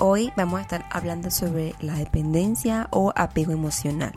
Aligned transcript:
Hoy 0.00 0.32
vamos 0.36 0.60
a 0.60 0.62
estar 0.62 0.86
hablando 0.90 1.28
sobre 1.28 1.74
la 1.80 1.94
dependencia 1.94 2.86
o 2.92 3.12
apego 3.16 3.50
emocional. 3.50 4.12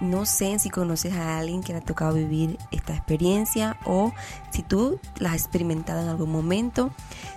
No 0.00 0.24
sé 0.24 0.56
si 0.60 0.70
conoces 0.70 1.14
a 1.14 1.38
alguien 1.38 1.64
que 1.64 1.72
le 1.72 1.80
ha 1.80 1.84
tocado 1.84 2.14
vivir 2.14 2.58
esta 2.70 2.94
experiencia 2.94 3.76
o 3.84 4.12
si 4.50 4.62
tú 4.62 5.00
la 5.18 5.32
has 5.32 5.42
experimentado 5.42 6.00
en 6.02 6.08
algún 6.08 6.30
momento. 6.30 6.92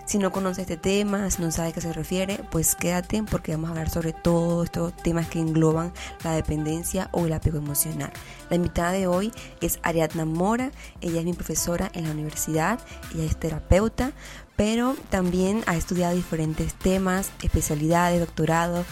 Si 0.05 0.19
no 0.19 0.31
conoces 0.31 0.69
este 0.69 0.77
tema, 0.77 1.31
si 1.31 1.41
no 1.41 1.51
sabes 1.51 1.71
a 1.71 1.73
qué 1.73 1.81
se 1.81 1.91
refiere, 1.91 2.43
pues 2.51 2.75
quédate 2.75 3.23
porque 3.23 3.53
vamos 3.53 3.69
a 3.69 3.71
hablar 3.71 3.89
sobre 3.89 4.13
todos 4.13 4.65
estos 4.65 4.95
temas 4.97 5.27
que 5.27 5.39
engloban 5.39 5.91
la 6.23 6.33
dependencia 6.33 7.09
o 7.11 7.25
el 7.25 7.33
apego 7.33 7.57
emocional. 7.57 8.11
La 8.51 8.57
invitada 8.57 8.91
de 8.91 9.07
hoy 9.07 9.31
es 9.61 9.79
Ariadna 9.81 10.25
Mora. 10.25 10.71
Ella 11.01 11.21
es 11.21 11.25
mi 11.25 11.33
profesora 11.33 11.89
en 11.93 12.03
la 12.03 12.11
universidad. 12.11 12.79
Ella 13.15 13.23
es 13.23 13.37
terapeuta, 13.37 14.11
pero 14.59 14.97
también 15.09 15.63
ha 15.67 15.77
estudiado 15.77 16.13
diferentes 16.13 16.73
temas, 16.73 17.31
especialidades, 17.41 18.19
doctorado 18.19 18.83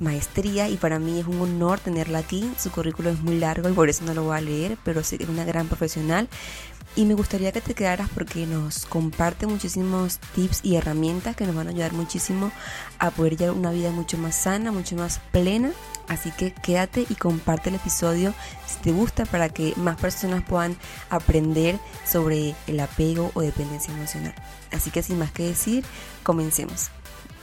maestría 0.00 0.68
y 0.68 0.76
para 0.76 0.98
mí 0.98 1.20
es 1.20 1.26
un 1.26 1.40
honor 1.40 1.78
tenerla 1.78 2.18
aquí. 2.18 2.50
Su 2.58 2.70
currículo 2.70 3.10
es 3.10 3.20
muy 3.20 3.38
largo 3.38 3.68
y 3.68 3.72
por 3.72 3.88
eso 3.88 4.04
no 4.04 4.14
lo 4.14 4.24
voy 4.24 4.36
a 4.36 4.40
leer, 4.40 4.76
pero 4.84 5.04
sí 5.04 5.16
es 5.20 5.28
una 5.28 5.44
gran 5.44 5.68
profesional. 5.68 6.28
Y 6.96 7.04
me 7.04 7.14
gustaría 7.14 7.52
que 7.52 7.60
te 7.60 7.74
quedaras 7.74 8.08
porque 8.12 8.46
nos 8.46 8.84
comparte 8.84 9.46
muchísimos 9.46 10.18
tips 10.34 10.60
y 10.64 10.74
herramientas 10.74 11.36
que 11.36 11.46
nos 11.46 11.54
van 11.54 11.68
a 11.68 11.70
ayudar 11.70 11.92
muchísimo 11.92 12.50
a 12.98 13.12
poder 13.12 13.36
llevar 13.36 13.56
una 13.56 13.70
vida 13.70 13.92
mucho 13.92 14.18
más 14.18 14.34
sana, 14.34 14.72
mucho 14.72 14.96
más 14.96 15.20
plena. 15.30 15.70
Así 16.08 16.32
que 16.32 16.52
quédate 16.52 17.06
y 17.08 17.14
comparte 17.14 17.68
el 17.68 17.76
episodio 17.76 18.34
si 18.66 18.80
te 18.80 18.90
gusta 18.90 19.24
para 19.24 19.48
que 19.50 19.72
más 19.76 20.00
personas 20.00 20.42
puedan 20.42 20.76
aprender 21.10 21.78
sobre 22.04 22.56
el 22.66 22.80
apego 22.80 23.30
o 23.34 23.40
dependencia 23.40 23.94
emocional. 23.94 24.34
Así 24.72 24.90
que 24.90 25.04
sin 25.04 25.18
más 25.18 25.30
que 25.30 25.44
decir, 25.44 25.84
comencemos. 26.24 26.90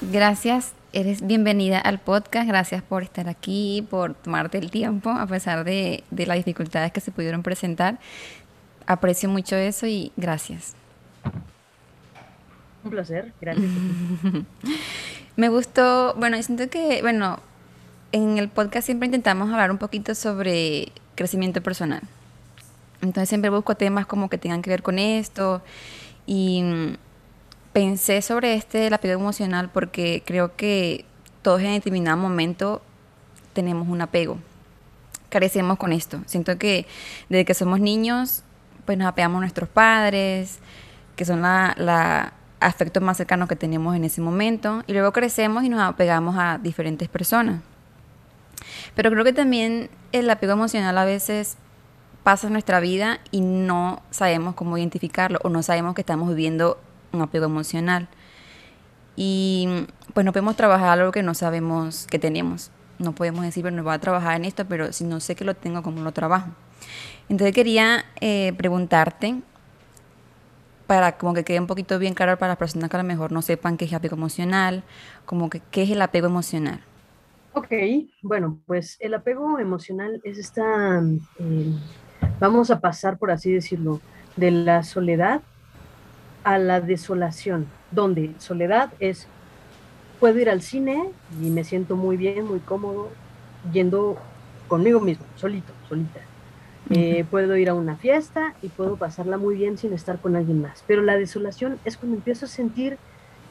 Gracias 0.01 0.76
eres 0.93 1.25
bienvenida 1.25 1.79
al 1.79 1.99
podcast. 1.99 2.47
Gracias 2.47 2.81
por 2.81 3.03
estar 3.03 3.27
aquí, 3.29 3.85
por 3.89 4.13
tomarte 4.13 4.57
el 4.57 4.71
tiempo, 4.71 5.09
a 5.09 5.27
pesar 5.27 5.63
de, 5.63 6.03
las 6.11 6.37
dificultades 6.37 6.91
que 6.91 7.01
se 7.01 7.11
pudieron 7.11 7.43
presentar. 7.43 7.99
Aprecio 8.85 9.29
mucho 9.29 9.55
eso 9.55 9.85
y 9.87 10.11
gracias. 10.17 10.75
Un 12.83 12.91
placer, 12.91 13.33
gracias. 13.41 13.69
Me 15.35 15.49
gustó, 15.49 16.15
bueno, 16.15 16.37
yo 16.37 16.43
siento 16.43 16.69
que, 16.69 17.01
bueno, 17.01 17.39
en 18.11 18.37
el 18.37 18.49
podcast 18.49 18.85
siempre 18.85 19.05
intentamos 19.05 19.51
hablar 19.51 19.71
un 19.71 19.77
poquito 19.77 20.15
sobre 20.15 20.91
crecimiento 21.15 21.61
personal. 21.61 22.01
Entonces 23.01 23.29
siempre 23.29 23.49
busco 23.49 23.75
temas 23.75 24.05
como 24.07 24.29
que 24.29 24.37
tengan 24.37 24.61
que 24.61 24.69
ver 24.69 24.81
con 24.81 24.97
esto 24.97 25.61
y 26.25 26.63
pensé 27.77 28.23
sobre 28.23 28.55
este 28.55 28.87
el 28.87 28.93
apego 28.95 29.21
emocional 29.21 29.69
porque 29.71 30.23
creo 30.25 30.55
que 30.55 31.05
todos 31.43 31.61
en 31.61 31.73
determinado 31.73 32.17
momento 32.17 32.81
tenemos 33.53 33.87
un 33.87 34.01
apego. 34.01 34.39
Carecemos 35.29 35.77
con 35.77 35.93
esto. 35.93 36.19
Siento 36.25 36.57
que 36.57 36.87
desde 37.29 37.45
que 37.45 37.53
somos 37.53 37.79
niños, 37.79 38.41
pues 38.87 38.97
nos 38.97 39.07
apegamos 39.07 39.37
a 39.37 39.41
nuestros 39.41 39.69
padres, 39.69 40.57
que 41.15 41.23
son 41.23 41.43
la, 41.43 41.75
la 41.77 42.33
afectos 42.59 43.03
más 43.03 43.17
cercanos 43.17 43.47
que 43.47 43.55
tenemos 43.55 43.95
en 43.95 44.05
ese 44.05 44.21
momento, 44.21 44.83
y 44.87 44.93
luego 44.93 45.13
crecemos 45.13 45.63
y 45.63 45.69
nos 45.69 45.81
apegamos 45.81 46.35
a 46.35 46.57
diferentes 46.57 47.07
personas. 47.09 47.61
Pero 48.95 49.11
creo 49.11 49.23
que 49.23 49.33
también 49.33 49.91
el 50.13 50.27
apego 50.31 50.53
emocional 50.53 50.97
a 50.97 51.05
veces 51.05 51.57
pasa 52.23 52.47
en 52.47 52.53
nuestra 52.53 52.79
vida 52.79 53.19
y 53.29 53.41
no 53.41 54.01
sabemos 54.09 54.55
cómo 54.55 54.79
identificarlo 54.79 55.37
o 55.43 55.49
no 55.49 55.61
sabemos 55.61 55.93
que 55.93 56.01
estamos 56.01 56.27
viviendo 56.29 56.79
un 57.13 57.21
apego 57.21 57.45
emocional. 57.45 58.07
Y 59.15 59.87
pues 60.13 60.25
no 60.25 60.31
podemos 60.31 60.55
trabajar 60.55 60.89
algo 60.99 61.11
que 61.11 61.23
no 61.23 61.33
sabemos 61.33 62.07
que 62.07 62.19
tenemos. 62.19 62.71
No 62.99 63.13
podemos 63.13 63.43
decir, 63.43 63.63
bueno, 63.63 63.83
voy 63.83 63.93
a 63.93 63.99
trabajar 63.99 64.35
en 64.35 64.45
esto, 64.45 64.65
pero 64.65 64.91
si 64.93 65.03
no 65.03 65.19
sé 65.19 65.35
que 65.35 65.45
lo 65.45 65.55
tengo, 65.55 65.83
¿cómo 65.83 66.01
lo 66.01 66.11
trabajo? 66.11 66.49
Entonces 67.29 67.53
quería 67.53 68.05
eh, 68.21 68.53
preguntarte, 68.57 69.41
para 70.87 71.17
como 71.17 71.33
que 71.33 71.43
quede 71.43 71.59
un 71.59 71.67
poquito 71.67 71.99
bien 71.99 72.13
claro 72.13 72.37
para 72.37 72.51
las 72.51 72.57
personas 72.57 72.89
que 72.89 72.95
a 72.95 73.01
lo 73.01 73.07
mejor 73.07 73.31
no 73.31 73.41
sepan 73.41 73.77
qué 73.77 73.85
es 73.85 73.93
apego 73.93 74.15
emocional, 74.15 74.83
como 75.25 75.49
que 75.49 75.61
qué 75.69 75.83
es 75.83 75.89
el 75.91 76.01
apego 76.01 76.27
emocional. 76.27 76.79
Ok, 77.53 77.73
bueno, 78.21 78.59
pues 78.65 78.97
el 78.99 79.13
apego 79.13 79.59
emocional 79.59 80.21
es 80.23 80.37
esta, 80.37 81.01
eh, 81.39 81.73
vamos 82.39 82.71
a 82.71 82.79
pasar 82.79 83.17
por 83.17 83.31
así 83.31 83.51
decirlo, 83.51 83.99
de 84.35 84.51
la 84.51 84.83
soledad 84.83 85.41
a 86.43 86.57
la 86.57 86.81
desolación, 86.81 87.67
donde 87.91 88.33
soledad 88.37 88.91
es, 88.99 89.27
puedo 90.19 90.39
ir 90.39 90.49
al 90.49 90.61
cine 90.61 91.11
y 91.41 91.49
me 91.49 91.63
siento 91.63 91.95
muy 91.95 92.17
bien, 92.17 92.45
muy 92.45 92.59
cómodo, 92.59 93.09
yendo 93.71 94.17
conmigo 94.67 94.99
mismo, 94.99 95.25
solito, 95.35 95.73
solita. 95.87 96.21
Eh, 96.89 97.25
puedo 97.29 97.57
ir 97.57 97.69
a 97.69 97.73
una 97.73 97.97
fiesta 97.97 98.53
y 98.61 98.69
puedo 98.69 98.95
pasarla 98.95 99.37
muy 99.37 99.55
bien 99.55 99.77
sin 99.77 99.91
estar 99.91 100.19
con 100.19 100.37
alguien 100.37 100.61
más. 100.61 100.85
Pero 100.87 101.01
la 101.01 101.17
desolación 101.17 101.79
es 101.83 101.97
cuando 101.97 102.15
empiezo 102.15 102.45
a 102.45 102.49
sentir 102.49 102.97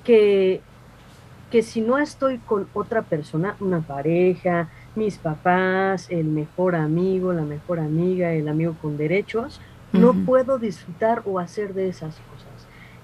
que, 0.04 0.62
que 1.50 1.62
si 1.62 1.82
no 1.82 1.98
estoy 1.98 2.38
con 2.38 2.66
otra 2.72 3.02
persona, 3.02 3.54
una 3.60 3.80
pareja, 3.80 4.70
mis 4.94 5.18
papás, 5.18 6.06
el 6.10 6.24
mejor 6.24 6.76
amigo, 6.76 7.32
la 7.34 7.42
mejor 7.42 7.78
amiga, 7.78 8.32
el 8.32 8.48
amigo 8.48 8.74
con 8.80 8.96
derechos, 8.96 9.60
no 9.92 10.14
puedo 10.24 10.58
disfrutar 10.58 11.22
o 11.26 11.38
hacer 11.38 11.74
de 11.74 11.88
esas 11.88 12.14
cosas. 12.30 12.45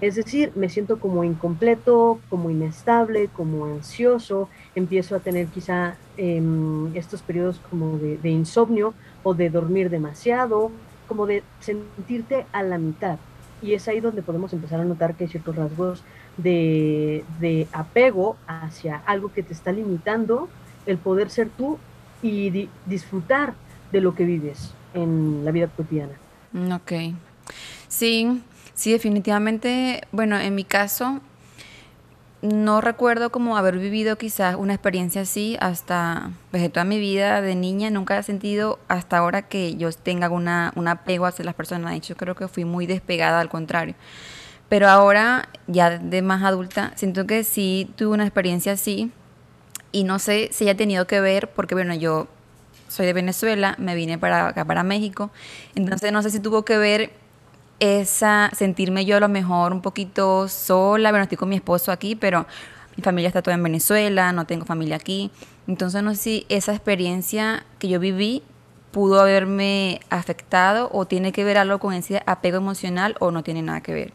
Es 0.02 0.16
decir, 0.16 0.50
me 0.56 0.68
siento 0.68 0.98
como 0.98 1.22
incompleto, 1.22 2.18
como 2.28 2.50
inestable, 2.50 3.28
como 3.28 3.66
ansioso, 3.66 4.48
empiezo 4.74 5.14
a 5.14 5.20
tener 5.20 5.46
quizá 5.46 5.94
em, 6.16 6.94
estos 6.96 7.22
periodos 7.22 7.60
como 7.70 7.98
de, 7.98 8.28
insomnio 8.28 8.94
o 9.22 9.32
de 9.32 9.48
dormir 9.48 9.90
demasiado, 9.90 10.72
como 11.06 11.24
de 11.28 11.44
sentirte 11.60 12.46
a 12.50 12.64
la 12.64 12.78
mitad. 12.78 13.18
Y 13.62 13.74
es 13.74 13.86
ahí 13.86 14.00
donde 14.00 14.22
podemos 14.22 14.52
empezar 14.52 14.80
a 14.80 14.84
notar 14.84 15.14
que 15.14 15.22
hay 15.22 15.30
ciertos 15.30 15.54
rasgos 15.54 16.02
de, 16.36 17.68
apego 17.72 18.36
hacia 18.48 18.96
algo 19.06 19.32
que 19.32 19.44
te 19.44 19.52
está 19.52 19.70
limitando 19.70 20.48
el 20.84 20.98
poder 20.98 21.30
ser 21.30 21.48
tú 21.48 21.78
y 22.24 22.68
disfrutar 22.86 23.54
de 23.92 24.00
lo 24.00 24.16
que 24.16 24.24
vives 24.24 24.74
en 24.94 25.44
la 25.44 25.52
vida 25.52 25.68
cotidiana. 25.68 26.14
Ok. 26.74 27.14
Sí, 27.86 28.42
Sí, 28.74 28.92
definitivamente, 28.92 30.02
bueno, 30.12 30.38
en 30.38 30.54
mi 30.54 30.64
caso, 30.64 31.20
no 32.42 32.80
recuerdo 32.80 33.30
como 33.30 33.56
haber 33.56 33.78
vivido 33.78 34.18
quizás 34.18 34.56
una 34.56 34.74
experiencia 34.74 35.22
así 35.22 35.56
hasta 35.60 36.32
pues, 36.50 36.72
toda 36.72 36.84
mi 36.84 36.98
vida 36.98 37.40
de 37.40 37.54
niña. 37.54 37.90
Nunca 37.90 38.18
he 38.18 38.22
sentido 38.22 38.80
hasta 38.88 39.18
ahora 39.18 39.42
que 39.42 39.76
yo 39.76 39.92
tenga 39.92 40.28
una, 40.28 40.72
un 40.74 40.88
apego 40.88 41.26
hacia 41.26 41.44
las 41.44 41.54
personas. 41.54 41.92
De 41.92 41.98
hecho, 41.98 42.16
creo 42.16 42.34
que 42.34 42.48
fui 42.48 42.64
muy 42.64 42.86
despegada, 42.86 43.40
al 43.40 43.48
contrario. 43.48 43.94
Pero 44.68 44.88
ahora, 44.88 45.48
ya 45.68 45.98
de 45.98 46.22
más 46.22 46.42
adulta, 46.42 46.92
siento 46.96 47.26
que 47.26 47.44
sí 47.44 47.90
tuve 47.96 48.14
una 48.14 48.24
experiencia 48.24 48.72
así. 48.72 49.12
Y 49.92 50.04
no 50.04 50.18
sé 50.18 50.48
si 50.50 50.64
haya 50.64 50.76
tenido 50.76 51.06
que 51.06 51.20
ver, 51.20 51.50
porque 51.50 51.74
bueno, 51.74 51.94
yo 51.94 52.26
soy 52.88 53.06
de 53.06 53.12
Venezuela, 53.12 53.76
me 53.78 53.94
vine 53.94 54.18
para 54.18 54.48
acá, 54.48 54.64
para 54.64 54.82
México. 54.82 55.30
Entonces 55.74 56.10
no 56.12 56.22
sé 56.22 56.30
si 56.30 56.40
tuvo 56.40 56.64
que 56.64 56.76
ver 56.76 57.21
esa 57.82 58.48
sentirme 58.54 59.04
yo 59.04 59.16
a 59.16 59.20
lo 59.20 59.28
mejor 59.28 59.72
un 59.72 59.82
poquito 59.82 60.46
sola, 60.46 61.10
bueno, 61.10 61.24
estoy 61.24 61.36
con 61.36 61.48
mi 61.48 61.56
esposo 61.56 61.90
aquí, 61.90 62.14
pero 62.14 62.46
mi 62.96 63.02
familia 63.02 63.26
está 63.26 63.42
toda 63.42 63.56
en 63.56 63.62
Venezuela, 63.62 64.32
no 64.32 64.46
tengo 64.46 64.64
familia 64.64 64.94
aquí. 64.94 65.32
Entonces 65.66 66.00
no 66.04 66.14
sé 66.14 66.20
si 66.20 66.46
esa 66.48 66.72
experiencia 66.72 67.66
que 67.80 67.88
yo 67.88 67.98
viví 67.98 68.44
pudo 68.92 69.20
haberme 69.20 69.98
afectado 70.10 70.90
o 70.92 71.06
tiene 71.06 71.32
que 71.32 71.42
ver 71.42 71.58
algo 71.58 71.80
con 71.80 71.92
ese 71.92 72.22
apego 72.24 72.58
emocional 72.58 73.16
o 73.18 73.32
no 73.32 73.42
tiene 73.42 73.62
nada 73.62 73.80
que 73.80 73.94
ver. 73.94 74.12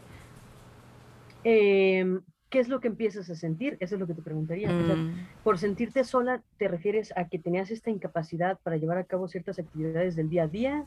Em, 1.44 2.22
¿Qué 2.48 2.60
es 2.60 2.68
lo 2.68 2.80
que 2.80 2.88
empiezas 2.88 3.28
a 3.28 3.34
sentir? 3.34 3.76
Eso 3.80 3.96
es 3.96 4.00
lo 4.00 4.06
que 4.06 4.14
te 4.14 4.22
preguntaría. 4.22 4.72
Mm. 4.72 5.26
por 5.44 5.58
sentirte 5.58 6.04
sola, 6.04 6.40
¿te 6.56 6.68
refieres 6.68 7.12
a 7.16 7.28
que 7.28 7.38
tenías 7.38 7.70
esta 7.70 7.90
incapacidad 7.90 8.58
para 8.62 8.78
llevar 8.78 8.96
a 8.96 9.04
cabo 9.04 9.28
ciertas 9.28 9.58
actividades 9.58 10.16
del 10.16 10.30
día 10.30 10.44
a 10.44 10.48
día? 10.48 10.86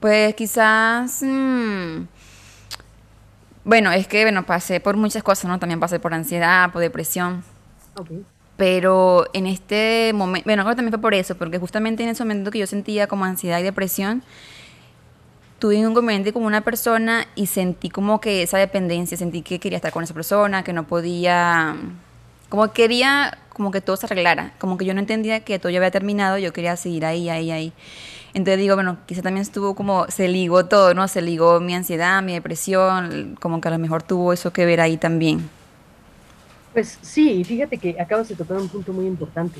Pues 0.00 0.34
quizás... 0.34 1.22
Mm, 1.22 2.04
bueno, 3.64 3.90
es 3.90 4.06
que 4.06 4.22
bueno, 4.22 4.46
pasé 4.46 4.78
por 4.78 4.96
muchas 4.96 5.22
cosas, 5.22 5.46
¿no? 5.50 5.58
También 5.58 5.80
pasé 5.80 5.98
por 5.98 6.14
ansiedad, 6.14 6.70
por 6.70 6.80
depresión. 6.80 7.42
Pero 8.56 9.26
en 9.32 9.46
este 9.46 10.12
momento, 10.14 10.46
bueno, 10.46 10.62
creo 10.62 10.72
que 10.72 10.76
también 10.76 10.92
fue 10.92 11.00
por 11.00 11.14
eso, 11.14 11.36
porque 11.36 11.58
justamente 11.58 12.02
en 12.02 12.10
ese 12.10 12.22
momento 12.22 12.50
que 12.50 12.58
yo 12.60 12.66
sentía 12.66 13.06
como 13.06 13.24
ansiedad 13.24 13.58
y 13.58 13.62
depresión, 13.64 14.22
tuve 15.58 15.78
un 15.84 15.90
inconveniente 15.90 16.32
con 16.32 16.44
una 16.44 16.60
persona 16.60 17.26
y 17.34 17.46
sentí 17.46 17.90
como 17.90 18.20
que 18.20 18.42
esa 18.42 18.58
dependencia, 18.58 19.16
sentí 19.16 19.42
que 19.42 19.58
quería 19.58 19.76
estar 19.76 19.92
con 19.92 20.04
esa 20.04 20.14
persona, 20.14 20.62
que 20.62 20.72
no 20.72 20.86
podía, 20.86 21.76
como 22.48 22.72
quería 22.72 23.38
como 23.52 23.70
que 23.70 23.80
todo 23.80 23.96
se 23.96 24.06
arreglara, 24.06 24.52
como 24.58 24.76
que 24.76 24.84
yo 24.84 24.94
no 24.94 25.00
entendía 25.00 25.40
que 25.40 25.58
todo 25.58 25.70
ya 25.70 25.78
había 25.78 25.90
terminado, 25.90 26.38
yo 26.38 26.52
quería 26.52 26.76
seguir 26.76 27.06
ahí, 27.06 27.30
ahí, 27.30 27.50
ahí. 27.50 27.72
Entonces 28.36 28.58
digo, 28.58 28.74
bueno, 28.74 28.98
quizá 29.06 29.22
también 29.22 29.40
estuvo 29.40 29.74
como, 29.74 30.08
se 30.08 30.28
ligó 30.28 30.66
todo, 30.66 30.92
¿no? 30.92 31.08
Se 31.08 31.22
ligó 31.22 31.58
mi 31.58 31.74
ansiedad, 31.74 32.22
mi 32.22 32.34
depresión, 32.34 33.34
como 33.40 33.62
que 33.62 33.68
a 33.68 33.70
lo 33.70 33.78
mejor 33.78 34.02
tuvo 34.02 34.34
eso 34.34 34.52
que 34.52 34.66
ver 34.66 34.82
ahí 34.82 34.98
también. 34.98 35.48
Pues 36.74 36.98
sí, 37.00 37.42
fíjate 37.44 37.78
que 37.78 37.98
acabas 37.98 38.28
de 38.28 38.34
tocar 38.34 38.58
un 38.58 38.68
punto 38.68 38.92
muy 38.92 39.06
importante. 39.06 39.58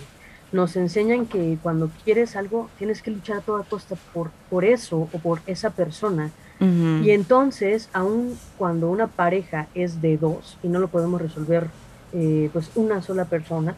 Nos 0.53 0.77
enseñan 0.77 1.25
que 1.25 1.57
cuando 1.63 1.91
quieres 2.05 2.37
algo 2.37 2.69
tienes 2.77 3.01
que 3.01 3.11
luchar 3.11 3.39
a 3.39 3.41
toda 3.41 3.63
costa 3.65 3.97
por, 4.13 4.31
por 4.51 4.63
eso 4.63 5.09
o 5.11 5.19
por 5.21 5.41
esa 5.47 5.71
persona. 5.71 6.31
Y 6.61 7.11
entonces, 7.11 7.89
aun 7.95 8.39
cuando 8.59 8.91
una 8.91 9.07
pareja 9.07 9.69
es 9.75 10.03
de 10.03 10.19
dos 10.19 10.59
y 10.63 10.69
no 10.69 10.81
lo 10.81 10.89
podemos 10.89 11.23
resolver 11.23 11.69
eh, 12.13 12.51
pues 12.53 12.71
una 12.75 13.01
sola 13.01 13.25
persona, 13.25 13.75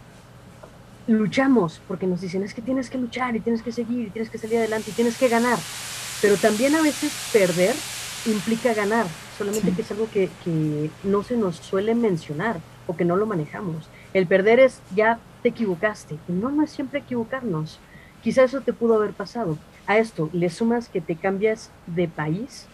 luchamos, 1.08 1.81
porque 1.88 2.06
nos 2.06 2.20
dicen 2.20 2.43
es 2.43 2.55
que 2.55 2.62
tienes 2.62 2.90
que 2.90 2.99
luchar 2.99 3.34
y 3.34 3.40
tienes 3.40 3.62
que 3.62 3.72
seguir 3.72 4.06
y 4.06 4.10
tienes 4.10 4.31
que 4.31 4.38
salir 4.38 4.58
adelante 4.58 4.90
y 4.90 4.94
tienes 4.94 5.16
que 5.16 5.28
ganar. 5.28 5.58
Pero 6.20 6.37
también 6.37 6.75
a 6.75 6.82
veces 6.82 7.12
perder 7.32 7.75
implica 8.26 8.75
ganar, 8.75 9.06
solamente 9.38 9.72
que 9.72 9.82
es 9.82 9.90
algo 9.90 10.08
que, 10.10 10.28
que, 10.44 10.90
no 11.05 11.22
se 11.22 11.37
nos 11.37 11.56
suele 11.56 11.94
mencionar 11.94 12.60
o 12.87 12.96
que 12.96 13.05
no 13.05 13.16
lo 13.16 13.26
manejamos. 13.26 13.88
El 14.12 14.26
perder 14.26 14.60
es 14.60 14.81
ya 14.94 15.19
te 15.43 15.49
equivocaste, 15.49 16.16
y 16.28 16.32
no, 16.32 16.50
no 16.50 16.62
es 16.62 16.70
siempre 16.70 17.00
equivocarnos. 17.00 17.78
Quizá 18.22 18.43
eso 18.43 18.61
te 18.61 18.72
pudo 18.72 18.94
haber 18.94 19.12
pasado. 19.12 19.56
A 19.87 19.96
esto 19.96 20.28
le 20.32 20.50
sumas 20.50 20.88
que 20.88 21.00
te 21.00 21.16
cambias 21.16 21.70
de 21.87 22.08
país. 22.08 22.66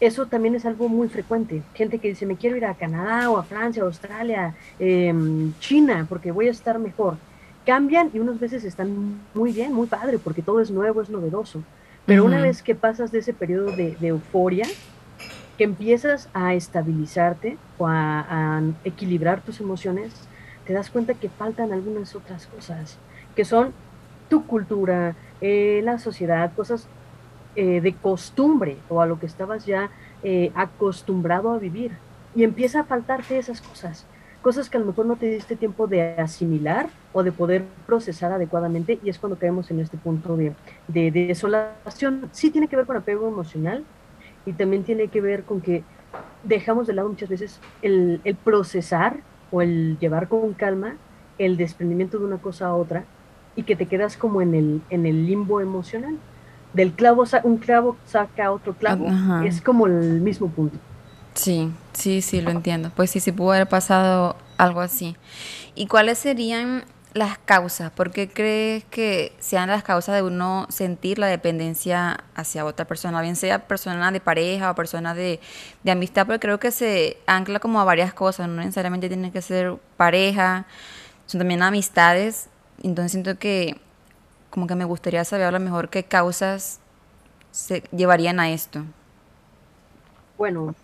Eso 0.00 0.26
también 0.26 0.54
es 0.54 0.66
algo 0.66 0.88
muy 0.88 1.08
frecuente. 1.08 1.62
Gente 1.74 1.98
que 1.98 2.08
dice, 2.08 2.26
me 2.26 2.36
quiero 2.36 2.56
ir 2.56 2.66
a 2.66 2.74
Canadá 2.74 3.30
o 3.30 3.38
a 3.38 3.44
Francia, 3.44 3.84
Australia, 3.84 4.54
em, 4.78 5.54
China, 5.60 6.06
porque 6.08 6.32
voy 6.32 6.48
a 6.48 6.50
estar 6.50 6.78
mejor 6.78 7.16
cambian 7.64 8.10
y 8.12 8.18
unas 8.18 8.38
veces 8.40 8.64
están 8.64 9.20
muy 9.34 9.52
bien, 9.52 9.72
muy 9.72 9.86
padre, 9.86 10.18
porque 10.18 10.42
todo 10.42 10.60
es 10.60 10.70
nuevo, 10.70 11.02
es 11.02 11.10
novedoso. 11.10 11.62
Pero 12.06 12.24
una 12.24 12.40
vez 12.40 12.62
que 12.62 12.74
pasas 12.74 13.12
de 13.12 13.18
ese 13.18 13.32
periodo 13.32 13.70
de, 13.72 13.96
euforia, 14.00 14.66
que 15.56 15.64
empiezas 15.64 16.28
a 16.32 16.54
estabilizarte 16.54 17.58
o 17.78 17.86
a, 17.86 18.62
equilibrar 18.84 19.42
tus 19.42 19.60
emociones, 19.60 20.12
te 20.66 20.72
das 20.72 20.90
cuenta 20.90 21.14
que 21.14 21.28
faltan 21.28 21.72
algunas 21.72 22.14
otras 22.16 22.46
cosas, 22.46 22.98
que 23.36 23.44
son 23.44 23.72
tu 24.28 24.46
cultura, 24.46 25.14
eh, 25.40 25.82
la 25.84 25.98
sociedad, 25.98 26.52
cosas 26.54 26.88
eh, 27.56 27.80
de 27.80 27.94
costumbre 27.94 28.76
o 28.88 29.00
a 29.00 29.06
lo 29.06 29.18
que 29.18 29.26
estabas 29.26 29.66
ya 29.66 29.90
eh, 30.22 30.50
acostumbrado 30.54 31.52
a 31.52 31.58
vivir. 31.58 31.92
Y 32.34 32.44
empieza 32.44 32.80
a 32.80 32.84
faltarte 32.84 33.38
esas 33.38 33.60
cosas 33.60 34.06
cosas 34.42 34.70
que 34.70 34.76
a 34.76 34.80
lo 34.80 34.86
mejor 34.86 35.06
no 35.06 35.16
te 35.16 35.26
diste 35.26 35.56
tiempo 35.56 35.86
de 35.86 36.14
asimilar 36.14 36.88
o 37.12 37.22
de 37.22 37.32
poder 37.32 37.64
procesar 37.86 38.32
adecuadamente 38.32 38.98
y 39.02 39.10
es 39.10 39.18
cuando 39.18 39.38
caemos 39.38 39.70
en 39.70 39.80
este 39.80 39.96
punto 39.96 40.36
de, 40.36 40.52
de, 40.88 41.10
desolación. 41.10 42.28
Sí 42.32 42.50
tiene 42.50 42.68
que 42.68 42.76
ver 42.76 42.86
con 42.86 42.96
apego 42.96 43.28
emocional 43.28 43.84
y 44.46 44.52
también 44.52 44.84
tiene 44.84 45.08
que 45.08 45.20
ver 45.20 45.44
con 45.44 45.60
que 45.60 45.84
dejamos 46.44 46.86
de 46.86 46.94
lado 46.94 47.08
muchas 47.08 47.28
veces 47.28 47.60
el, 47.82 48.20
el 48.24 48.34
procesar 48.36 49.18
o 49.50 49.62
el 49.62 49.98
llevar 49.98 50.28
con 50.28 50.52
calma 50.54 50.96
el 51.38 51.56
desprendimiento 51.56 52.18
de 52.18 52.24
una 52.24 52.38
cosa 52.38 52.66
a 52.66 52.74
otra 52.74 53.04
y 53.56 53.62
que 53.64 53.76
te 53.76 53.86
quedas 53.86 54.16
como 54.16 54.42
en 54.42 54.54
el, 54.54 54.82
en 54.90 55.06
el 55.06 55.26
limbo 55.26 55.60
emocional. 55.60 56.16
Del 56.72 56.92
clavo, 56.92 57.24
un 57.42 57.56
clavo 57.56 57.96
saca 58.04 58.52
otro 58.52 58.74
clavo. 58.74 59.06
Es 59.44 59.60
como 59.60 59.86
el 59.86 60.20
mismo 60.20 60.48
punto. 60.48 60.78
Sí, 61.34 61.72
sí, 61.92 62.22
sí, 62.22 62.40
lo 62.40 62.50
entiendo. 62.50 62.90
Pues 62.94 63.10
sí, 63.10 63.20
sí 63.20 63.32
pudo 63.32 63.52
haber 63.52 63.68
pasado 63.68 64.36
algo 64.58 64.80
así. 64.80 65.16
¿Y 65.74 65.86
cuáles 65.86 66.18
serían 66.18 66.84
las 67.14 67.38
causas? 67.38 67.90
¿Por 67.90 68.10
qué 68.10 68.28
crees 68.28 68.84
que 68.84 69.34
sean 69.38 69.68
las 69.68 69.82
causas 69.82 70.14
de 70.16 70.22
uno 70.22 70.66
sentir 70.68 71.18
la 71.18 71.26
dependencia 71.28 72.24
hacia 72.34 72.64
otra 72.64 72.86
persona? 72.86 73.22
Bien 73.22 73.36
sea 73.36 73.66
persona 73.66 74.10
de 74.12 74.20
pareja 74.20 74.70
o 74.70 74.74
persona 74.74 75.14
de, 75.14 75.40
de 75.82 75.90
amistad, 75.90 76.26
pero 76.26 76.40
creo 76.40 76.60
que 76.60 76.70
se 76.70 77.18
ancla 77.26 77.60
como 77.60 77.80
a 77.80 77.84
varias 77.84 78.12
cosas. 78.12 78.48
No 78.48 78.56
necesariamente 78.56 79.08
tiene 79.08 79.32
que 79.32 79.42
ser 79.42 79.76
pareja, 79.96 80.66
son 81.26 81.38
también 81.38 81.62
amistades. 81.62 82.48
Entonces 82.82 83.12
siento 83.12 83.38
que 83.38 83.80
como 84.50 84.66
que 84.66 84.74
me 84.74 84.84
gustaría 84.84 85.24
saber 85.24 85.46
a 85.46 85.52
lo 85.52 85.60
mejor 85.60 85.88
qué 85.90 86.04
causas 86.04 86.80
se 87.52 87.82
llevarían 87.92 88.40
a 88.40 88.50
esto. 88.50 88.84
Bueno, 90.36 90.74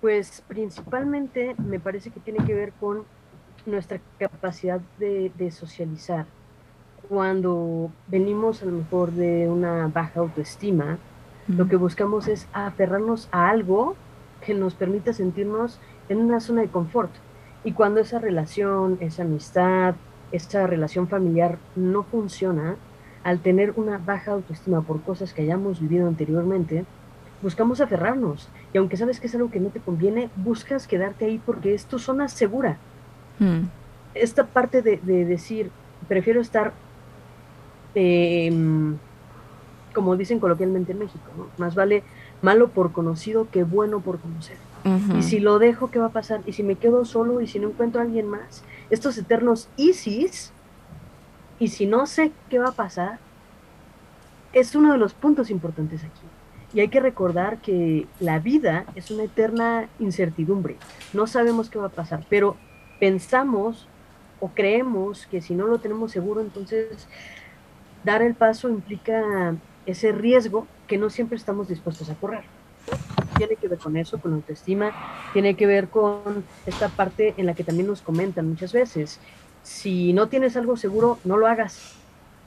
pues 0.00 0.42
principalmente 0.46 1.54
me 1.58 1.80
parece 1.80 2.10
que 2.10 2.20
tiene 2.20 2.44
que 2.44 2.54
ver 2.54 2.72
con 2.80 3.04
nuestra 3.66 4.00
capacidad 4.18 4.80
de, 4.98 5.50
socializar. 5.50 6.26
Cuando 7.08 7.90
venimos 8.06 8.62
a 8.62 8.66
lo 8.66 8.72
mejor 8.72 9.12
de 9.12 9.48
una 9.48 9.88
baja 9.88 10.20
autoestima, 10.20 10.98
lo 11.48 11.66
que 11.68 11.76
buscamos 11.76 12.28
es 12.28 12.46
aferrarnos 12.52 13.28
a 13.32 13.48
algo 13.48 13.96
que 14.44 14.54
nos 14.54 14.74
permita 14.74 15.12
sentirnos 15.12 15.80
en 16.08 16.18
una 16.18 16.40
zona 16.40 16.62
de 16.62 16.68
confort. 16.68 17.10
Y 17.64 17.72
cuando 17.72 18.00
esa 18.00 18.18
relación, 18.18 18.98
esa 19.00 19.22
amistad, 19.22 19.94
esa 20.32 20.66
relación 20.66 21.08
familiar 21.08 21.58
no 21.74 22.02
funciona, 22.02 22.76
al 23.24 23.40
tener 23.40 23.72
una 23.76 23.98
baja 23.98 24.32
autoestima 24.32 24.82
por 24.82 25.02
cosas 25.02 25.32
que 25.32 25.42
hayamos 25.42 25.80
vivido 25.80 26.06
anteriormente, 26.06 26.84
buscamos 27.42 27.80
aferrarnos. 27.80 28.48
Y 28.72 28.78
aunque 28.78 28.96
sabes 28.96 29.20
que 29.20 29.26
es 29.26 29.34
algo 29.34 29.50
que 29.50 29.60
no 29.60 29.68
te 29.68 29.80
conviene, 29.80 30.30
buscas 30.36 30.86
quedarte 30.86 31.26
ahí 31.26 31.40
porque 31.44 31.74
es 31.74 31.86
tu 31.86 31.98
zona 31.98 32.28
segura. 32.28 32.78
Hmm. 33.38 33.64
Esta 34.14 34.46
parte 34.46 34.82
de, 34.82 34.96
decir, 35.24 35.70
prefiero 36.08 36.40
estar, 36.40 36.72
em, 37.94 38.96
como 39.94 40.16
dicen 40.16 40.40
coloquialmente 40.40 40.92
en 40.92 40.98
México, 40.98 41.48
más 41.56 41.74
vale 41.74 42.02
malo 42.42 42.68
por 42.68 42.92
conocido 42.92 43.48
que 43.50 43.64
bueno 43.64 44.00
por 44.00 44.18
conocer. 44.18 44.56
Y 45.18 45.22
si 45.22 45.38
lo 45.38 45.58
dejo, 45.58 45.90
¿qué 45.90 45.98
va 45.98 46.06
a 46.06 46.12
pasar? 46.12 46.40
Y 46.46 46.52
si 46.52 46.62
me 46.62 46.76
quedo 46.76 47.04
solo 47.04 47.42
y 47.42 47.46
si 47.46 47.58
no 47.58 47.68
encuentro 47.68 48.00
a 48.00 48.04
alguien 48.04 48.26
más, 48.26 48.62
estos 48.88 49.18
eternos 49.18 49.68
ISIS, 49.76 50.52
y 51.58 51.68
si 51.68 51.86
no 51.86 52.06
sé 52.06 52.32
qué 52.48 52.58
va 52.58 52.68
a 52.68 52.72
pasar, 52.72 53.18
es 54.52 54.74
uno 54.74 54.92
de 54.92 54.98
los 54.98 55.12
puntos 55.12 55.50
importantes 55.50 56.04
aquí. 56.04 56.26
Y 56.74 56.80
hay 56.80 56.88
que 56.88 57.00
recordar 57.00 57.58
que 57.58 58.06
la 58.20 58.38
vida 58.38 58.84
es 58.94 59.10
una 59.10 59.24
eterna 59.24 59.88
incertidumbre. 59.98 60.76
No 61.12 61.26
sabemos 61.26 61.70
qué 61.70 61.78
va 61.78 61.86
a 61.86 61.90
pasar, 61.90 62.24
pero 62.28 62.56
pensamos 63.00 63.88
o 64.40 64.48
creemos 64.48 65.26
que 65.26 65.40
si 65.40 65.54
no 65.54 65.66
lo 65.66 65.78
tenemos 65.78 66.12
seguro, 66.12 66.40
entonces 66.40 67.08
dar 68.04 68.22
el 68.22 68.34
paso 68.34 68.68
implica 68.68 69.56
ese 69.86 70.12
riesgo 70.12 70.66
que 70.86 70.98
no 70.98 71.10
siempre 71.10 71.36
estamos 71.36 71.68
dispuestos 71.68 72.10
a 72.10 72.14
correr. 72.14 72.44
Tiene 73.36 73.56
que 73.56 73.68
ver 73.68 73.78
con 73.78 73.96
eso, 73.96 74.20
con 74.20 74.34
autoestima, 74.34 74.92
tiene 75.32 75.54
que 75.54 75.66
ver 75.66 75.88
con 75.88 76.44
esta 76.66 76.88
parte 76.88 77.34
en 77.36 77.46
la 77.46 77.54
que 77.54 77.64
también 77.64 77.86
nos 77.86 78.02
comentan 78.02 78.48
muchas 78.48 78.72
veces. 78.72 79.20
Si 79.62 80.12
no 80.12 80.28
tienes 80.28 80.56
algo 80.56 80.76
seguro, 80.76 81.18
no 81.24 81.36
lo 81.36 81.46
hagas. 81.46 81.94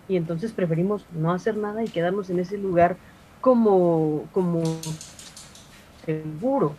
Y 0.08 0.18
entonces 0.18 0.51
preferimos 0.51 1.06
no 1.13 1.32
hacer 1.32 1.58
nada 1.58 1.84
y 1.84 1.88
quedarnos 1.88 2.30
en 2.30 2.40
ese 2.40 2.58
lugar 2.58 2.98
como, 3.41 4.27
como 4.31 4.63
seguro. 6.05 6.75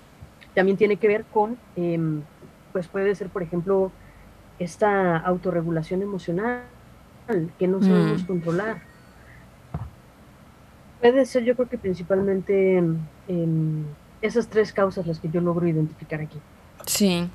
También 0.54 0.76
tiene 0.76 0.96
que 0.96 1.08
ver 1.08 1.24
con, 1.24 1.58
em, 1.76 2.22
pues 2.72 2.88
puede 2.88 3.14
ser, 3.14 3.28
por 3.28 3.42
ejemplo, 3.42 3.90
esta 4.58 5.18
autorregulación 5.18 6.02
emocional 6.02 6.62
que 7.58 7.68
no 7.68 7.80
sabemos 7.80 8.22
mm. 8.22 8.26
controlar. 8.26 8.82
Puede 11.00 11.26
ser, 11.26 11.44
yo 11.44 11.56
creo 11.56 11.68
que 11.68 11.78
principalmente 11.78 12.76
em, 12.76 13.84
esas 14.20 14.48
tres 14.48 14.72
causas 14.72 15.06
las 15.06 15.18
que 15.18 15.28
yo 15.28 15.40
logro 15.40 15.66
identificar 15.66 16.20
aquí. 16.20 16.38
Sí, 16.86 17.28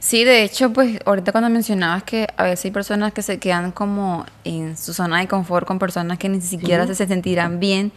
sí, 0.00 0.24
de 0.24 0.42
hecho, 0.42 0.72
pues 0.72 0.98
ahorita 1.06 1.32
cuando 1.32 1.48
mencionabas 1.48 2.02
que 2.02 2.28
a 2.36 2.44
veces 2.44 2.66
hay 2.66 2.70
personas 2.70 3.12
que 3.12 3.22
se 3.22 3.38
quedan 3.38 3.72
como 3.72 4.26
en 4.44 4.76
su 4.76 4.92
zona 4.92 5.20
de 5.20 5.28
confort 5.28 5.66
con 5.66 5.78
personas 5.78 6.18
que 6.18 6.28
ni 6.28 6.40
siquiera 6.40 6.86
se 6.86 6.94
sentirán 6.94 7.58
bien, 7.58 7.90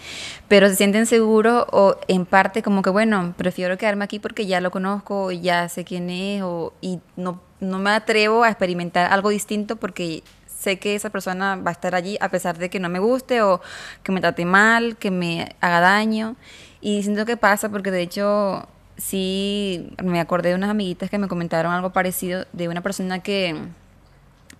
pero 0.47 0.69
se 0.69 0.75
sienten 0.75 1.05
seguros 1.05 1.65
o 1.71 1.97
en 2.07 2.25
parte 2.25 2.63
como 2.63 2.81
que, 2.81 2.89
bueno, 2.89 3.33
prefiero 3.37 3.77
quedarme 3.77 4.05
aquí 4.05 4.19
porque 4.19 4.45
ya 4.45 4.61
lo 4.61 4.71
conozco, 4.71 5.31
ya 5.31 5.67
sé 5.67 5.83
quién 5.83 6.09
es 6.09 6.41
o, 6.43 6.73
y 6.81 6.99
no, 7.17 7.41
no 7.59 7.79
me 7.79 7.89
atrevo 7.89 8.43
a 8.43 8.49
experimentar 8.49 9.11
algo 9.11 9.29
distinto 9.29 9.75
porque 9.75 10.23
sé 10.47 10.79
que 10.79 10.95
esa 10.95 11.09
persona 11.09 11.57
va 11.57 11.71
a 11.71 11.73
estar 11.73 11.93
allí 11.93 12.17
a 12.21 12.29
pesar 12.29 12.57
de 12.57 12.69
que 12.69 12.79
no 12.79 12.87
me 12.89 12.99
guste 12.99 13.41
o 13.41 13.61
que 14.01 14.11
me 14.13 14.21
trate 14.21 14.45
mal, 14.45 14.95
que 14.97 15.11
me 15.11 15.55
haga 15.59 15.81
daño. 15.81 16.37
Y 16.79 17.03
siento 17.03 17.25
que 17.25 17.35
pasa 17.35 17.69
porque 17.69 17.91
de 17.91 18.01
hecho 18.01 18.67
sí 18.97 19.89
me 20.03 20.19
acordé 20.19 20.49
de 20.49 20.55
unas 20.55 20.69
amiguitas 20.69 21.09
que 21.09 21.17
me 21.17 21.27
comentaron 21.27 21.73
algo 21.73 21.91
parecido 21.91 22.45
de 22.53 22.69
una 22.69 22.81
persona 22.81 23.19
que 23.19 23.55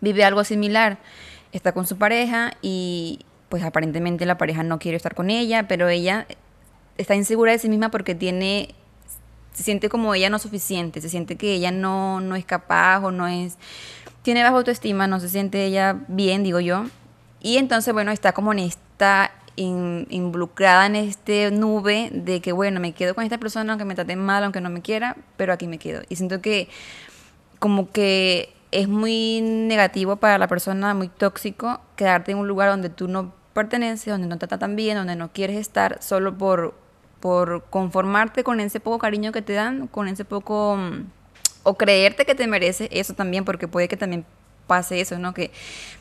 vive 0.02 0.24
algo 0.24 0.44
similar. 0.44 0.98
Está 1.52 1.72
con 1.72 1.88
su 1.88 1.98
pareja 1.98 2.54
y 2.62 3.20
pues 3.50 3.64
aparentemente 3.64 4.26
la 4.26 4.38
pareja 4.38 4.64
no 4.64 4.80
quiere 4.80 4.98
estar 4.98 5.16
con 5.16 5.30
ella, 5.30 5.68
pero 5.68 5.88
ella 5.88 6.28
está 6.98 7.16
insegura 7.16 7.52
de 7.52 7.60
sí 7.60 7.70
misma 7.70 7.92
porque 7.92 8.16
tiene 8.16 8.76
se 9.54 9.64
siente 9.64 9.88
como 9.88 10.14
ella 10.14 10.30
no 10.30 10.38
suficiente, 10.38 11.00
se 11.00 11.08
siente 11.08 11.38
que 11.38 11.54
ella 11.54 11.72
no, 11.72 12.20
no 12.20 12.36
es 12.36 12.44
capaz 12.44 13.00
o 13.00 13.12
no 13.12 13.28
es 13.28 13.58
tiene 14.22 14.44
baja 14.44 14.56
autoestima, 14.58 15.08
no 15.08 15.20
se 15.20 15.30
siente 15.30 15.64
ella 15.66 15.98
bien, 16.08 16.44
digo 16.44 16.60
yo. 16.60 16.86
Y 17.42 17.58
entonces, 17.58 17.94
bueno, 17.94 18.12
está 18.12 18.34
como 18.34 18.54
en 18.54 18.60
esta 18.60 19.32
involucrada 19.58 20.86
en 20.86 20.96
este 20.96 21.50
nube 21.52 22.10
de 22.12 22.42
que, 22.42 22.52
bueno, 22.52 22.80
me 22.80 22.94
quedo 22.94 23.16
con 23.16 23.24
esta 23.24 23.38
persona 23.38 23.74
aunque 23.74 23.86
me 23.86 23.96
trate 23.96 24.16
mal, 24.16 24.44
aunque 24.44 24.62
no 24.62 24.70
me 24.70 24.82
quiera, 24.82 25.16
pero 25.38 25.54
aquí 25.54 25.68
me 25.68 25.78
quedo. 25.78 26.02
Y 26.10 26.16
siento 26.16 26.42
que 26.42 26.70
como 27.60 27.92
que 27.92 28.54
es 28.72 28.88
muy 28.88 29.42
negativo 29.42 30.18
para 30.18 30.38
la 30.38 30.48
persona, 30.48 30.94
muy 30.94 31.08
tóxico, 31.08 31.80
quedarte 31.96 32.32
en 32.32 32.38
un 32.40 32.48
lugar 32.48 32.70
donde 32.70 32.90
tú 32.90 33.08
no 33.08 33.34
perteneces, 33.54 34.08
donde 34.08 34.28
no 34.28 34.38
te 34.38 34.48
tratan 34.48 34.76
bien, 34.76 34.98
donde 34.98 35.16
no 35.16 35.32
quieres 35.32 35.58
estar, 35.58 36.02
solo 36.04 36.38
por, 36.38 36.74
por 37.22 37.64
conformarte 37.70 38.44
con 38.44 38.60
ese 38.60 38.82
poco 38.82 39.00
cariño 39.00 39.32
que 39.32 39.42
te 39.42 39.54
dan, 39.54 39.88
con 39.88 40.08
ese 40.10 40.26
poco... 40.26 40.78
o 41.64 41.74
creerte 41.76 42.26
que 42.26 42.36
te 42.36 42.48
mereces 42.48 42.90
eso 42.92 43.14
también, 43.14 43.46
porque 43.46 43.68
puede 43.70 43.88
que 43.88 43.96
también 43.98 44.26
pase 44.68 45.02
eso, 45.02 45.20
¿no? 45.20 45.34
Que 45.34 45.52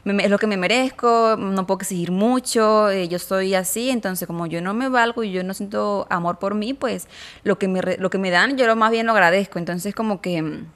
es 0.04 0.30
lo 0.30 0.38
que 0.38 0.46
me 0.46 0.56
merezco, 0.56 1.36
no 1.38 1.66
puedo 1.66 1.80
exigir 1.80 2.10
mucho, 2.10 2.90
eh, 2.90 3.08
yo 3.08 3.16
estoy 3.16 3.54
así, 3.54 3.90
entonces 3.90 4.26
como 4.26 4.46
yo 4.46 4.60
no 4.62 4.74
me 4.74 4.88
valgo 4.88 5.22
y 5.24 5.32
yo 5.32 5.44
no 5.44 5.54
siento 5.54 6.06
amor 6.10 6.38
por 6.38 6.54
mí, 6.54 6.74
pues 6.74 7.08
lo 7.42 7.58
que 7.58 7.68
me, 7.68 7.80
lo 7.98 8.10
que 8.10 8.18
me 8.18 8.30
dan 8.30 8.56
yo 8.56 8.66
lo 8.66 8.76
más 8.76 8.90
bien 8.90 9.06
lo 9.06 9.12
agradezco. 9.12 9.58
Entonces 9.58 9.94
como 9.94 10.20
que 10.20 10.42
mm, 10.42 10.66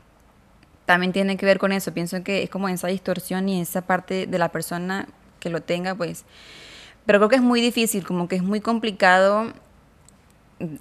también 0.86 1.12
tiene 1.12 1.36
que 1.36 1.44
ver 1.44 1.58
con 1.58 1.72
eso. 1.72 1.92
Pienso 1.92 2.22
que 2.24 2.42
es 2.42 2.50
como 2.50 2.68
esa 2.68 2.88
distorsión 2.88 3.48
y 3.48 3.60
esa 3.60 3.82
parte 3.82 4.26
de 4.26 4.38
la 4.38 4.48
persona 4.50 5.06
que 5.38 5.50
lo 5.50 5.60
tenga, 5.62 5.94
pues... 5.94 6.24
Pero 7.04 7.18
creo 7.20 7.28
que 7.28 7.36
es 7.36 7.42
muy 7.42 7.60
difícil, 7.60 8.06
como 8.06 8.28
que 8.28 8.36
es 8.36 8.42
muy 8.42 8.60
complicado 8.60 9.52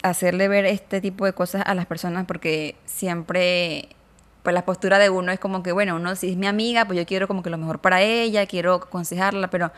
hacerle 0.03 0.47
ver 0.47 0.65
este 0.65 1.01
tipo 1.01 1.25
de 1.25 1.33
cosas 1.33 1.63
a 1.65 1.75
las 1.75 1.85
personas 1.85 2.25
porque 2.25 2.75
siempre 2.85 3.89
pues 4.47 4.53
la 4.53 4.63
postura 4.63 4.97
de 4.97 5.09
uno 5.09 5.33
es 5.33 5.41
como 5.41 5.61
que, 5.61 5.73
bueno, 5.73 5.97
uno 5.97 6.15
si 6.15 6.29
es 6.29 6.37
mi 6.37 6.47
amiga, 6.47 6.85
pues 6.85 6.97
yo 6.97 7.05
quiero 7.05 7.27
como 7.27 7.43
que 7.43 7.49
lo 7.49 7.57
mejor 7.57 7.79
para 7.79 8.01
ella, 8.01 8.45
quiero 8.45 8.75
aconsejarla, 8.75 9.49
pero 9.49 9.73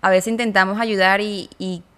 a 0.00 0.10
veces 0.10 0.26
intentamos 0.26 0.80
ayudar 0.80 1.20
y, 1.20 1.48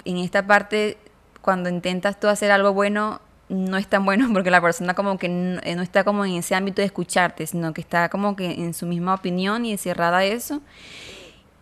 en 0.04 0.18
esta 0.18 0.46
parte, 0.46 0.98
cuando 1.40 1.70
intentas 1.70 2.20
tú 2.20 2.28
hacer 2.28 2.50
algo 2.50 2.74
bueno, 2.74 3.22
no 3.48 3.78
es 3.78 3.86
tan 3.86 4.04
bueno 4.04 4.28
porque 4.34 4.50
la 4.50 4.60
persona 4.60 4.92
como 4.92 5.16
que 5.16 5.30
no, 5.30 5.62
eh, 5.62 5.74
no, 5.74 5.80
está 5.80 6.04
como 6.04 6.26
en 6.26 6.34
ese 6.34 6.54
ámbito 6.54 6.82
de 6.82 6.86
escucharte, 6.86 7.46
sino 7.46 7.72
que 7.72 7.80
está 7.80 8.10
como 8.10 8.36
que 8.36 8.50
en 8.50 8.74
su 8.74 8.84
misma 8.84 9.14
opinión 9.14 9.64
y 9.64 9.78
cerrada 9.78 10.18
a 10.18 10.24
eso 10.26 10.60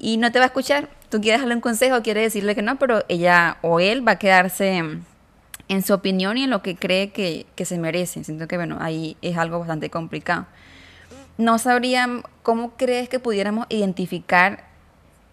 y 0.01 0.17
no 0.17 0.33
te 0.33 0.41
va 0.41 0.47
a 0.47 0.49
escuchar. 0.49 0.89
Tú 1.09 1.21
quieres 1.21 1.41
darle 1.41 1.55
un 1.55 1.61
consejo, 1.61 2.03
quieres 2.03 2.25
decirle 2.25 2.57
que 2.57 2.63
no, 2.63 2.81
pero 2.81 3.05
ella 3.07 3.59
o 3.63 3.79
él 3.79 4.05
va 4.05 4.13
a 4.13 4.19
quedarse 4.19 4.99
en 5.69 5.83
su 5.83 5.95
opinión 5.95 6.37
y 6.39 6.45
en 6.45 6.51
lo 6.51 6.63
que 6.63 6.77
cree 6.77 7.11
que, 7.11 7.47
que 7.55 7.65
se 7.65 7.79
merece. 7.79 8.25
Siento 8.25 8.49
que, 8.49 8.57
bueno, 8.57 8.79
ahí 8.81 9.17
es 9.23 9.37
algo 9.37 9.59
bastante 9.59 9.91
complicado. 9.91 10.47
No 11.37 11.59
sabría 11.59 12.23
cómo 12.43 12.73
crees 12.77 13.09
que 13.09 13.21
pudiéramos 13.21 13.67
identificar 13.69 14.65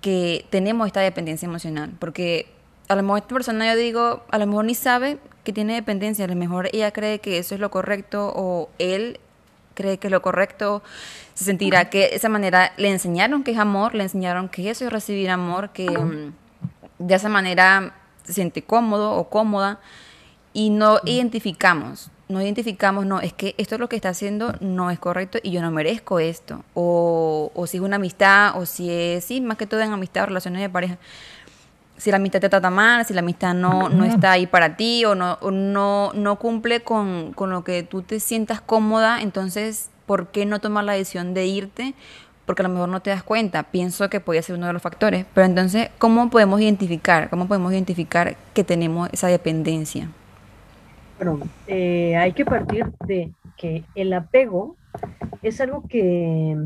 que 0.02 0.46
tenemos 0.52 0.86
esta 0.86 1.00
dependencia 1.00 1.48
emocional, 1.48 1.94
porque 2.00 2.48
a 2.88 2.96
lo 2.96 3.02
mejor 3.02 3.20
esta 3.20 3.34
persona, 3.34 3.66
yo 3.74 3.76
digo, 3.76 4.24
a 4.30 4.38
lo 4.38 4.46
mejor 4.46 4.66
ni 4.66 4.76
sabe 4.76 5.18
que 5.44 5.54
tiene 5.54 5.74
dependencia, 5.74 6.26
a 6.26 6.28
lo 6.28 6.36
mejor 6.36 6.70
ella 6.74 6.92
cree 6.92 7.20
que 7.20 7.40
eso 7.40 7.56
es 7.56 7.62
lo 7.62 7.72
correcto 7.72 8.32
o 8.36 8.70
él 8.78 9.20
cree 9.74 9.98
que 9.98 10.08
es 10.08 10.12
lo 10.12 10.22
correcto, 10.22 10.84
se 11.34 11.44
sentirá 11.44 11.90
que 11.90 12.00
de 12.00 12.16
esa 12.16 12.30
manera 12.30 12.74
le 12.78 12.90
enseñaron 12.90 13.44
que 13.44 13.52
es 13.52 13.58
amor, 13.58 13.96
le 13.96 14.04
enseñaron 14.04 14.48
que 14.48 14.70
eso 14.70 14.86
es 14.86 14.92
recibir 14.92 15.30
amor, 15.30 15.72
que 15.72 15.90
mm, 15.90 16.34
de 17.00 17.16
esa 17.16 17.30
manera 17.30 17.96
se 18.24 18.34
siente 18.34 18.64
cómodo 18.64 19.14
o 19.14 19.30
cómoda 19.30 19.80
y 20.56 20.70
no 20.70 21.02
identificamos, 21.04 22.10
no 22.30 22.42
identificamos, 22.42 23.06
no, 23.06 23.20
es 23.20 23.34
que 23.34 23.56
esto 23.58 23.76
es 23.76 23.82
lo 23.82 23.90
que 23.90 23.98
está 23.98 24.08
haciendo 24.08 24.56
no 24.62 24.90
es 24.90 24.98
correcto 24.98 25.38
y 25.44 25.52
yo 25.52 25.62
no 25.62 25.70
merezco 25.70 26.18
esto. 26.18 26.64
O, 26.74 27.52
o 27.54 27.68
si 27.68 27.76
es 27.76 27.84
una 27.84 27.98
amistad, 27.98 28.58
o 28.58 28.66
si 28.66 28.90
es, 28.90 29.26
sí, 29.26 29.42
más 29.42 29.58
que 29.58 29.68
todo 29.68 29.82
en 29.82 29.92
amistad 29.92 30.24
o 30.24 30.28
relaciones 30.28 30.62
de 30.62 30.70
pareja. 30.70 30.98
Si 31.98 32.10
la 32.10 32.18
amistad 32.18 32.40
te 32.40 32.48
trata 32.48 32.70
mal, 32.70 33.06
si 33.06 33.14
la 33.14 33.20
amistad 33.20 33.54
no, 33.54 33.90
no 33.90 34.06
está 34.06 34.32
ahí 34.32 34.48
para 34.48 34.78
ti 34.78 35.04
o 35.04 35.14
no, 35.14 35.38
no, 35.52 36.12
no 36.14 36.36
cumple 36.38 36.84
con, 36.84 37.34
con 37.34 37.50
lo 37.50 37.66
que 37.66 37.84
tú 37.84 38.02
te 38.02 38.22
sientas 38.22 38.62
cómoda, 38.62 39.22
entonces, 39.22 39.90
¿por 40.06 40.28
qué 40.28 40.46
no 40.46 40.60
tomar 40.60 40.86
la 40.86 40.94
decisión 40.94 41.34
de 41.34 41.46
irte? 41.46 41.94
porque 42.46 42.62
a 42.62 42.68
lo 42.68 42.70
mejor 42.70 42.90
no 42.90 43.02
te 43.02 43.10
das 43.10 43.24
cuenta. 43.24 43.64
Pienso 43.64 44.08
que 44.08 44.20
podría 44.20 44.44
ser 44.44 44.56
uno 44.56 44.68
de 44.68 44.74
los 44.74 44.82
factores. 44.84 45.26
Pero 45.34 45.48
entonces, 45.48 45.90
¿cómo 45.98 46.30
podemos 46.30 46.62
identificar? 46.62 47.28
¿Cómo 47.32 47.48
podemos 47.48 47.74
identificar 47.74 48.38
que 48.54 48.64
tenemos 48.64 49.10
esa 49.12 49.28
dependencia? 49.28 50.10
Bueno, 51.18 51.40
eh, 51.68 52.16
hay 52.18 52.34
que 52.34 52.46
partir 52.46 52.86
de 53.06 53.32
que 53.58 53.84
el 53.96 54.12
apego 54.14 54.76
es 55.42 55.62
algo 55.62 55.88
que 55.88 56.58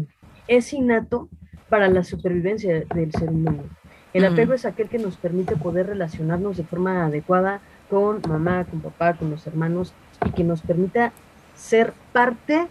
es 0.47 0.73
innato 0.73 1.29
para 1.69 1.87
la 1.87 2.03
supervivencia 2.03 2.83
del 2.93 3.11
ser 3.11 3.29
humano. 3.29 3.63
El 4.11 4.25
apego 4.25 4.53
es 4.53 4.65
aquel 4.65 4.89
que 4.89 4.97
nos 4.97 5.17
permite 5.17 5.55
poder 5.55 5.85
relacionarnos 5.85 6.57
de 6.57 6.63
forma 6.63 7.05
adecuada 7.05 7.61
con 7.91 8.21
mamá, 8.27 8.65
con 8.65 8.81
papá, 8.81 9.13
con 9.13 9.29
los 9.29 9.45
hermanos 9.45 9.93
y 10.25 10.31
que 10.31 10.43
nos 10.43 10.61
permita 10.61 11.11
ser 11.55 11.93
parte 12.11 12.67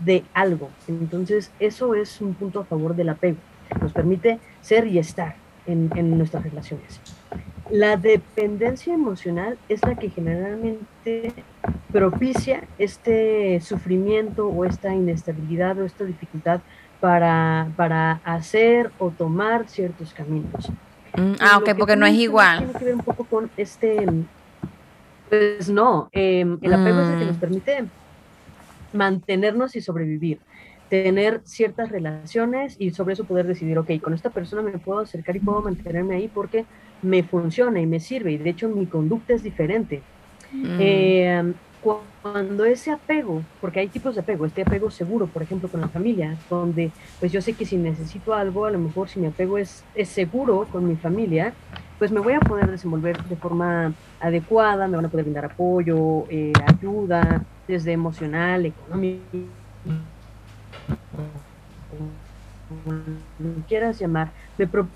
de 0.00 0.24
algo. 0.34 0.70
Entonces, 0.88 1.52
eso 1.60 1.94
es 1.94 2.20
un 2.20 2.34
punto 2.34 2.60
a 2.60 2.64
favor 2.64 2.96
del 2.96 3.10
apego. 3.10 3.38
Nos 3.80 3.92
permite 3.92 4.40
ser 4.60 4.88
y 4.88 4.98
estar 4.98 5.36
en, 5.66 5.90
en 5.94 6.18
nuestras 6.18 6.42
relaciones. 6.42 7.00
La 7.70 7.96
dependencia 7.96 8.92
emocional 8.92 9.58
es 9.68 9.82
la 9.84 9.94
que 9.94 10.10
generalmente 10.10 11.32
propicia 11.90 12.64
este 12.78 13.60
sufrimiento 13.60 14.48
o 14.48 14.64
esta 14.64 14.94
inestabilidad 14.94 15.78
o 15.78 15.84
esta 15.84 16.04
dificultad 16.04 16.60
para, 17.00 17.68
para 17.76 18.20
hacer 18.24 18.90
o 18.98 19.10
tomar 19.10 19.68
ciertos 19.68 20.12
caminos. 20.12 20.70
Mm, 21.16 21.32
ah, 21.40 21.58
ok, 21.58 21.70
porque 21.78 21.96
no 21.96 22.06
es 22.06 22.14
igual. 22.14 22.58
Tiene 22.58 22.78
que 22.78 22.84
ver 22.84 22.94
un 22.94 23.02
poco 23.02 23.24
con 23.24 23.50
este, 23.56 24.06
pues 25.28 25.68
no, 25.68 26.08
em, 26.12 26.58
el 26.62 26.72
apego 26.72 27.00
es 27.00 27.08
el 27.08 27.18
que 27.18 27.24
nos 27.24 27.36
mm. 27.36 27.40
permite 27.40 27.84
mantenernos 28.92 29.76
y 29.76 29.80
sobrevivir 29.80 30.38
tener 30.92 31.40
ciertas 31.44 31.88
relaciones 31.88 32.76
y 32.78 32.90
sobre 32.90 33.14
eso 33.14 33.24
poder 33.24 33.46
decidir, 33.46 33.78
ok, 33.78 33.92
con 34.02 34.12
esta 34.12 34.28
persona 34.28 34.60
me 34.60 34.76
puedo 34.76 35.00
acercar 35.00 35.34
y 35.34 35.40
puedo 35.40 35.62
mantenerme 35.62 36.16
ahí 36.16 36.28
porque 36.28 36.66
me 37.00 37.22
funciona 37.22 37.80
y 37.80 37.86
me 37.86 37.98
sirve 37.98 38.32
y 38.32 38.36
de 38.36 38.50
hecho 38.50 38.68
mi 38.68 38.84
conducta 38.84 39.32
es 39.32 39.42
diferente. 39.42 40.02
Mm. 40.52 40.76
Eh, 40.78 41.52
cuando 41.80 42.66
ese 42.66 42.90
apego, 42.90 43.42
porque 43.62 43.80
hay 43.80 43.88
tipos 43.88 44.16
de 44.16 44.20
apego, 44.20 44.44
este 44.44 44.60
apego 44.60 44.90
seguro, 44.90 45.28
por 45.28 45.42
ejemplo, 45.42 45.70
con 45.70 45.80
la 45.80 45.88
familia, 45.88 46.36
donde 46.50 46.90
pues 47.18 47.32
yo 47.32 47.40
sé 47.40 47.54
que 47.54 47.64
si 47.64 47.78
necesito 47.78 48.34
algo, 48.34 48.66
a 48.66 48.70
lo 48.70 48.78
mejor 48.78 49.08
si 49.08 49.18
mi 49.18 49.28
apego 49.28 49.56
es, 49.56 49.82
es 49.94 50.10
seguro 50.10 50.68
con 50.70 50.86
mi 50.86 50.96
familia, 50.96 51.54
pues 51.98 52.12
me 52.12 52.20
voy 52.20 52.34
a 52.34 52.40
poder 52.40 52.70
desenvolver 52.70 53.16
de 53.24 53.36
forma 53.36 53.94
adecuada, 54.20 54.86
me 54.88 54.96
van 54.96 55.06
a 55.06 55.08
poder 55.08 55.24
brindar 55.24 55.46
apoyo, 55.46 56.26
eh, 56.28 56.52
ayuda, 56.66 57.42
desde 57.66 57.92
emocional, 57.92 58.66
económico, 58.66 59.38
quieras 63.68 63.98
llamar, 63.98 64.30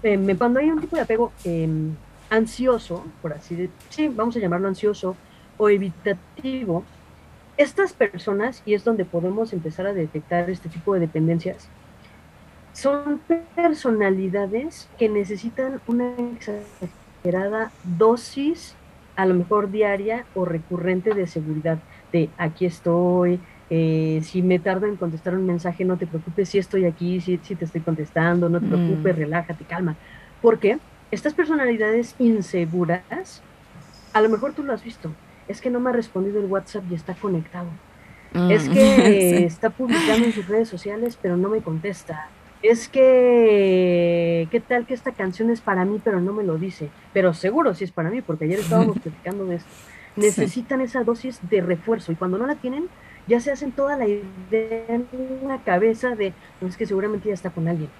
eh, 0.03 0.17
me, 0.17 0.37
cuando 0.37 0.61
hay 0.61 0.71
un 0.71 0.81
tipo 0.81 0.97
de 0.97 1.03
apego 1.03 1.33
em, 1.45 1.95
ansioso, 2.31 3.05
por 3.23 3.33
así 3.33 3.55
decirlo, 3.55 3.77
sí, 3.91 4.09
vamos 4.09 4.37
a 4.37 4.41
llamarlo 4.41 4.69
ansioso 4.69 5.17
o 5.59 5.69
evitativo, 5.69 6.85
estas 7.57 7.93
personas, 7.93 8.63
y 8.67 8.75
es 8.75 8.85
donde 8.85 9.05
podemos 9.05 9.53
empezar 9.53 9.87
a 9.87 9.95
detectar 9.95 10.51
este 10.51 10.69
tipo 10.69 10.95
de 10.95 11.01
dependencias, 11.01 11.69
son 12.73 13.21
personalidades 13.55 14.89
que 14.99 15.09
necesitan 15.09 15.81
una 15.87 16.13
exagerada 16.35 17.73
dosis, 17.85 18.75
a 19.17 19.25
lo 19.25 19.35
mejor 19.35 19.71
diaria 19.71 20.27
o 20.35 20.45
recurrente 20.45 21.15
de 21.15 21.27
seguridad, 21.27 21.79
de 22.13 22.29
aquí 22.37 22.67
estoy, 22.67 23.41
Eh, 23.69 24.21
si 24.23 24.43
me 24.43 24.59
tardo 24.59 24.87
en 24.87 24.97
contestar 24.97 25.35
un 25.35 25.47
mensaje, 25.47 25.85
no 25.85 25.97
te 25.97 26.07
preocupes, 26.07 26.49
si 26.49 26.59
estoy 26.59 26.85
aquí, 26.85 27.21
si, 27.21 27.39
si 27.43 27.57
te 27.57 27.65
estoy 27.65 27.81
contestando, 27.81 28.49
no 28.49 28.61
te 28.61 28.67
preocupes, 28.67 29.15
mm. 29.15 29.19
relájate, 29.19 29.65
calma. 29.65 29.97
Porque 30.41 30.79
estas 31.11 31.35
personalidades 31.35 32.15
inseguras, 32.19 33.43
a 34.13 34.21
lo 34.21 34.29
mejor 34.29 34.53
tú 34.53 34.63
lo 34.63 34.73
has 34.73 34.85
visto, 34.85 35.11
es 35.49 35.61
que 35.61 35.71
no 35.71 35.81
me 35.81 35.91
ha 35.91 35.93
respondido 35.93 36.41
el 36.41 36.47
WhatsApp 36.47 36.85
y 36.91 36.95
está 36.95 37.15
conectado. 37.15 37.69
Mm. 38.33 38.51
Es 38.51 38.69
que 38.69 39.45
está 39.47 39.71
publicando 39.71 40.27
en 40.27 40.33
sus 40.33 40.47
redes 40.47 40.69
sociales, 40.69 41.19
pero 41.21 41.37
no 41.37 41.49
me 41.49 41.61
contesta. 41.61 42.29
Es 42.63 42.89
que, 42.89 44.49
¿qué 44.51 44.61
tal 44.61 44.87
que 44.87 44.95
esta 44.95 45.13
canción 45.13 45.51
es 45.51 45.61
para 45.61 45.85
mí, 45.85 46.01
pero 46.03 46.21
no 46.21 46.33
me 46.33 46.43
lo 46.43 46.57
dice? 46.57 46.89
Pero 47.13 47.35
seguro 47.35 47.75
si 47.75 47.85
es 47.85 47.93
para 47.93 48.11
mí, 48.11 48.23
porque 48.23 48.45
ayer 48.45 48.61
estábamos 48.61 48.99
platicando 49.03 49.45
de 49.47 49.57
esto. 49.57 49.71
Necesitan 50.17 50.81
esa 50.81 51.05
dosis 51.05 51.39
de 51.51 51.61
refuerzo 51.61 52.11
y 52.11 52.15
cuando 52.15 52.39
no 52.39 52.47
la 52.47 52.55
tienen, 52.55 52.89
ya 53.27 53.41
se 53.41 53.51
hacen 53.51 53.73
toda 53.73 53.97
la 53.97 54.07
idea 54.07 54.85
en 54.89 55.07
la 55.47 55.59
cabeza 55.59 56.15
de, 56.15 56.33
no 56.61 56.69
es 56.69 56.77
que 56.77 56.87
seguramente 56.87 57.29
ya 57.29 57.35
está 57.35 57.51
con 57.51 57.69
alguien. 57.69 57.91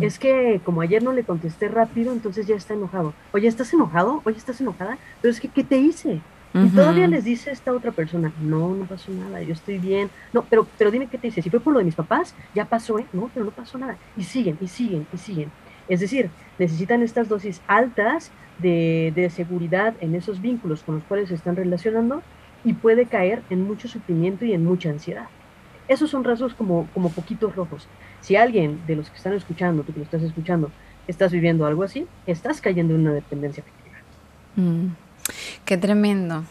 Es 0.00 0.18
que 0.18 0.58
como 0.64 0.80
ayer 0.80 1.02
no 1.02 1.12
le 1.12 1.22
contesté 1.22 1.68
rápido, 1.68 2.14
entonces 2.14 2.46
ya 2.46 2.56
está 2.56 2.72
enojado. 2.72 3.12
Oye, 3.32 3.46
¿estás 3.46 3.74
enojado? 3.74 4.22
Oye, 4.24 4.38
¿estás 4.38 4.58
enojada? 4.60 4.96
Pero 5.20 5.32
es 5.32 5.38
que, 5.38 5.48
¿qué 5.48 5.64
te 5.64 5.76
hice? 5.76 6.22
Y 6.54 6.68
todavía 6.68 7.06
les 7.06 7.24
dice 7.24 7.50
esta 7.50 7.72
otra 7.72 7.92
persona, 7.92 8.32
no, 8.40 8.74
no 8.74 8.84
pasó 8.84 9.10
nada, 9.10 9.42
yo 9.42 9.52
estoy 9.52 9.78
bien. 9.78 10.10
No, 10.32 10.44
pero, 10.44 10.66
pero 10.78 10.90
dime 10.90 11.08
qué 11.08 11.18
te 11.18 11.28
dice. 11.28 11.42
Si 11.42 11.50
fue 11.50 11.60
por 11.60 11.72
lo 11.72 11.78
de 11.78 11.84
mis 11.84 11.94
papás, 11.94 12.34
ya 12.54 12.64
pasó, 12.66 12.98
¿eh? 12.98 13.06
No, 13.12 13.30
pero 13.32 13.44
no 13.44 13.50
pasó 13.50 13.78
nada. 13.78 13.96
Y 14.16 14.24
siguen, 14.24 14.58
y 14.60 14.68
siguen, 14.68 15.06
y 15.12 15.18
siguen. 15.18 15.50
Es 15.88 16.00
decir, 16.00 16.30
necesitan 16.58 17.02
estas 17.02 17.28
dosis 17.28 17.60
altas 17.66 18.30
de, 18.58 19.12
de 19.14 19.30
seguridad 19.30 19.94
en 20.00 20.14
esos 20.14 20.40
vínculos 20.40 20.82
con 20.82 20.96
los 20.96 21.04
cuales 21.04 21.28
se 21.28 21.34
están 21.34 21.56
relacionando 21.56 22.22
y 22.64 22.74
puede 22.74 23.06
caer 23.06 23.42
en 23.50 23.62
mucho 23.62 23.88
sufrimiento 23.88 24.44
y 24.44 24.52
en 24.52 24.64
mucha 24.64 24.90
ansiedad. 24.90 25.26
Esos 25.88 26.10
son 26.10 26.24
rasgos 26.24 26.54
como, 26.54 26.88
como 26.94 27.10
poquitos 27.10 27.54
rojos. 27.56 27.88
Si 28.20 28.36
alguien 28.36 28.80
de 28.86 28.96
los 28.96 29.10
que 29.10 29.16
están 29.16 29.34
escuchando, 29.34 29.82
tú 29.82 29.92
que 29.92 29.98
lo 29.98 30.04
estás 30.04 30.22
escuchando, 30.22 30.70
estás 31.08 31.32
viviendo 31.32 31.66
algo 31.66 31.82
así, 31.82 32.06
estás 32.26 32.60
cayendo 32.60 32.94
en 32.94 33.00
una 33.00 33.12
dependencia 33.12 33.62
afectiva. 33.62 33.96
Mm, 34.56 34.94
qué 35.64 35.76
tremendo. 35.76 36.44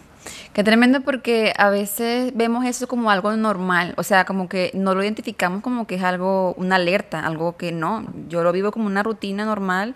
Qué 0.53 0.63
tremendo 0.63 1.01
porque 1.01 1.53
a 1.58 1.70
veces 1.70 2.34
vemos 2.36 2.65
eso 2.65 2.88
como 2.88 3.10
algo 3.10 3.36
normal, 3.36 3.94
o 3.98 4.03
sea, 4.03 4.25
como 4.25 4.50
que 4.50 4.70
no 4.74 4.94
lo 4.94 5.01
identificamos 5.01 5.62
como 5.62 5.88
que 5.88 5.96
es 5.96 6.03
algo, 6.03 6.53
una 6.56 6.75
alerta, 6.75 7.25
algo 7.25 7.56
que 7.58 7.72
no, 7.72 8.06
yo 8.27 8.44
lo 8.44 8.51
vivo 8.51 8.72
como 8.72 8.86
una 8.86 9.01
rutina 9.01 9.46
normal 9.46 9.96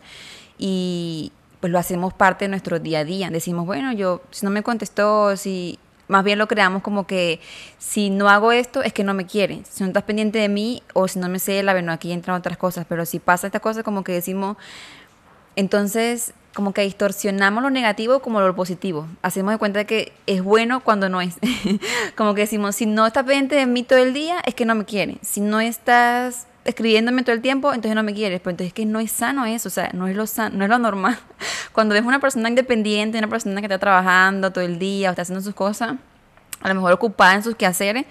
y 0.58 1.32
pues 1.60 1.72
lo 1.72 1.78
hacemos 1.78 2.14
parte 2.14 2.46
de 2.46 2.50
nuestro 2.50 2.80
día 2.80 3.00
a 3.00 3.04
día. 3.04 3.30
Decimos, 3.30 3.66
bueno, 3.66 3.92
yo 3.92 4.22
si 4.32 4.46
no 4.46 4.52
me 4.52 4.64
contestó, 4.64 5.36
si 5.36 5.78
más 6.08 6.24
bien 6.24 6.38
lo 6.38 6.48
creamos 6.48 6.82
como 6.82 7.08
que 7.08 7.40
si 7.80 8.10
no 8.10 8.30
hago 8.30 8.52
esto 8.52 8.84
es 8.84 8.94
que 8.94 9.04
no 9.04 9.14
me 9.14 9.26
quiere. 9.26 9.62
Si 9.70 9.84
no 9.84 9.88
estás 9.88 10.04
pendiente 10.04 10.40
de 10.40 10.50
mí 10.50 10.84
o 10.94 11.08
si 11.08 11.20
no 11.20 11.30
me 11.30 11.40
sé 11.40 11.62
la 11.64 11.74
bueno, 11.74 11.92
aquí 11.92 12.12
entran 12.12 12.38
otras 12.38 12.58
cosas. 12.58 12.86
Pero 12.88 13.06
si 13.06 13.20
pasa 13.20 13.48
esta 13.48 13.60
cosa 13.60 13.84
como 13.84 14.04
que 14.04 14.12
decimos, 14.12 14.58
entonces 15.56 16.34
como 16.54 16.74
que 16.74 16.82
distorsionamos 16.82 17.62
lo 17.62 17.70
negativo 17.70 18.22
como 18.22 18.40
lo 18.40 18.56
positivo. 18.56 19.08
Hacemos 19.22 19.54
de 19.54 19.58
cuenta 19.58 19.84
que 19.86 20.14
es 20.26 20.42
bueno 20.42 20.80
cuando 20.80 21.10
no 21.10 21.22
es. 21.22 21.36
como 22.16 22.34
que 22.34 22.42
decimos, 22.42 22.76
si 22.76 22.86
no 22.86 23.06
estás 23.06 23.26
pendiente 23.26 23.56
de 23.56 23.66
mí 23.66 23.84
todo 23.84 24.00
el 24.00 24.14
día 24.14 24.42
es 24.46 24.56
que 24.56 24.66
no 24.66 24.76
me 24.76 24.86
quiere. 24.86 25.18
Si 25.22 25.42
no 25.42 25.60
estás 25.60 26.48
escribiéndome 26.66 27.24
todo 27.24 27.36
el 27.36 27.42
tiempo, 27.42 27.74
entonces 27.74 27.96
no 27.96 28.04
me 28.04 28.14
quieres. 28.14 28.42
Pero 28.42 28.52
entonces 28.52 28.68
es 28.68 28.74
que 28.74 28.86
no 28.86 29.00
es 29.00 29.12
sano 29.12 29.46
eso, 29.46 29.70
o 29.70 29.72
sea, 29.72 29.90
no 29.94 30.08
es 30.08 30.16
lo, 30.16 30.26
no 30.52 30.64
es 30.64 30.70
lo 30.70 30.80
normal. 30.80 31.18
Cuando 31.72 31.94
ves 31.94 32.04
una 32.04 32.20
persona 32.20 32.50
independiente, 32.50 33.18
una 33.18 33.30
persona 33.30 33.62
que 33.62 33.68
está 33.68 33.80
trabajando 33.80 34.52
todo 34.52 34.64
el 34.64 34.80
día 34.80 35.10
o 35.10 35.12
está 35.12 35.22
haciendo 35.22 35.42
sus 35.42 35.56
cosas, 35.56 35.96
a 36.62 36.68
lo 36.68 36.76
mejor 36.76 36.92
ocupada 36.94 37.36
en 37.36 37.44
sus 37.44 37.56
quehaceres, 37.56 38.06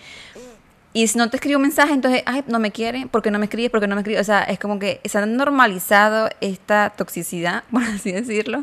y 0.97 1.09
si 1.09 1.19
no 1.19 1.29
te 1.29 1.39
escribe 1.39 1.57
un 1.57 1.63
mensaje, 1.63 1.93
entonces, 1.93 2.23
ay, 2.25 2.45
no 2.47 2.61
me 2.61 2.71
quiere, 2.71 3.09
porque 3.11 3.33
no 3.33 3.41
me 3.41 3.47
escribes, 3.47 3.73
porque 3.73 3.89
no 3.89 3.97
me 3.97 4.03
escribes. 4.03 4.21
O 4.21 4.25
sea, 4.25 4.45
es 4.45 4.61
como 4.61 4.79
que 4.79 5.01
se 5.05 5.19
ha 5.19 5.27
normalizado 5.27 6.31
esta 6.41 6.91
toxicidad, 6.91 7.65
por 7.73 7.83
así 7.83 8.13
decirlo, 8.13 8.63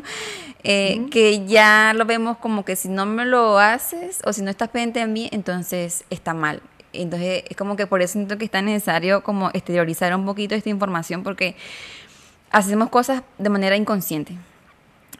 eh, 0.64 1.08
que 1.10 1.44
ya 1.46 1.92
lo 1.94 2.06
vemos 2.06 2.38
como 2.38 2.64
que 2.64 2.74
si 2.74 2.88
no 2.88 3.04
me 3.04 3.26
lo 3.26 3.58
haces 3.58 4.22
o 4.24 4.32
si 4.32 4.40
no 4.40 4.50
estás 4.50 4.70
pendiente 4.70 5.00
de 5.00 5.08
mí, 5.08 5.28
entonces 5.30 6.04
está 6.08 6.32
mal. 6.32 6.62
Entonces 6.92 7.44
es 7.48 7.56
como 7.56 7.76
que 7.76 7.86
por 7.86 8.02
eso 8.02 8.14
siento 8.14 8.38
que 8.38 8.44
está 8.44 8.62
necesario 8.62 9.22
como 9.22 9.48
exteriorizar 9.50 10.14
un 10.14 10.24
poquito 10.24 10.54
esta 10.54 10.70
información 10.70 11.22
porque 11.22 11.56
hacemos 12.50 12.90
cosas 12.90 13.22
de 13.38 13.48
manera 13.48 13.76
inconsciente. 13.76 14.36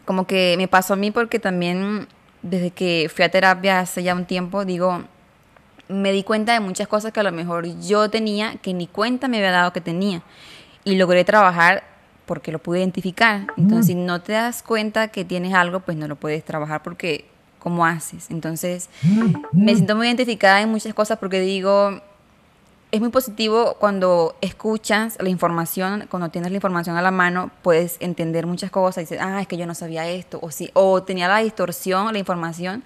Como 0.04 0.26
que 0.26 0.54
me 0.58 0.68
pasó 0.68 0.94
a 0.94 0.96
mí 0.96 1.10
porque 1.10 1.38
también 1.38 2.08
desde 2.42 2.70
que 2.70 3.10
fui 3.14 3.24
a 3.24 3.30
terapia 3.30 3.80
hace 3.80 4.02
ya 4.02 4.14
un 4.14 4.26
tiempo, 4.26 4.64
digo, 4.64 5.04
me 5.88 6.12
di 6.12 6.22
cuenta 6.22 6.52
de 6.52 6.60
muchas 6.60 6.88
cosas 6.88 7.12
que 7.12 7.20
a 7.20 7.22
lo 7.22 7.32
mejor 7.32 7.66
yo 7.80 8.10
tenía 8.10 8.56
que 8.56 8.74
ni 8.74 8.86
cuenta 8.86 9.28
me 9.28 9.38
había 9.38 9.52
dado 9.52 9.72
que 9.72 9.80
tenía. 9.80 10.22
Y 10.84 10.96
logré 10.96 11.24
trabajar 11.24 11.84
porque 12.26 12.50
lo 12.50 12.58
pude 12.58 12.80
identificar. 12.80 13.46
Entonces, 13.56 13.86
si 13.86 13.94
no 13.94 14.20
te 14.20 14.32
das 14.32 14.62
cuenta 14.62 15.08
que 15.08 15.24
tienes 15.24 15.54
algo, 15.54 15.80
pues 15.80 15.96
no 15.96 16.08
lo 16.08 16.16
puedes 16.16 16.44
trabajar 16.44 16.82
porque 16.82 17.26
cómo 17.62 17.86
haces. 17.86 18.30
Entonces, 18.30 18.88
me 19.52 19.74
siento 19.74 19.94
muy 19.94 20.08
identificada 20.08 20.60
en 20.60 20.68
muchas 20.68 20.92
cosas 20.94 21.18
porque 21.18 21.40
digo, 21.40 22.02
es 22.90 23.00
muy 23.00 23.10
positivo 23.10 23.76
cuando 23.78 24.34
escuchas 24.40 25.16
la 25.20 25.28
información, 25.28 26.06
cuando 26.10 26.28
tienes 26.28 26.50
la 26.50 26.56
información 26.56 26.96
a 26.96 27.02
la 27.02 27.12
mano, 27.12 27.52
puedes 27.62 27.98
entender 28.00 28.46
muchas 28.46 28.72
cosas 28.72 28.98
y 28.98 29.00
dices, 29.02 29.20
ah, 29.22 29.40
es 29.40 29.46
que 29.46 29.56
yo 29.56 29.66
no 29.66 29.74
sabía 29.74 30.08
esto, 30.08 30.40
o 30.42 30.50
sí, 30.50 30.70
o 30.74 31.04
tenía 31.04 31.28
la 31.28 31.38
distorsión, 31.38 32.12
la 32.12 32.18
información, 32.18 32.82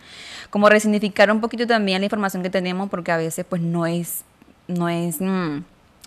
como 0.50 0.68
resignificar 0.68 1.30
un 1.32 1.40
poquito 1.40 1.66
también 1.66 2.02
la 2.02 2.04
información 2.04 2.42
que 2.42 2.50
tenemos 2.50 2.90
porque 2.90 3.12
a 3.12 3.16
veces 3.16 3.46
pues 3.48 3.62
no 3.62 3.86
es, 3.86 4.24
no 4.68 4.90
es 4.90 5.20
mm, 5.20 5.62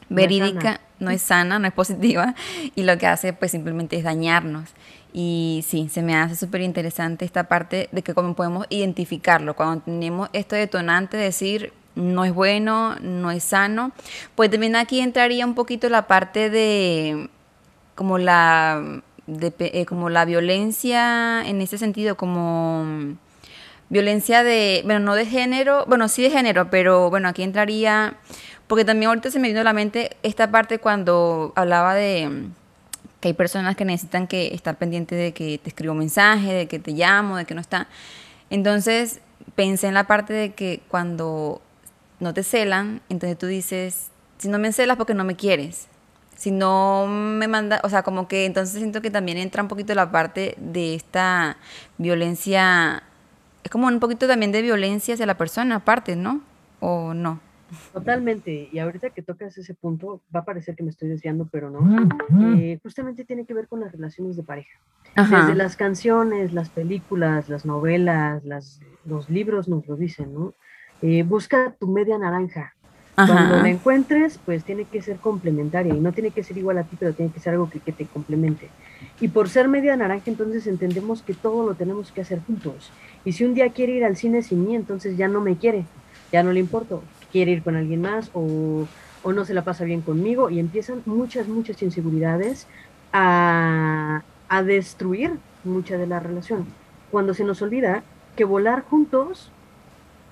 verídica, 0.09 0.79
no 0.99 1.09
es 1.09 1.23
sana, 1.23 1.57
no 1.57 1.67
es 1.67 1.73
positiva 1.73 2.35
y 2.75 2.83
lo 2.83 2.97
que 2.99 3.07
hace 3.07 3.33
pues 3.33 3.51
simplemente 3.51 3.97
es 3.97 4.03
dañarnos. 4.03 4.69
Y 5.11 5.65
sí, 5.67 5.89
se 5.89 6.01
me 6.01 6.15
hace 6.15 6.35
súper 6.35 6.61
interesante 6.61 7.25
esta 7.25 7.45
parte 7.45 7.89
de 7.91 8.01
que 8.03 8.13
cómo 8.13 8.35
podemos 8.35 8.67
identificarlo. 8.69 9.55
Cuando 9.55 9.81
tenemos 9.83 10.29
esto 10.33 10.55
detonante, 10.55 11.17
decir 11.17 11.73
no 11.95 12.23
es 12.23 12.33
bueno, 12.33 12.95
no 13.01 13.31
es 13.31 13.43
sano, 13.43 13.91
pues 14.35 14.49
también 14.49 14.75
aquí 14.75 15.01
entraría 15.01 15.45
un 15.45 15.55
poquito 15.55 15.89
la 15.89 16.07
parte 16.07 16.49
de 16.49 17.29
como 17.95 18.17
la, 18.17 19.01
eh, 19.27 19.85
como 19.85 20.09
la 20.09 20.23
violencia 20.25 21.45
en 21.45 21.61
ese 21.61 21.77
sentido, 21.77 22.15
como 22.15 23.17
violencia 23.89 24.43
de, 24.43 24.81
bueno, 24.85 25.01
no 25.01 25.15
de 25.15 25.25
género, 25.25 25.85
bueno, 25.87 26.07
sí 26.07 26.21
de 26.21 26.29
género, 26.29 26.69
pero 26.69 27.09
bueno, 27.09 27.27
aquí 27.27 27.43
entraría, 27.43 28.15
porque 28.67 28.85
también 28.85 29.09
ahorita 29.09 29.31
se 29.31 29.39
me 29.39 29.49
vino 29.49 29.61
a 29.61 29.63
la 29.63 29.73
mente 29.73 30.15
esta 30.23 30.49
parte 30.49 30.79
cuando 30.79 31.51
hablaba 31.55 31.95
de 31.95 32.49
que 33.19 33.29
hay 33.29 33.33
personas 33.33 33.75
que 33.75 33.85
necesitan 33.85 34.27
que 34.27 34.53
estar 34.53 34.77
pendiente 34.77 35.15
de 35.15 35.33
que 35.33 35.57
te 35.57 35.69
escribo 35.69 35.93
un 35.93 35.99
mensaje, 35.99 36.53
de 36.53 36.67
que 36.67 36.79
te 36.79 36.91
llamo, 36.91 37.37
de 37.37 37.45
que 37.45 37.53
no 37.53 37.61
está. 37.61 37.87
Entonces 38.49 39.19
pensé 39.55 39.87
en 39.87 39.93
la 39.93 40.05
parte 40.05 40.33
de 40.33 40.53
que 40.53 40.81
cuando 40.87 41.61
no 42.19 42.33
te 42.33 42.43
celan, 42.43 43.01
entonces 43.09 43.37
tú 43.37 43.47
dices, 43.47 44.09
si 44.37 44.47
no 44.47 44.59
me 44.59 44.71
celas 44.71 44.97
porque 44.97 45.13
no 45.13 45.23
me 45.23 45.35
quieres. 45.35 45.87
Si 46.35 46.51
no 46.51 47.05
me 47.07 47.49
manda, 47.49 47.81
o 47.83 47.89
sea, 47.89 48.01
como 48.03 48.29
que 48.29 48.45
entonces 48.45 48.77
siento 48.77 49.01
que 49.01 49.11
también 49.11 49.37
entra 49.37 49.61
un 49.61 49.67
poquito 49.67 49.93
la 49.93 50.09
parte 50.09 50.55
de 50.57 50.95
esta 50.95 51.57
violencia, 51.97 53.03
es 53.61 53.69
como 53.69 53.87
un 53.87 53.99
poquito 53.99 54.25
también 54.25 54.53
de 54.53 54.61
violencia 54.61 55.15
hacia 55.15 55.25
la 55.25 55.35
persona 55.35 55.75
aparte, 55.75 56.15
¿no? 56.15 56.41
¿O 56.79 57.13
no? 57.13 57.41
Totalmente, 57.93 58.69
y 58.71 58.79
ahorita 58.79 59.11
que 59.11 59.21
tocas 59.21 59.57
ese 59.57 59.73
punto, 59.73 60.21
va 60.35 60.41
a 60.41 60.45
parecer 60.45 60.75
que 60.75 60.83
me 60.83 60.89
estoy 60.89 61.09
desviando, 61.09 61.47
pero 61.51 61.69
no. 61.69 62.09
Eh, 62.57 62.79
justamente 62.81 63.25
tiene 63.25 63.45
que 63.45 63.53
ver 63.53 63.67
con 63.67 63.79
las 63.79 63.91
relaciones 63.91 64.35
de 64.35 64.43
pareja. 64.43 64.79
Desde 65.15 65.55
las 65.55 65.75
canciones, 65.75 66.53
las 66.53 66.69
películas, 66.69 67.49
las 67.49 67.65
novelas, 67.65 68.43
las, 68.45 68.79
los 69.05 69.29
libros 69.29 69.67
nos 69.67 69.87
lo 69.87 69.95
dicen, 69.95 70.33
¿no? 70.33 70.53
Eh, 71.01 71.23
busca 71.23 71.75
tu 71.79 71.87
media 71.87 72.17
naranja. 72.17 72.73
Cuando 73.15 73.57
la 73.57 73.67
encuentres, 73.67 74.39
pues 74.45 74.63
tiene 74.63 74.85
que 74.85 75.01
ser 75.01 75.17
complementaria 75.17 75.93
y 75.93 75.99
no 75.99 76.13
tiene 76.13 76.31
que 76.31 76.41
ser 76.41 76.57
igual 76.57 76.77
a 76.77 76.83
ti, 76.83 76.95
pero 76.97 77.11
tiene 77.13 77.33
que 77.33 77.41
ser 77.41 77.51
algo 77.51 77.69
que, 77.69 77.81
que 77.81 77.91
te 77.91 78.05
complemente. 78.05 78.69
Y 79.19 79.27
por 79.27 79.49
ser 79.49 79.67
media 79.67 79.97
naranja, 79.97 80.31
entonces 80.31 80.65
entendemos 80.67 81.21
que 81.21 81.33
todo 81.33 81.65
lo 81.65 81.75
tenemos 81.75 82.13
que 82.13 82.21
hacer 82.21 82.39
juntos. 82.39 82.93
Y 83.25 83.33
si 83.33 83.43
un 83.43 83.55
día 83.55 83.73
quiere 83.73 83.91
ir 83.91 84.05
al 84.05 84.15
cine 84.15 84.41
sin 84.41 84.65
mí, 84.65 84.73
entonces 84.73 85.17
ya 85.17 85.27
no 85.27 85.41
me 85.41 85.57
quiere, 85.57 85.83
ya 86.31 86.43
no 86.43 86.53
le 86.53 86.61
importo 86.61 87.03
quiere 87.31 87.51
ir 87.51 87.63
con 87.63 87.75
alguien 87.75 88.01
más 88.01 88.31
o, 88.33 88.87
no 89.25 89.45
se 89.45 89.53
la 89.53 89.63
pasa 89.63 89.83
bien 89.83 90.01
conmigo 90.01 90.49
y 90.49 90.59
empiezan 90.59 91.03
muchas, 91.05 91.47
muchas 91.47 91.81
inseguridades 91.81 92.67
a, 93.13 94.23
a 94.47 94.63
destruir 94.63 95.33
mucha 95.63 95.97
de 95.97 96.07
la 96.07 96.19
relación. 96.19 96.65
Cuando 97.11 97.33
se 97.33 97.43
nos 97.43 97.61
olvida 97.61 98.03
que 98.35 98.45
volar 98.45 98.83
juntos 98.83 99.51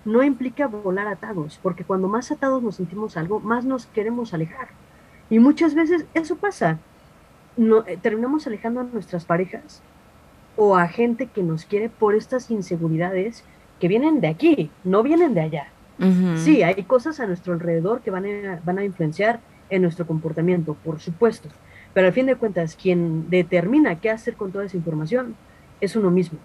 no 0.06 0.24
implica 0.24 0.68
volar 0.68 1.08
atados, 1.08 1.60
porque 1.62 1.84
cuando 1.84 2.08
más 2.08 2.32
atados 2.32 2.64
nos 2.64 2.76
sentimos 2.76 3.18
algo, 3.18 3.40
más 3.40 3.66
nos 3.66 3.86
queremos 3.88 4.34
alejar. 4.34 4.70
Y 5.30 5.40
muchas 5.40 5.76
veces 5.76 6.06
eso 6.14 6.38
pasa. 6.38 6.80
No, 7.58 7.86
eh, 7.86 8.00
terminamos 8.02 8.48
alejando 8.48 8.80
a 8.80 8.84
nuestras 8.84 9.26
parejas 9.26 9.82
o 10.56 10.78
a 10.78 10.88
gente 10.88 11.28
que 11.28 11.44
nos 11.44 11.66
quiere 11.66 11.90
por 11.90 12.16
estas 12.16 12.50
inseguridades 12.50 13.44
que 13.80 13.88
vienen 13.88 14.22
de 14.22 14.28
aquí, 14.28 14.72
no 14.84 15.04
vienen 15.04 15.34
de 15.34 15.42
allá 15.42 15.72
Sí, 16.38 16.62
hay 16.64 16.84
cosas 16.84 17.20
a 17.20 17.28
nuestro 17.28 17.54
alrededor 17.54 18.02
que 18.02 18.12
van 18.12 18.26
a, 18.26 18.62
van 18.64 18.78
a 18.78 18.84
influenciar 18.84 19.40
en 19.70 19.82
nuestro 19.82 20.06
comportamiento, 20.06 20.76
por 20.76 21.00
supuesto, 21.00 21.50
pero 21.94 22.08
al 22.08 22.14
fin 22.14 22.28
de 22.28 22.36
cuentas, 22.36 22.78
quien 22.82 23.30
determina 23.30 24.00
qué 24.00 24.10
hacer 24.10 24.36
con 24.36 24.52
toda 24.52 24.66
esa 24.66 24.78
información 24.78 25.36
es 25.82 25.96
uno 25.96 26.12
mismo. 26.12 26.40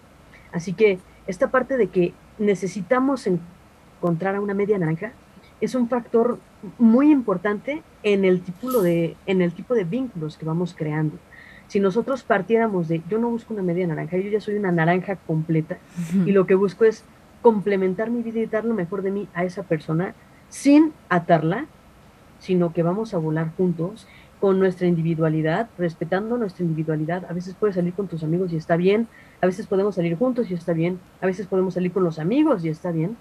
Así 0.53 0.73
que 0.73 0.99
esta 1.27 1.51
parte 1.51 1.77
de 1.77 1.89
que 1.89 2.15
necesitamos 2.39 3.27
encontrar 3.27 4.37
a 4.37 4.41
una 4.41 4.55
media 4.55 4.79
naranja 4.79 5.13
es 5.61 5.75
un 5.75 5.89
factor 5.89 6.39
muy 6.79 7.11
importante 7.11 7.83
en 8.03 8.25
el 8.25 8.41
tipo 8.41 8.83
de, 8.83 9.17
en 9.27 9.43
el 9.43 9.53
tipo 9.53 9.75
de 9.75 9.85
vínculos 9.85 10.37
que 10.37 10.45
vamos 10.45 10.75
creando. 10.77 11.19
Si 11.69 11.81
nosotros 11.81 12.23
partiéramos 12.23 12.89
de 12.89 13.01
yo 13.09 13.19
no 13.19 13.31
busco 13.31 13.55
una 13.55 13.63
media 13.63 13.87
naranja, 13.87 14.17
yo 14.17 14.29
ya 14.29 14.41
soy 14.41 14.57
una 14.57 14.73
naranja 14.73 15.17
completa 15.17 15.79
y 16.27 16.33
lo 16.33 16.47
que 16.47 16.55
busco 16.55 16.85
es 16.85 17.05
complementar 17.43 18.11
mi 18.11 18.23
vida 18.23 18.41
y 18.41 18.47
dar 18.47 18.65
lo 18.65 18.75
mejor 18.75 19.03
de 19.03 19.11
mí 19.11 19.29
a 19.35 19.45
esa 19.45 19.65
persona 19.65 20.15
sin 20.49 20.93
atarla, 21.09 21.67
sino 22.39 22.73
que 22.73 22.83
vamos 22.83 23.15
a 23.15 23.19
volar 23.19 23.53
juntos 23.57 24.07
con 24.41 24.59
nuestra 24.59 24.89
individualidad, 24.89 25.69
respetando 25.79 26.37
nuestra 26.37 26.65
individualidad. 26.65 27.25
A 27.29 27.33
veces 27.33 27.55
puedes 27.55 27.77
salir 27.77 27.95
con 27.95 28.09
tus 28.09 28.25
amigos 28.25 28.53
y 28.53 28.57
está 28.57 28.77
bien, 28.77 29.07
a 29.41 29.47
veces 29.47 29.67
podemos 29.67 29.95
salir 29.95 30.17
juntos 30.17 30.51
y 30.51 30.55
está 30.55 30.73
bien, 30.73 30.99
a 31.21 31.27
veces 31.27 31.47
podemos 31.47 31.75
salir 31.75 31.93
con 31.93 32.03
los 32.03 32.19
amigos 32.19 32.65
y 32.65 32.69
está 32.69 32.91
bien. 32.91 33.17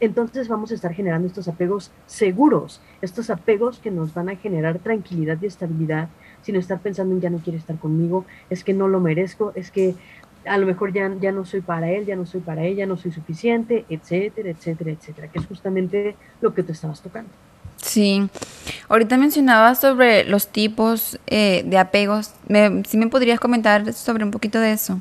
Entonces 0.00 0.48
vamos 0.48 0.70
a 0.70 0.74
estar 0.74 0.92
generando 0.94 1.28
estos 1.28 1.46
apegos 1.46 1.92
seguros, 2.06 2.80
estos 3.02 3.30
apegos 3.30 3.78
que 3.78 3.90
nos 3.90 4.14
van 4.14 4.30
a 4.30 4.36
generar 4.36 4.78
tranquilidad 4.78 5.38
y 5.40 5.46
estabilidad, 5.46 6.08
sin 6.42 6.56
estar 6.56 6.80
pensando 6.80 7.14
en 7.14 7.20
ya 7.20 7.30
no 7.30 7.38
quiere 7.38 7.58
estar 7.58 7.78
conmigo, 7.78 8.24
es 8.48 8.64
que 8.64 8.72
no 8.72 8.88
lo 8.88 8.98
merezco, 8.98 9.52
es 9.54 9.70
que 9.70 9.94
a 10.44 10.58
lo 10.58 10.66
mejor 10.66 10.92
ya, 10.92 11.10
ya 11.20 11.32
no 11.32 11.44
soy 11.44 11.60
para 11.60 11.90
él, 11.90 12.06
ya 12.06 12.16
no 12.16 12.26
soy 12.26 12.40
para 12.40 12.64
ella, 12.64 12.86
no 12.86 12.96
soy 12.96 13.12
suficiente, 13.12 13.84
etcétera, 13.88 14.50
etcétera, 14.50 14.90
etcétera, 14.90 15.28
que 15.28 15.38
es 15.38 15.46
justamente 15.46 16.16
lo 16.40 16.54
que 16.54 16.62
tú 16.62 16.72
estabas 16.72 17.00
tocando. 17.00 17.30
Sí, 17.76 18.28
ahorita 18.88 19.16
mencionabas 19.16 19.80
sobre 19.80 20.24
los 20.24 20.48
tipos 20.48 21.18
eh, 21.26 21.62
de 21.64 21.78
apegos. 21.78 22.34
¿Me, 22.46 22.82
¿Sí 22.84 22.98
me 22.98 23.08
podrías 23.08 23.40
comentar 23.40 23.92
sobre 23.92 24.24
un 24.24 24.30
poquito 24.30 24.60
de 24.60 24.72
eso? 24.72 25.00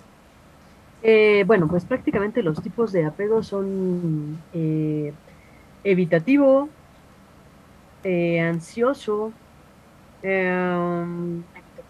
Eh, 1.03 1.43
bueno, 1.45 1.67
pues 1.67 1.85
prácticamente 1.85 2.41
los 2.41 2.61
tipos 2.61 2.91
de 2.91 3.05
apegos 3.05 3.47
son 3.47 4.37
eh, 4.53 5.13
evitativo, 5.83 6.69
ansioso, 8.03 9.33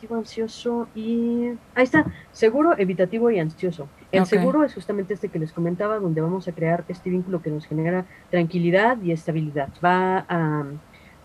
em, 0.08 0.18
ansioso 0.18 0.88
y... 0.96 1.50
Ahí 1.76 1.84
está, 1.84 2.06
seguro, 2.32 2.78
evitativo 2.78 3.32
y 3.32 3.40
ansioso. 3.40 3.88
El 4.12 4.26
seguro 4.26 4.64
es 4.64 4.74
justamente 4.74 5.14
este 5.14 5.30
que 5.30 5.40
les 5.40 5.54
comentaba, 5.54 6.00
donde 6.00 6.22
vamos 6.22 6.48
a 6.48 6.52
crear 6.52 6.84
este 6.88 7.10
vínculo 7.10 7.42
que 7.42 7.52
nos 7.52 7.66
genera 7.66 8.06
tranquilidad 8.32 8.98
y 9.02 9.12
estabilidad. 9.12 9.70
Va 9.84 10.26
a, 10.28 10.66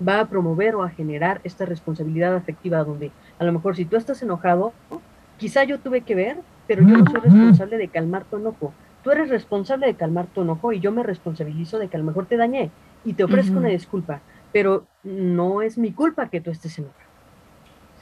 va 0.07 0.21
a 0.21 0.27
promover 0.27 0.75
o 0.75 0.83
a 0.83 0.91
generar 0.91 1.41
esta 1.45 1.65
responsabilidad 1.65 2.35
afectiva, 2.35 2.85
donde 2.85 3.11
a 3.39 3.45
lo 3.45 3.53
mejor 3.53 3.77
si 3.77 3.85
tú 3.85 3.97
estás 3.97 4.23
enojado, 4.23 4.73
quizá 5.39 5.65
yo 5.65 5.81
tuve 5.81 6.03
que 6.03 6.15
ver, 6.15 6.39
pero 6.67 6.83
yo 6.83 6.97
no 6.97 7.11
soy 7.11 7.21
responsable 7.21 7.79
de 7.79 7.89
calmar 7.89 8.25
tu 8.25 8.37
enojo. 8.37 8.73
Tú 9.03 9.11
eres 9.11 9.29
responsable 9.29 9.87
de 9.87 9.95
calmar 9.95 10.27
tu 10.27 10.43
enojo 10.43 10.73
y 10.73 10.81
yo 10.81 10.91
me 10.93 11.03
responsabilizo 11.03 11.79
de 11.79 11.89
que 11.89 11.97
a 11.97 12.01
lo 12.01 12.07
mejor 12.07 12.27
te 12.27 12.37
dañé 12.37 12.71
y 13.05 13.13
te 13.13 13.25
ofrezco 13.25 13.59
una 13.59 13.69
disculpa, 13.69 14.21
pero 14.53 14.87
no 15.03 15.61
es 15.61 15.77
mi 15.77 15.93
culpa 15.93 16.31
que 16.31 16.41
tú 16.41 16.51
estés 16.51 16.79
enojado 16.79 17.04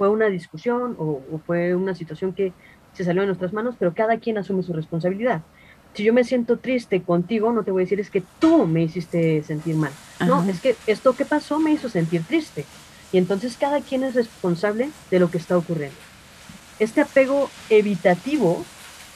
fue 0.03 0.09
una 0.09 0.27
discusión 0.27 0.97
o, 0.99 1.23
fue 1.47 1.77
una 1.77 1.95
situación 1.95 2.33
que 2.33 2.53
se 2.93 3.05
salió 3.05 3.23
de 3.23 3.29
nuestras 3.29 3.53
manos, 3.53 3.77
pero 3.79 3.95
cada 3.95 4.19
quien 4.19 4.37
asume 4.37 4.65
su 4.65 4.73
responsabilidad. 4.73 5.43
Si 5.95 6.03
yo 6.03 6.13
me 6.13 6.25
siento 6.25 6.59
triste 6.59 7.03
contigo, 7.03 7.53
no 7.53 7.63
te 7.63 7.71
voy 7.71 7.83
a 7.83 7.85
decir 7.85 8.01
es 8.01 8.11
que 8.11 8.25
tú 8.41 8.67
me 8.67 8.83
hiciste 8.83 9.45
sentir 9.45 9.77
mal. 9.77 9.93
No, 10.27 10.43
es 10.51 10.61
que 10.61 10.75
esto 10.89 11.15
que 11.15 11.25
pasó 11.25 11.61
me 11.61 11.71
hizo 11.71 11.89
sentir 11.89 12.25
triste. 12.25 12.65
Y 13.13 13.19
entonces 13.19 13.57
cada 13.57 13.81
quien 13.81 14.03
es 14.03 14.17
responsable 14.17 14.91
de 15.13 15.21
lo 15.21 15.31
que 15.31 15.39
está 15.39 15.57
ocurriendo. 15.57 15.97
Este 16.81 17.01
apego 17.01 17.49
evitativo 17.71 18.65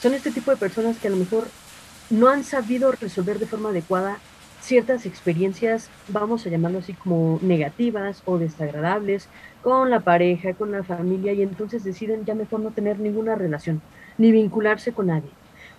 son 0.01 0.13
este 0.13 0.31
tipo 0.31 0.51
de 0.51 0.57
personas 0.57 0.97
que 0.99 1.09
a 1.09 1.11
lo 1.11 1.17
mejor 1.17 1.49
no 2.09 2.29
han 2.29 2.45
sabido 2.45 2.93
resolver 2.93 3.39
de 3.39 3.45
forma 3.47 3.71
adecuada 3.71 4.19
ciertas 4.61 5.05
experiencias, 5.05 5.89
vamos 6.07 6.45
a 6.45 6.49
llamarlo 6.49 6.79
así 6.79 6.93
como 6.93 7.39
negativas 7.41 8.21
o 8.25 8.37
desagradables, 8.37 9.29
con 9.67 9.89
la 9.89 9.99
pareja, 9.99 10.53
con 10.53 10.71
la 10.71 10.81
familia, 10.81 11.33
y 11.33 11.41
entonces 11.41 11.83
deciden 11.83 12.23
ya 12.23 12.35
mejor 12.35 12.61
no 12.61 12.71
tener 12.71 13.01
ninguna 13.01 13.35
relación, 13.35 13.81
ni 14.17 14.31
vincularse 14.31 14.93
con 14.93 15.07
nadie. 15.07 15.29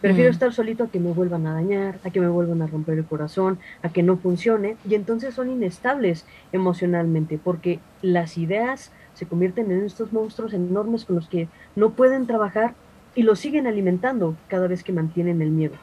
Prefiero 0.02 0.28
mm. 0.28 0.34
estar 0.34 0.52
solito 0.52 0.84
a 0.84 0.88
que 0.88 1.00
me 1.00 1.10
vuelvan 1.10 1.46
a 1.46 1.54
dañar, 1.54 1.98
a 2.04 2.10
que 2.10 2.20
me 2.20 2.28
vuelvan 2.28 2.60
a 2.60 2.66
romper 2.66 2.98
el 2.98 3.06
corazón, 3.06 3.58
a 3.82 3.88
que 3.88 4.02
no 4.02 4.18
funcione, 4.18 4.76
y 4.86 4.94
entonces 4.94 5.32
son 5.32 5.48
inestables 5.48 6.26
emocionalmente, 6.52 7.40
porque 7.42 7.80
las 8.02 8.36
ideas 8.36 8.92
se 9.14 9.24
convierten 9.24 9.70
en 9.70 9.86
estos 9.86 10.12
monstruos 10.12 10.52
enormes 10.52 11.06
con 11.06 11.16
los 11.16 11.26
que 11.26 11.48
no 11.74 11.88
pueden 11.92 12.26
trabajar 12.26 12.74
y 13.14 13.22
los 13.22 13.38
siguen 13.38 13.66
alimentando 13.66 14.36
cada 14.48 14.66
vez 14.66 14.84
que 14.84 14.92
mantienen 14.92 15.40
el 15.40 15.48
miedo. 15.48 15.76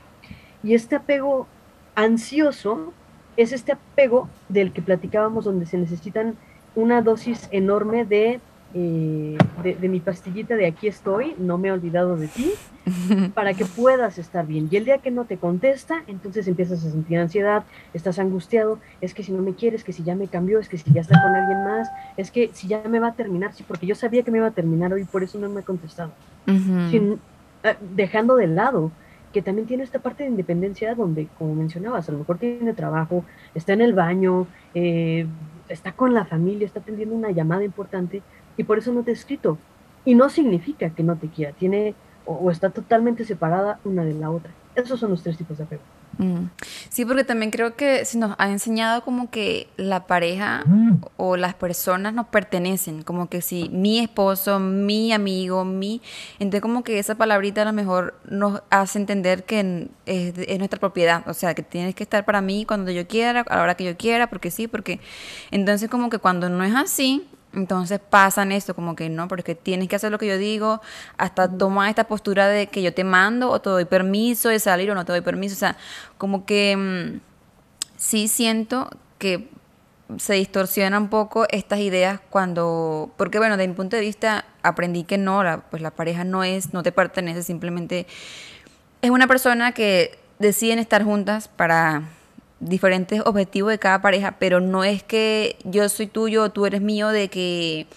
Y 0.61 0.75
este 0.75 0.95
apego 0.95 1.47
ansioso 1.95 2.93
es 3.35 3.51
este 3.51 3.71
apego 3.71 4.29
del 4.47 4.73
que 4.73 4.83
platicábamos 4.83 5.45
donde 5.45 5.65
se 5.65 5.79
necesitan 5.79 6.35
una 6.75 7.01
dosis 7.01 7.47
enorme 7.51 8.05
de, 8.05 8.39
eh, 8.73 9.37
de, 9.63 9.89
mi 9.89 9.99
pastillita 9.99 10.55
de 10.55 10.67
aquí 10.67 10.87
estoy, 10.87 11.35
no 11.39 11.57
me 11.57 11.69
he 11.69 11.71
olvidado 11.71 12.17
de 12.17 12.27
ti, 12.27 12.51
para 13.33 13.53
que 13.53 13.65
puedas 13.65 14.17
estar 14.17 14.45
bien. 14.45 14.67
Y 14.69 14.75
el 14.77 14.85
día 14.85 14.97
que 14.97 15.11
no 15.11 15.25
te 15.25 15.37
contesta, 15.37 16.03
entonces 16.07 16.47
empiezas 16.47 16.85
a 16.85 16.91
sentir 16.91 17.17
ansiedad, 17.17 17.63
estás 17.93 18.19
angustiado, 18.19 18.79
es 19.01 19.13
que 19.13 19.23
si 19.23 19.31
no 19.31 19.41
me 19.41 19.53
quieres, 19.53 19.83
que 19.83 19.93
si 19.93 20.03
ya 20.03 20.15
me 20.15 20.27
cambió, 20.27 20.59
es 20.59 20.69
que 20.69 20.77
si 20.77 20.91
ya 20.91 21.01
está 21.01 21.21
con 21.21 21.33
alguien 21.33 21.63
más, 21.63 21.89
es 22.17 22.31
que 22.31 22.49
si 22.53 22.67
ya 22.67 22.83
me 22.87 22.99
va 22.99 23.09
a 23.09 23.13
terminar, 23.13 23.53
sí, 23.53 23.63
porque 23.65 23.87
yo 23.87 23.95
sabía 23.95 24.23
que 24.23 24.31
me 24.31 24.39
iba 24.39 24.47
a 24.47 24.51
terminar 24.51 24.93
hoy, 24.93 25.05
por 25.05 25.23
eso 25.23 25.39
no 25.39 25.49
me 25.49 25.61
ha 25.61 25.63
contestado. 25.63 26.11
Sin, 26.45 27.19
eh, 27.63 27.75
dejando 27.95 28.35
de 28.35 28.47
lado 28.47 28.91
que 29.33 29.41
también 29.41 29.67
tiene 29.67 29.83
esta 29.83 29.99
parte 29.99 30.23
de 30.23 30.29
independencia 30.29 30.95
donde, 30.95 31.27
como 31.37 31.55
mencionabas, 31.55 32.07
a 32.07 32.13
lo 32.13 32.19
mejor 32.19 32.37
tiene 32.37 32.73
trabajo, 32.73 33.25
está 33.53 33.73
en 33.73 33.81
el 33.81 33.93
baño, 33.93 34.47
eh, 34.73 35.25
está 35.69 35.93
con 35.93 36.13
la 36.13 36.25
familia, 36.25 36.65
está 36.65 36.79
atendiendo 36.79 37.15
una 37.15 37.31
llamada 37.31 37.63
importante 37.63 38.21
y 38.57 38.63
por 38.63 38.77
eso 38.77 38.91
no 38.93 39.03
te 39.03 39.11
ha 39.11 39.13
escrito. 39.13 39.57
Y 40.03 40.15
no 40.15 40.29
significa 40.29 40.91
que 40.91 41.03
no 41.03 41.15
te 41.17 41.29
quiera, 41.29 41.53
tiene 41.53 41.95
o 42.25 42.49
está 42.49 42.71
totalmente 42.71 43.23
separada 43.23 43.79
una 43.83 44.03
de 44.03 44.13
la 44.13 44.31
otra. 44.31 44.51
Esos 44.75 44.99
son 44.99 45.11
los 45.11 45.23
tres 45.23 45.37
tipos 45.37 45.57
de 45.57 45.63
apego. 45.63 45.83
Mm. 46.17 46.49
Sí, 46.89 47.05
porque 47.05 47.23
también 47.23 47.51
creo 47.51 47.75
que 47.75 48.05
se 48.05 48.17
nos 48.17 48.35
ha 48.37 48.49
enseñado 48.49 49.03
como 49.03 49.29
que 49.29 49.67
la 49.77 50.07
pareja 50.07 50.63
o 51.17 51.37
las 51.37 51.53
personas 51.55 52.13
nos 52.13 52.27
pertenecen, 52.27 53.03
como 53.03 53.29
que 53.29 53.41
si 53.41 53.69
mi 53.69 53.99
esposo, 53.99 54.59
mi 54.59 55.11
amigo, 55.11 55.65
mi... 55.65 56.01
Entonces 56.39 56.61
como 56.61 56.83
que 56.83 56.99
esa 56.99 57.15
palabrita 57.15 57.63
a 57.63 57.65
lo 57.65 57.73
mejor 57.73 58.19
nos 58.29 58.61
hace 58.69 58.99
entender 58.99 59.43
que 59.43 59.89
es, 60.05 60.57
nuestra 60.57 60.79
propiedad, 60.79 61.27
o 61.27 61.33
sea, 61.33 61.53
que 61.53 61.63
tienes 61.63 61.95
que 61.95 62.03
estar 62.03 62.25
para 62.25 62.41
mí 62.41 62.65
cuando 62.65 62.91
yo 62.91 63.07
quiera, 63.07 63.41
a 63.41 63.55
la 63.55 63.63
hora 63.63 63.75
que 63.75 63.83
yo 63.83 63.97
quiera, 63.97 64.27
porque 64.27 64.51
sí, 64.51 64.67
porque... 64.67 64.99
Entonces 65.51 65.89
como 65.89 66.09
que 66.09 66.19
cuando 66.19 66.49
no 66.49 66.63
es 66.63 66.75
así, 66.75 67.27
entonces 67.55 67.99
pasan 67.99 68.51
esto, 68.51 68.75
como 68.75 68.95
que 68.95 69.09
no, 69.09 69.27
porque 69.27 69.55
tienes 69.55 69.87
que 69.87 69.95
hacer 69.95 70.11
lo 70.11 70.19
que 70.19 70.27
yo 70.27 70.37
digo, 70.37 70.81
hasta 71.17 71.49
tomar 71.49 71.89
esta 71.89 72.05
postura 72.05 72.47
de 72.47 72.67
que 72.67 72.81
yo 72.81 72.93
te 72.93 73.03
mando 73.03 73.49
o 73.49 73.61
te 73.61 73.69
doy 73.69 73.85
permiso 73.85 74.49
de 74.49 74.59
salir 74.59 74.91
o 74.91 74.95
no 74.95 75.05
te 75.05 75.11
doy 75.11 75.21
permiso. 75.21 75.55
O 75.55 75.57
sea, 75.57 75.77
como 76.17 76.45
que 76.45 76.75
mm, 76.77 77.19
sí 77.97 78.27
siento 78.27 78.89
que 79.17 79.49
se 80.17 80.33
distorsiona 80.33 80.99
un 80.99 81.09
poco 81.09 81.45
estas 81.49 81.79
ideas 81.79 82.19
cuando, 82.29 83.11
porque 83.17 83.39
bueno, 83.39 83.57
de 83.57 83.67
mi 83.67 83.73
punto 83.73 83.95
de 83.95 84.01
vista 84.01 84.45
aprendí 84.61 85.03
que 85.03 85.17
no, 85.17 85.43
la, 85.43 85.61
pues 85.61 85.81
la 85.81 85.91
pareja 85.91 86.23
no 86.23 86.43
es, 86.43 86.73
no 86.73 86.83
te 86.83 86.91
pertenece, 86.91 87.41
simplemente 87.41 88.05
es 89.01 89.09
una 89.09 89.27
persona 89.27 89.71
que 89.71 90.19
deciden 90.39 90.79
estar 90.79 91.03
juntas 91.03 91.47
para 91.47 92.03
diferentes 92.59 93.21
objetivos 93.25 93.71
de 93.71 93.79
cada 93.79 94.01
pareja, 94.01 94.35
pero 94.39 94.59
no 94.59 94.83
es 94.83 95.03
que 95.03 95.57
yo 95.63 95.87
soy 95.89 96.07
tuyo 96.07 96.43
o 96.43 96.49
tú 96.51 96.65
eres 96.65 96.81
mío 96.81 97.09
de 97.09 97.29
que 97.29 97.87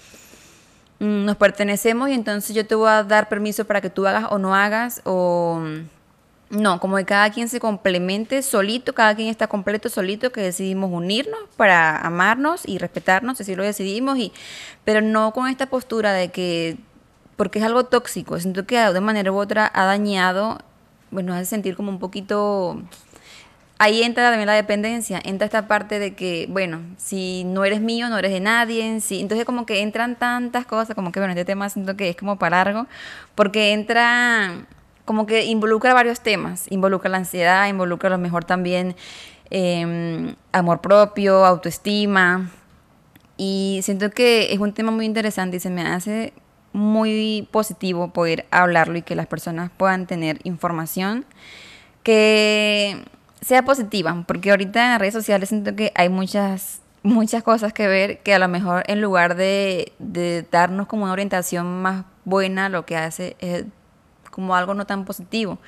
mm, 1.01 1.25
nos 1.25 1.37
pertenecemos 1.37 2.11
y 2.11 2.15
entonces 2.15 2.55
yo 2.55 2.67
te 2.67 2.75
voy 2.75 2.89
a 2.89 3.05
dar 3.05 3.29
permiso 3.29 3.65
para 3.65 3.81
que 3.81 3.91
tú 3.91 4.07
hagas 4.07 4.27
o 4.31 4.39
no 4.39 4.55
hagas 4.55 5.01
o 5.05 5.63
no, 6.51 6.81
como 6.81 6.97
que 6.97 7.05
cada 7.05 7.31
quien 7.31 7.49
se 7.49 7.61
complemente 7.61 8.43
solito, 8.43 8.95
cada 8.95 9.15
quien 9.15 9.29
está 9.29 9.49
completo 9.49 9.89
solito, 9.89 10.33
que 10.33 10.41
decidimos 10.41 10.91
unirnos 10.91 11.41
para 11.57 11.99
amarnos 11.99 12.67
y 12.67 12.79
respetarnos, 12.79 13.41
así 13.41 13.55
lo 13.55 13.63
decidimos, 13.63 14.19
y, 14.19 14.33
pero 14.85 15.03
no 15.03 15.33
con 15.33 15.49
esta 15.49 15.67
postura 15.67 16.13
de 16.13 16.31
que, 16.31 16.79
porque 17.37 17.59
es 17.59 17.65
algo 17.65 17.85
tóxico, 17.85 18.41
siento 18.41 18.67
que 18.67 18.79
de 18.79 19.01
manera 19.01 19.31
u 19.31 19.37
otra 19.37 19.71
ha 19.75 19.85
dañado, 19.85 20.59
bueno, 21.11 21.35
hace 21.35 21.45
sentir 21.45 21.77
como 21.77 21.91
un 21.91 21.99
poquito 21.99 22.83
ahí 23.79 24.03
entra 24.03 24.31
también 24.31 24.47
la 24.47 24.55
dependencia, 24.55 25.21
entra 25.25 25.47
esta 25.47 25.69
parte 25.69 25.99
de 25.99 26.15
que, 26.15 26.47
bueno, 26.51 26.81
si 26.97 27.45
no 27.45 27.65
eres 27.65 27.81
mío, 27.81 28.09
no 28.09 28.19
eres 28.19 28.33
de 28.33 28.41
nadie, 28.41 28.85
entonces 28.85 29.45
como 29.45 29.67
que 29.67 29.81
entran 29.81 30.17
tantas 30.17 30.67
cosas, 30.67 30.95
como 30.95 31.13
que, 31.13 31.21
bueno, 31.21 31.33
este 31.33 31.45
tema 31.45 31.69
siento 31.69 31.97
que 31.97 32.11
es 32.11 32.17
como 32.17 32.39
para 32.39 32.57
largo, 32.57 32.87
porque 33.35 33.73
entra, 33.73 34.67
como 35.05 35.27
que 35.27 35.45
involucra 35.45 35.95
varios 35.95 36.21
temas, 36.21 36.67
involucra 36.71 37.09
la 37.09 37.19
ansiedad, 37.19 37.69
involucra 37.69 38.09
a 38.09 38.11
lo 38.11 38.19
mejor 38.19 38.45
también 38.45 38.97
em, 39.51 40.35
amor 40.53 40.81
propio, 40.81 41.45
autoestima. 41.47 42.51
Y 43.37 43.81
siento 43.85 44.11
que 44.11 44.53
es 44.53 44.59
un 44.59 44.73
tema 44.73 44.91
muy 44.91 45.07
interesante 45.07 45.59
y 45.59 45.61
se 45.61 45.71
me 45.71 45.83
hace 45.83 46.33
muy 46.73 47.49
positivo 47.53 48.13
poder 48.13 48.47
hablarlo 48.51 48.99
y 48.99 49.03
que 49.03 49.15
las 49.15 49.29
personas 49.29 49.71
puedan 49.77 50.07
tener 50.07 50.41
información 50.43 51.25
que 52.03 53.05
sea 53.41 53.65
positiva, 53.65 54.25
porque 54.27 54.51
ahorita 54.51 54.85
en 54.85 54.91
las 54.91 55.01
redes 55.01 55.15
sociales 55.15 55.49
siento 55.49 55.75
que 55.75 55.93
hay 55.95 56.09
muchas 56.09 56.81
muchas 57.03 57.43
cosas 57.43 57.73
que 57.73 57.87
ver 57.87 58.19
que 58.19 58.35
a 58.35 58.39
lo 58.39 58.49
mejor 58.49 58.83
en 58.87 59.01
lugar 59.01 59.37
de, 59.37 59.93
de 59.99 60.45
darnos 60.51 60.89
como 60.89 61.05
una 61.05 61.13
orientación 61.13 61.81
más 61.81 62.05
buena, 62.25 62.69
lo 62.69 62.85
que 62.85 62.97
hace 62.97 63.37
es 63.39 63.65
como 64.31 64.55
algo 64.55 64.75
no 64.75 64.87
tan 64.87 65.05
positivo. 65.05 65.59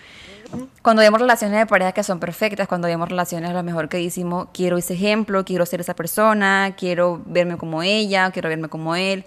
Cuando 0.82 1.02
vemos 1.02 1.20
relaciones 1.20 1.58
de 1.58 1.66
pareja 1.66 1.92
que 1.92 2.02
son 2.02 2.20
perfectas, 2.20 2.68
cuando 2.68 2.88
vemos 2.88 3.08
relaciones 3.08 3.50
a 3.50 3.52
lo 3.52 3.62
mejor 3.62 3.88
que 3.88 3.98
decimos, 3.98 4.48
quiero 4.52 4.78
ese 4.78 4.94
ejemplo, 4.94 5.44
quiero 5.44 5.66
ser 5.66 5.80
esa 5.80 5.94
persona, 5.94 6.74
quiero 6.76 7.20
verme 7.26 7.56
como 7.56 7.82
ella, 7.82 8.30
quiero 8.30 8.48
verme 8.48 8.68
como 8.68 8.94
él. 8.94 9.24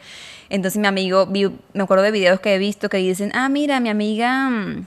Entonces 0.50 0.80
mi 0.80 0.88
amigo, 0.88 1.28
me 1.28 1.84
acuerdo 1.84 2.04
de 2.04 2.12
videos 2.12 2.40
que 2.40 2.56
he 2.56 2.58
visto 2.58 2.90
que 2.90 2.98
dicen, 2.98 3.32
ah, 3.34 3.50
mira, 3.50 3.80
mi 3.80 3.90
amiga 3.90 4.50
mm, 4.50 4.86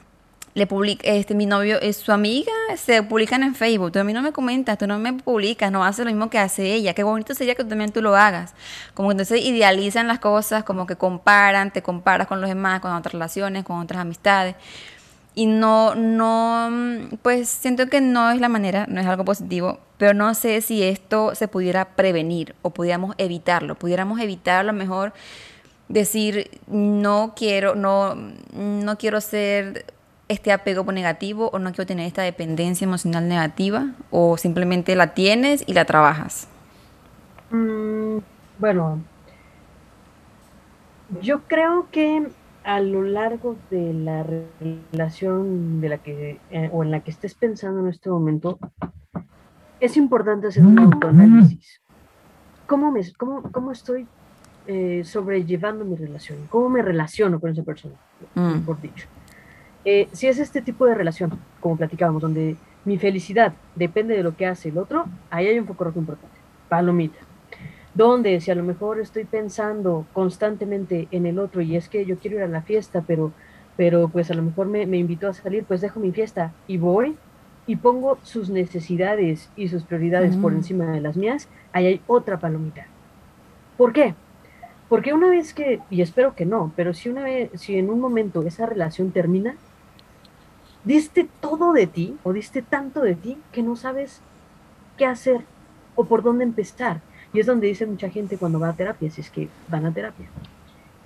le 0.56 0.66
publica, 0.66 1.06
este, 1.10 1.34
mi 1.34 1.44
novio 1.44 1.78
es 1.82 1.98
su 1.98 2.12
amiga, 2.12 2.50
se 2.78 3.02
publican 3.02 3.42
en 3.42 3.54
Facebook, 3.54 3.92
tú 3.92 3.98
a 3.98 4.04
mí 4.04 4.14
no 4.14 4.22
me 4.22 4.32
comentas, 4.32 4.78
tú 4.78 4.86
no 4.86 4.98
me 4.98 5.12
publicas, 5.12 5.70
no 5.70 5.84
haces 5.84 6.06
lo 6.06 6.10
mismo 6.10 6.30
que 6.30 6.38
hace 6.38 6.72
ella, 6.72 6.94
qué 6.94 7.02
bonito 7.02 7.34
sería 7.34 7.54
que 7.54 7.62
también 7.62 7.92
tú 7.92 8.00
lo 8.00 8.16
hagas. 8.16 8.54
Como 8.94 9.10
que 9.10 9.12
entonces 9.12 9.44
idealizan 9.44 10.08
las 10.08 10.18
cosas, 10.18 10.64
como 10.64 10.86
que 10.86 10.96
comparan, 10.96 11.74
te 11.74 11.82
comparas 11.82 12.26
con 12.26 12.40
los 12.40 12.48
demás, 12.48 12.80
con 12.80 12.90
otras 12.92 13.12
relaciones, 13.12 13.64
con 13.64 13.80
otras 13.80 14.00
amistades. 14.00 14.56
Y 15.34 15.44
no, 15.44 15.94
no, 15.94 16.70
pues 17.20 17.50
siento 17.50 17.90
que 17.90 18.00
no 18.00 18.30
es 18.30 18.40
la 18.40 18.48
manera, 18.48 18.86
no 18.88 18.98
es 18.98 19.06
algo 19.06 19.26
positivo, 19.26 19.78
pero 19.98 20.14
no 20.14 20.32
sé 20.32 20.62
si 20.62 20.82
esto 20.82 21.34
se 21.34 21.48
pudiera 21.48 21.84
prevenir 21.96 22.54
o 22.62 22.70
pudiéramos 22.70 23.14
evitarlo, 23.18 23.74
pudiéramos 23.74 24.20
evitar 24.20 24.60
a 24.60 24.62
lo 24.62 24.72
mejor 24.72 25.12
decir 25.88 26.62
no 26.66 27.34
quiero, 27.36 27.74
no, 27.74 28.14
no 28.54 28.96
quiero 28.96 29.20
ser 29.20 29.84
este 30.28 30.52
apego 30.52 30.90
negativo 30.92 31.50
o 31.52 31.58
no 31.58 31.70
quiero 31.70 31.86
tener 31.86 32.06
esta 32.06 32.22
dependencia 32.22 32.84
emocional 32.84 33.28
negativa 33.28 33.92
o 34.10 34.36
simplemente 34.36 34.96
la 34.96 35.14
tienes 35.14 35.64
y 35.66 35.74
la 35.74 35.84
trabajas? 35.84 36.48
Mm, 37.50 38.18
bueno, 38.58 39.00
yo 41.22 41.42
creo 41.46 41.88
que 41.90 42.26
a 42.64 42.80
lo 42.80 43.02
largo 43.02 43.56
de 43.70 43.94
la 43.94 44.26
relación 44.92 45.80
de 45.80 45.88
la 45.88 45.98
que 45.98 46.40
eh, 46.50 46.68
o 46.72 46.82
en 46.82 46.90
la 46.90 47.00
que 47.00 47.12
estés 47.12 47.34
pensando 47.34 47.80
en 47.80 47.86
este 47.86 48.10
momento, 48.10 48.58
es 49.78 49.96
importante 49.96 50.48
hacer 50.48 50.66
un 50.66 50.78
autoanálisis. 50.80 51.80
¿Cómo, 52.66 52.90
me, 52.90 53.00
cómo, 53.12 53.42
cómo 53.52 53.70
estoy 53.70 54.08
eh, 54.66 55.02
sobrellevando 55.04 55.84
mi 55.84 55.94
relación? 55.94 56.38
¿Cómo 56.50 56.68
me 56.68 56.82
relaciono 56.82 57.38
con 57.38 57.50
esa 57.50 57.62
persona? 57.62 57.94
Mm. 58.34 58.60
Por 58.62 58.80
dicho. 58.80 59.06
Eh, 59.88 60.08
si 60.10 60.26
es 60.26 60.40
este 60.40 60.62
tipo 60.62 60.84
de 60.84 60.96
relación, 60.96 61.38
como 61.60 61.76
platicábamos, 61.76 62.20
donde 62.20 62.56
mi 62.84 62.98
felicidad 62.98 63.52
depende 63.76 64.16
de 64.16 64.24
lo 64.24 64.36
que 64.36 64.44
hace 64.44 64.70
el 64.70 64.78
otro, 64.78 65.04
ahí 65.30 65.46
hay 65.46 65.60
un 65.60 65.66
foco 65.66 65.84
rojo 65.84 66.00
importante. 66.00 66.36
Palomita. 66.68 67.20
Donde 67.94 68.40
si 68.40 68.50
a 68.50 68.56
lo 68.56 68.64
mejor 68.64 68.98
estoy 68.98 69.24
pensando 69.26 70.04
constantemente 70.12 71.06
en 71.12 71.24
el 71.24 71.38
otro 71.38 71.62
y 71.62 71.76
es 71.76 71.88
que 71.88 72.04
yo 72.04 72.18
quiero 72.18 72.38
ir 72.38 72.42
a 72.42 72.48
la 72.48 72.62
fiesta, 72.62 73.04
pero, 73.06 73.30
pero 73.76 74.08
pues 74.08 74.28
a 74.32 74.34
lo 74.34 74.42
mejor 74.42 74.66
me, 74.66 74.86
me 74.86 74.98
invitó 74.98 75.28
a 75.28 75.34
salir, 75.34 75.62
pues 75.62 75.80
dejo 75.80 76.00
mi 76.00 76.10
fiesta 76.10 76.52
y 76.66 76.78
voy 76.78 77.16
y 77.68 77.76
pongo 77.76 78.18
sus 78.24 78.50
necesidades 78.50 79.50
y 79.54 79.68
sus 79.68 79.84
prioridades 79.84 80.36
por 80.36 80.52
encima 80.52 80.86
de 80.86 81.00
las 81.00 81.16
mías, 81.16 81.48
ahí 81.72 81.86
hay 81.86 82.00
otra 82.08 82.40
palomita. 82.40 82.88
¿Por 83.76 83.92
qué? 83.92 84.14
Porque 84.88 85.12
una 85.12 85.30
vez 85.30 85.54
que, 85.54 85.80
y 85.90 86.02
espero 86.02 86.34
que 86.34 86.44
no, 86.44 86.72
pero 86.74 86.92
si 86.92 87.08
una 87.08 87.22
vez, 87.22 87.50
si 87.54 87.76
en 87.76 87.88
un 87.88 88.00
momento 88.00 88.42
esa 88.42 88.66
relación 88.66 89.12
termina, 89.12 89.56
diste 90.86 91.28
todo 91.40 91.72
de 91.72 91.86
ti 91.86 92.16
o 92.22 92.32
diste 92.32 92.62
tanto 92.62 93.02
de 93.02 93.16
ti 93.16 93.36
que 93.52 93.62
no 93.62 93.76
sabes 93.76 94.22
qué 94.96 95.04
hacer 95.04 95.42
o 95.96 96.04
por 96.04 96.22
dónde 96.22 96.44
empezar. 96.44 97.02
Y 97.34 97.40
es 97.40 97.46
donde 97.46 97.66
dice 97.66 97.84
mucha 97.84 98.08
gente 98.08 98.38
cuando 98.38 98.60
va 98.60 98.70
a 98.70 98.76
terapia, 98.76 99.10
si 99.10 99.20
es 99.20 99.28
que 99.28 99.48
van 99.68 99.84
a 99.84 99.92
terapia, 99.92 100.26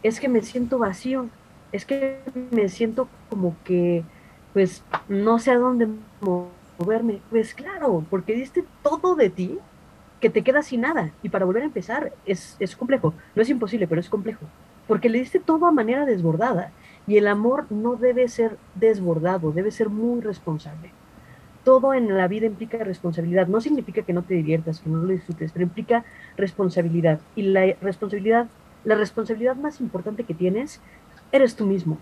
es 0.03 0.21
que 0.21 0.29
me 0.29 0.43
siento 0.43 0.79
vacío, 0.79 1.29
es 1.73 1.87
que 1.87 2.21
me 2.51 2.69
siento 2.69 3.09
como 3.31 3.57
que 3.65 4.05
pues 4.53 4.83
no 5.09 5.39
sé 5.39 5.53
a 5.53 5.59
dónde 5.59 5.89
moverme. 6.21 7.21
Pues 7.31 7.55
claro, 7.55 8.05
porque 8.11 8.35
diste 8.35 8.65
todo 8.83 9.15
de 9.15 9.31
ti 9.31 9.59
que 10.21 10.29
te 10.29 10.43
queda 10.43 10.63
sin 10.63 10.83
nada. 10.83 11.11
Y 11.23 11.31
para 11.31 11.47
volver 11.47 11.63
a 11.63 11.67
empezar 11.67 12.13
es, 12.27 12.57
es 12.61 12.77
complejo. 12.77 13.15
No 13.35 13.43
es 13.43 13.49
imposible, 13.49 13.89
pero 13.89 14.01
es 14.01 14.11
complejo. 14.11 14.45
Porque 14.87 15.09
le 15.09 15.19
diste 15.19 15.41
todo 15.41 15.67
a 15.67 15.73
manera 15.73 16.05
desbordada. 16.05 16.71
Y 17.07 17.17
el 17.17 17.27
amor 17.27 17.67
no 17.71 17.97
debe 17.97 18.29
ser 18.29 18.57
desbordado, 18.75 19.53
debe 19.53 19.71
ser 19.71 19.89
muy 19.89 20.21
responsable. 20.21 20.93
Todo 21.65 21.93
en 21.95 22.17
la 22.17 22.29
vida 22.29 22.47
implica 22.47 22.79
responsabilidad. 22.79 23.47
No 23.47 23.61
significa 23.61 24.03
que 24.03 24.13
no 24.13 24.23
te 24.23 24.35
diviertas, 24.35 24.81
que 24.81 24.91
no 24.91 24.99
lo 24.99 25.09
disfrutes, 25.09 25.53
pero 25.53 25.65
implica 25.65 26.05
responsabilidad. 26.37 27.21
Y 27.37 27.43
la 27.43 27.75
responsabilidad, 27.81 28.49
la 28.85 28.95
responsabilidad 28.95 29.57
más 29.57 29.81
importante 29.81 30.25
que 30.25 30.35
tienes, 30.35 30.81
eres 31.33 31.57
tú 31.57 31.67
mismo. 31.67 31.99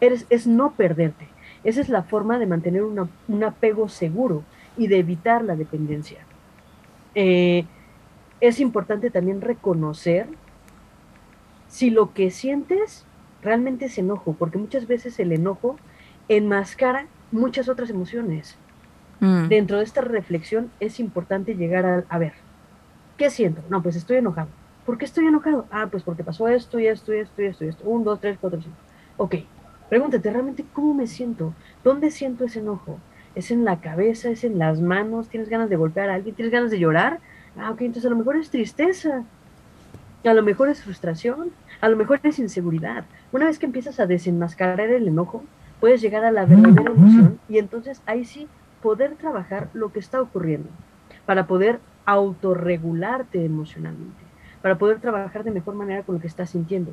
Eres, 0.00 0.26
es 0.30 0.46
no 0.46 0.72
perderte. 0.72 1.28
Esa 1.64 1.80
es 1.80 1.88
la 1.88 2.02
forma 2.02 2.38
de 2.38 2.46
mantener 2.46 2.82
un 2.82 3.44
apego 3.44 3.88
seguro 3.88 4.42
y 4.76 4.86
de 4.86 4.98
evitar 4.98 5.44
la 5.44 5.56
dependencia. 5.56 6.18
Eh, 7.14 7.64
es 8.40 8.60
importante 8.60 9.10
también 9.10 9.40
reconocer 9.40 10.26
si 11.68 11.90
lo 11.90 12.12
que 12.14 12.30
sientes 12.30 13.04
realmente 13.42 13.86
es 13.86 13.98
enojo, 13.98 14.34
porque 14.38 14.58
muchas 14.58 14.86
veces 14.86 15.18
el 15.18 15.32
enojo 15.32 15.76
enmascara 16.28 17.06
muchas 17.32 17.68
otras 17.68 17.90
emociones. 17.90 18.56
Mm. 19.20 19.48
Dentro 19.48 19.78
de 19.78 19.84
esta 19.84 20.00
reflexión 20.00 20.70
es 20.80 21.00
importante 21.00 21.54
llegar 21.54 21.86
a, 21.86 22.04
a 22.08 22.18
ver, 22.18 22.32
¿qué 23.16 23.30
siento? 23.30 23.62
No, 23.68 23.82
pues 23.82 23.96
estoy 23.96 24.18
enojado. 24.18 24.48
¿Por 24.86 24.98
qué 24.98 25.04
estoy 25.04 25.26
enojado? 25.26 25.66
Ah, 25.70 25.88
pues 25.90 26.02
porque 26.02 26.24
pasó 26.24 26.48
esto 26.48 26.78
y 26.80 26.86
esto 26.86 27.14
y 27.14 27.18
esto 27.18 27.42
y 27.42 27.46
esto 27.46 27.64
y 27.64 27.68
esto. 27.68 27.84
Un, 27.88 28.02
dos, 28.02 28.20
tres, 28.20 28.38
cuatro, 28.40 28.60
cinco. 28.60 28.76
Ok, 29.18 29.36
pregúntate 29.88 30.30
realmente 30.30 30.64
cómo 30.72 30.94
me 30.94 31.06
siento. 31.06 31.54
¿Dónde 31.84 32.10
siento 32.10 32.44
ese 32.44 32.60
enojo? 32.60 32.98
¿Es 33.34 33.50
en 33.50 33.64
la 33.64 33.80
cabeza? 33.80 34.30
¿Es 34.30 34.42
en 34.42 34.58
las 34.58 34.80
manos? 34.80 35.28
¿Tienes 35.28 35.48
ganas 35.48 35.70
de 35.70 35.76
golpear 35.76 36.10
a 36.10 36.14
alguien? 36.14 36.34
¿Tienes 36.34 36.52
ganas 36.52 36.70
de 36.70 36.78
llorar? 36.78 37.20
Ah, 37.56 37.70
ok, 37.70 37.82
entonces 37.82 38.06
a 38.06 38.10
lo 38.10 38.16
mejor 38.16 38.36
es 38.36 38.50
tristeza. 38.50 39.22
A 40.24 40.34
lo 40.34 40.42
mejor 40.42 40.68
es 40.68 40.82
frustración. 40.82 41.50
A 41.80 41.88
lo 41.88 41.96
mejor 41.96 42.20
es 42.22 42.38
inseguridad. 42.38 43.04
Una 43.32 43.46
vez 43.46 43.58
que 43.58 43.66
empiezas 43.66 44.00
a 44.00 44.06
desenmascarar 44.06 44.80
el 44.90 45.08
enojo, 45.08 45.44
puedes 45.80 46.02
llegar 46.02 46.24
a 46.24 46.30
la 46.30 46.44
verdadera 46.44 46.92
emoción 46.92 47.40
y 47.48 47.58
entonces 47.58 48.02
ahí 48.06 48.24
sí 48.24 48.48
poder 48.82 49.16
trabajar 49.16 49.68
lo 49.72 49.90
que 49.92 49.98
está 49.98 50.20
ocurriendo 50.20 50.68
para 51.24 51.46
poder 51.46 51.80
autorregularte 52.04 53.44
emocionalmente, 53.44 54.22
para 54.62 54.76
poder 54.76 55.00
trabajar 55.00 55.44
de 55.44 55.52
mejor 55.52 55.74
manera 55.74 56.02
con 56.02 56.16
lo 56.16 56.20
que 56.20 56.26
estás 56.26 56.50
sintiendo. 56.50 56.92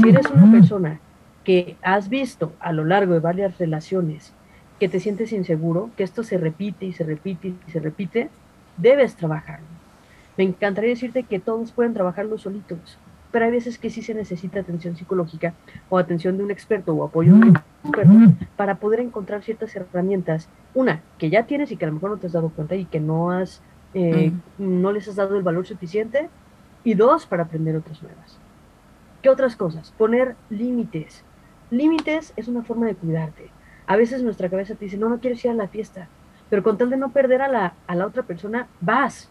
Si 0.00 0.08
eres 0.08 0.30
una 0.30 0.50
persona 0.52 1.00
que 1.42 1.76
has 1.82 2.08
visto 2.08 2.52
a 2.60 2.72
lo 2.72 2.84
largo 2.84 3.14
de 3.14 3.20
varias 3.20 3.58
relaciones 3.58 4.32
que 4.78 4.88
te 4.88 5.00
sientes 5.00 5.32
inseguro, 5.32 5.90
que 5.96 6.04
esto 6.04 6.22
se 6.22 6.38
repite 6.38 6.86
y 6.86 6.92
se 6.92 7.02
repite 7.04 7.54
y 7.66 7.70
se 7.70 7.80
repite, 7.80 8.30
debes 8.76 9.16
trabajarlo. 9.16 9.66
Me 10.36 10.44
encantaría 10.44 10.90
decirte 10.90 11.24
que 11.24 11.40
todos 11.40 11.72
pueden 11.72 11.94
trabajarlo 11.94 12.38
solitos, 12.38 12.98
pero 13.32 13.46
hay 13.46 13.50
veces 13.50 13.78
que 13.78 13.90
sí 13.90 14.02
se 14.02 14.14
necesita 14.14 14.60
atención 14.60 14.94
psicológica 14.94 15.54
o 15.88 15.98
atención 15.98 16.36
de 16.36 16.44
un 16.44 16.50
experto 16.50 16.94
o 16.94 17.04
apoyo 17.04 17.34
de 17.34 17.40
un 17.40 17.56
experto 17.82 18.12
para 18.56 18.76
poder 18.76 19.00
encontrar 19.00 19.42
ciertas 19.42 19.74
herramientas. 19.74 20.48
Una, 20.74 21.02
que 21.18 21.30
ya 21.30 21.46
tienes 21.46 21.72
y 21.72 21.76
que 21.76 21.86
a 21.86 21.88
lo 21.88 21.94
mejor 21.94 22.10
no 22.10 22.16
te 22.18 22.26
has 22.26 22.34
dado 22.34 22.50
cuenta 22.50 22.76
y 22.76 22.84
que 22.84 23.00
no, 23.00 23.30
has, 23.30 23.62
eh, 23.94 24.32
no 24.58 24.92
les 24.92 25.08
has 25.08 25.16
dado 25.16 25.36
el 25.36 25.42
valor 25.42 25.66
suficiente. 25.66 26.28
Y 26.84 26.94
dos, 26.94 27.26
para 27.26 27.44
aprender 27.44 27.74
otras 27.74 28.02
nuevas. 28.02 28.38
¿Qué 29.22 29.30
otras 29.30 29.56
cosas? 29.56 29.92
Poner 29.96 30.34
límites. 30.50 31.24
Límites 31.70 32.34
es 32.36 32.48
una 32.48 32.62
forma 32.62 32.86
de 32.86 32.96
cuidarte. 32.96 33.50
A 33.86 33.96
veces 33.96 34.22
nuestra 34.22 34.50
cabeza 34.50 34.74
te 34.74 34.84
dice, 34.84 34.98
no, 34.98 35.08
no 35.08 35.20
quieres 35.20 35.44
ir 35.44 35.52
a 35.52 35.54
la 35.54 35.68
fiesta, 35.68 36.08
pero 36.50 36.62
con 36.62 36.76
tal 36.76 36.90
de 36.90 36.96
no 36.96 37.12
perder 37.12 37.40
a 37.40 37.48
la, 37.48 37.74
a 37.86 37.94
la 37.94 38.06
otra 38.06 38.24
persona, 38.24 38.66
vas. 38.80 39.30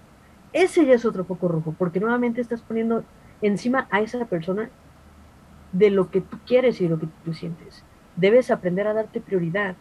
Ese 0.54 0.86
ya 0.86 0.94
es 0.94 1.06
otro 1.06 1.24
foco 1.24 1.48
rojo, 1.50 1.76
porque 1.78 2.00
nuevamente 2.00 2.42
estás 2.42 2.62
poniendo 2.62 3.04
encima 3.42 3.88
a 3.92 4.02
esa 4.02 4.26
persona 4.26 4.70
de 5.72 5.90
lo 5.90 6.10
que 6.10 6.22
tú 6.22 6.38
quieres 6.46 6.80
y 6.80 6.86
de 6.86 6.90
lo 6.90 7.00
que 7.00 7.08
tú 7.24 7.34
sientes. 7.34 7.84
Debes 8.16 8.52
aprender 8.52 8.88
a 8.88 8.94
darte 8.94 9.22
prioridad 9.22 9.76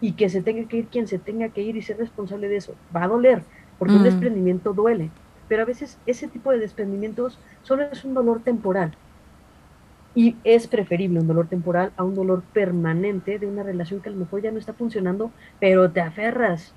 y 0.00 0.12
que 0.12 0.28
se 0.28 0.42
tenga 0.42 0.68
que 0.68 0.78
ir 0.78 0.86
quien 0.86 1.06
se 1.06 1.18
tenga 1.18 1.48
que 1.48 1.62
ir 1.62 1.76
y 1.76 1.82
ser 1.82 1.98
responsable 1.98 2.48
de 2.48 2.56
eso. 2.56 2.74
Va 2.94 3.04
a 3.04 3.08
doler, 3.08 3.42
porque 3.78 3.94
un 3.94 4.00
mm. 4.00 4.04
desprendimiento 4.04 4.72
duele, 4.72 5.10
pero 5.48 5.62
a 5.62 5.66
veces 5.66 5.98
ese 6.06 6.28
tipo 6.28 6.50
de 6.50 6.58
desprendimientos 6.58 7.38
solo 7.62 7.84
es 7.84 8.04
un 8.04 8.14
dolor 8.14 8.40
temporal. 8.40 8.92
Y 10.14 10.34
es 10.44 10.66
preferible 10.66 11.20
un 11.20 11.26
dolor 11.26 11.46
temporal 11.46 11.92
a 11.96 12.02
un 12.02 12.14
dolor 12.14 12.42
permanente 12.54 13.38
de 13.38 13.46
una 13.46 13.62
relación 13.62 14.00
que 14.00 14.08
a 14.08 14.12
lo 14.12 14.18
mejor 14.18 14.40
ya 14.40 14.50
no 14.50 14.58
está 14.58 14.72
funcionando, 14.72 15.30
pero 15.60 15.90
te 15.90 16.00
aferras 16.00 16.72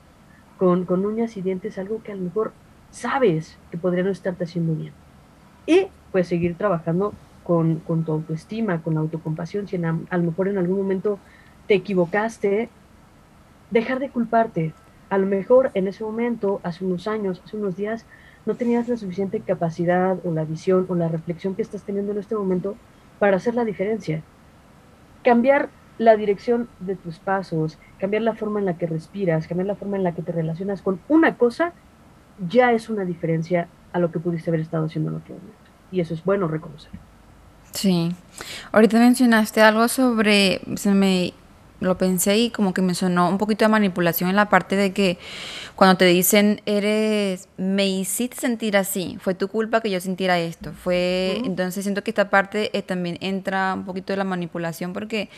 con, 0.57 0.83
con 0.83 1.05
uñas 1.05 1.37
y 1.37 1.41
dientes 1.41 1.77
algo 1.77 2.03
que 2.03 2.11
a 2.11 2.15
lo 2.15 2.21
mejor 2.21 2.51
sabes 2.91 3.57
que 3.71 3.77
podría 3.77 4.03
no 4.03 4.09
estarte 4.09 4.43
haciendo 4.43 4.75
bien. 4.75 4.93
Y 5.69 5.85
pues 6.11 6.27
seguir 6.27 6.55
trabajando 6.55 7.13
con, 7.43 7.75
con 7.81 8.03
tu 8.03 8.13
autoestima, 8.13 8.81
con 8.81 8.95
la 8.95 9.01
autocompasión, 9.01 9.67
si 9.67 9.75
a, 9.75 9.95
a 10.09 10.17
lo 10.17 10.23
mejor 10.23 10.47
en 10.47 10.57
algún 10.57 10.77
momento 10.79 11.19
te 11.67 11.75
equivocaste, 11.75 12.69
dejar 13.69 13.99
de 13.99 14.09
culparte. 14.09 14.73
A 15.11 15.19
lo 15.19 15.27
mejor 15.27 15.69
en 15.75 15.87
ese 15.87 16.03
momento, 16.03 16.59
hace 16.63 16.83
unos 16.83 17.07
años, 17.07 17.39
hace 17.45 17.55
unos 17.55 17.75
días, 17.75 18.07
no 18.47 18.55
tenías 18.55 18.87
la 18.87 18.97
suficiente 18.97 19.41
capacidad 19.41 20.17
o 20.25 20.33
la 20.33 20.43
visión 20.43 20.87
o 20.89 20.95
la 20.95 21.07
reflexión 21.07 21.53
que 21.53 21.61
estás 21.61 21.83
teniendo 21.83 22.13
en 22.13 22.17
este 22.17 22.33
momento 22.33 22.75
para 23.19 23.37
hacer 23.37 23.53
la 23.53 23.63
diferencia. 23.63 24.23
Cambiar 25.23 25.69
la 25.99 26.15
dirección 26.15 26.67
de 26.79 26.95
tus 26.95 27.19
pasos, 27.19 27.77
cambiar 27.99 28.23
la 28.23 28.33
forma 28.33 28.59
en 28.59 28.65
la 28.65 28.79
que 28.79 28.87
respiras, 28.87 29.47
cambiar 29.47 29.67
la 29.67 29.75
forma 29.75 29.97
en 29.97 30.03
la 30.03 30.15
que 30.15 30.23
te 30.23 30.31
relacionas 30.31 30.81
con 30.81 30.99
una 31.09 31.37
cosa, 31.37 31.73
ya 32.39 32.71
es 32.71 32.89
una 32.89 33.05
diferencia 33.05 33.67
a 33.93 33.99
lo 33.99 34.11
que 34.11 34.19
pudiste 34.19 34.49
haber 34.49 34.61
estado 34.61 34.85
haciendo 34.85 35.09
en 35.09 35.17
otro 35.17 35.35
momento. 35.35 35.55
Y 35.91 36.01
eso 36.01 36.13
es 36.13 36.23
bueno 36.23 36.47
reconocer. 36.47 36.91
Sí. 37.71 38.11
Ahorita 38.71 38.99
mencionaste 38.99 39.61
algo 39.61 39.87
sobre, 39.87 40.61
se 40.75 40.91
me 40.91 41.33
lo 41.79 41.97
pensé 41.97 42.37
y 42.37 42.49
como 42.49 42.73
que 42.73 42.81
me 42.81 42.93
sonó 42.93 43.29
un 43.29 43.37
poquito 43.37 43.65
de 43.65 43.69
manipulación 43.69 44.29
en 44.29 44.35
la 44.35 44.49
parte 44.49 44.75
de 44.75 44.91
que 44.91 45.17
cuando 45.75 45.95
te 45.97 46.05
dicen 46.05 46.61
eres 46.65 47.47
me 47.57 47.87
hiciste 47.87 48.35
sentir 48.35 48.75
así 48.75 49.17
fue 49.21 49.33
tu 49.33 49.47
culpa 49.47 49.79
que 49.79 49.89
yo 49.89 50.01
sintiera 50.01 50.37
esto 50.39 50.73
fue 50.73 51.41
entonces 51.45 51.85
siento 51.85 52.03
que 52.03 52.11
esta 52.11 52.29
parte 52.29 52.77
eh, 52.77 52.81
también 52.81 53.17
entra 53.21 53.75
un 53.75 53.85
poquito 53.85 54.11
de 54.11 54.17
la 54.17 54.25
manipulación 54.25 54.91
porque 54.91 55.29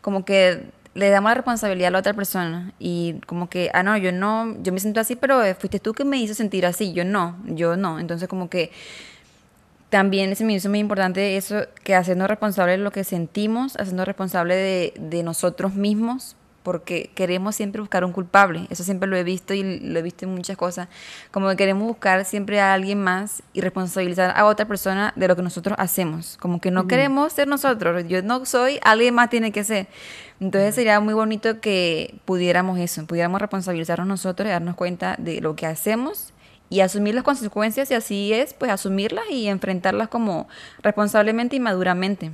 como 0.00 0.24
que 0.24 0.70
le 0.94 1.10
damos 1.10 1.30
la 1.30 1.34
responsabilidad 1.34 1.88
a 1.88 1.90
la 1.92 1.98
otra 2.00 2.14
persona 2.14 2.72
y 2.78 3.20
como 3.26 3.48
que 3.48 3.70
ah 3.74 3.82
no 3.82 3.96
yo 3.96 4.10
no 4.12 4.56
yo 4.62 4.72
me 4.72 4.80
siento 4.80 5.00
así 5.00 5.14
pero 5.14 5.42
eh, 5.44 5.54
fuiste 5.54 5.78
tú 5.78 5.92
que 5.92 6.04
me 6.04 6.18
hizo 6.18 6.34
sentir 6.34 6.66
así 6.66 6.92
yo 6.92 7.04
no 7.04 7.36
yo 7.46 7.76
no. 7.76 7.98
Entonces 7.98 8.28
como 8.28 8.50
que 8.50 8.72
también 9.90 10.34
se 10.36 10.44
me 10.44 10.54
hizo 10.54 10.68
muy 10.68 10.78
importante 10.78 11.36
eso, 11.36 11.66
que 11.82 11.94
hacernos 11.96 12.28
responsables 12.28 12.78
de 12.78 12.84
lo 12.84 12.92
que 12.92 13.02
sentimos, 13.04 13.76
hacernos 13.76 14.06
responsables 14.06 14.56
de, 14.56 15.08
de, 15.08 15.22
nosotros 15.24 15.74
mismos, 15.74 16.36
porque 16.62 17.10
queremos 17.14 17.56
siempre 17.56 17.80
buscar 17.80 18.04
un 18.04 18.12
culpable. 18.12 18.66
Eso 18.70 18.84
siempre 18.84 19.08
lo 19.08 19.16
he 19.16 19.24
visto 19.24 19.54
y 19.54 19.80
lo 19.80 19.98
he 19.98 20.02
visto 20.02 20.26
en 20.26 20.34
muchas 20.34 20.56
cosas. 20.56 20.88
Como 21.30 21.48
que 21.48 21.56
queremos 21.56 21.86
buscar 21.86 22.24
siempre 22.24 22.60
a 22.60 22.74
alguien 22.74 23.02
más 23.02 23.42
y 23.52 23.60
responsabilizar 23.60 24.36
a 24.36 24.44
otra 24.44 24.66
persona 24.66 25.12
de 25.16 25.28
lo 25.28 25.36
que 25.36 25.42
nosotros 25.42 25.76
hacemos. 25.78 26.36
Como 26.38 26.60
que 26.60 26.70
no 26.70 26.86
queremos 26.86 27.32
ser 27.32 27.48
nosotros. 27.48 28.04
Yo 28.08 28.22
no 28.22 28.44
soy, 28.44 28.78
alguien 28.82 29.14
más 29.14 29.30
tiene 29.30 29.52
que 29.52 29.64
ser. 29.64 29.88
Entonces 30.38 30.74
sería 30.74 31.00
muy 31.00 31.14
bonito 31.14 31.60
que 31.60 32.18
pudiéramos 32.24 32.78
eso, 32.78 33.06
pudiéramos 33.06 33.40
responsabilizarnos 33.40 34.06
nosotros 34.06 34.46
y 34.46 34.50
darnos 34.50 34.74
cuenta 34.74 35.16
de 35.18 35.40
lo 35.40 35.54
que 35.54 35.66
hacemos 35.66 36.32
y 36.70 36.80
asumir 36.80 37.14
las 37.14 37.24
consecuencias 37.24 37.90
y 37.90 37.94
así 37.94 38.32
es, 38.32 38.54
pues 38.54 38.70
asumirlas 38.70 39.24
y 39.30 39.48
enfrentarlas 39.48 40.08
como 40.08 40.48
responsablemente 40.82 41.56
y 41.56 41.60
maduramente. 41.60 42.30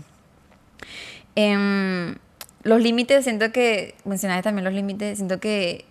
Eh, 1.34 2.16
los 2.66 2.82
límites, 2.82 3.24
siento 3.24 3.52
que, 3.52 3.94
mencionaste 4.04 4.42
también 4.42 4.64
los 4.64 4.74
límites, 4.74 5.18
siento 5.18 5.38
que 5.38 5.84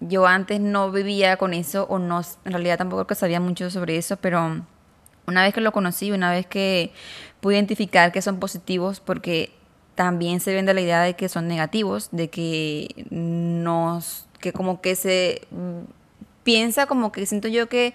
yo 0.00 0.26
antes 0.26 0.60
no 0.60 0.90
vivía 0.90 1.36
con 1.36 1.54
eso 1.54 1.86
o 1.88 1.98
no, 1.98 2.22
en 2.44 2.52
realidad 2.52 2.78
tampoco 2.78 3.14
sabía 3.14 3.38
mucho 3.38 3.70
sobre 3.70 3.96
eso, 3.96 4.16
pero 4.16 4.62
una 5.26 5.42
vez 5.42 5.54
que 5.54 5.60
lo 5.60 5.72
conocí, 5.72 6.10
una 6.10 6.30
vez 6.30 6.46
que 6.46 6.92
pude 7.40 7.54
identificar 7.56 8.12
que 8.12 8.22
son 8.22 8.40
positivos, 8.40 9.00
porque 9.00 9.52
también 9.94 10.40
se 10.40 10.54
vende 10.54 10.72
la 10.74 10.80
idea 10.80 11.02
de 11.02 11.14
que 11.14 11.28
son 11.28 11.48
negativos, 11.48 12.08
de 12.12 12.30
que 12.30 13.06
nos, 13.10 14.26
que 14.40 14.52
como 14.52 14.80
que 14.80 14.96
se 14.96 15.42
piensa 16.44 16.86
como 16.86 17.12
que 17.12 17.26
siento 17.26 17.48
yo 17.48 17.68
que 17.68 17.94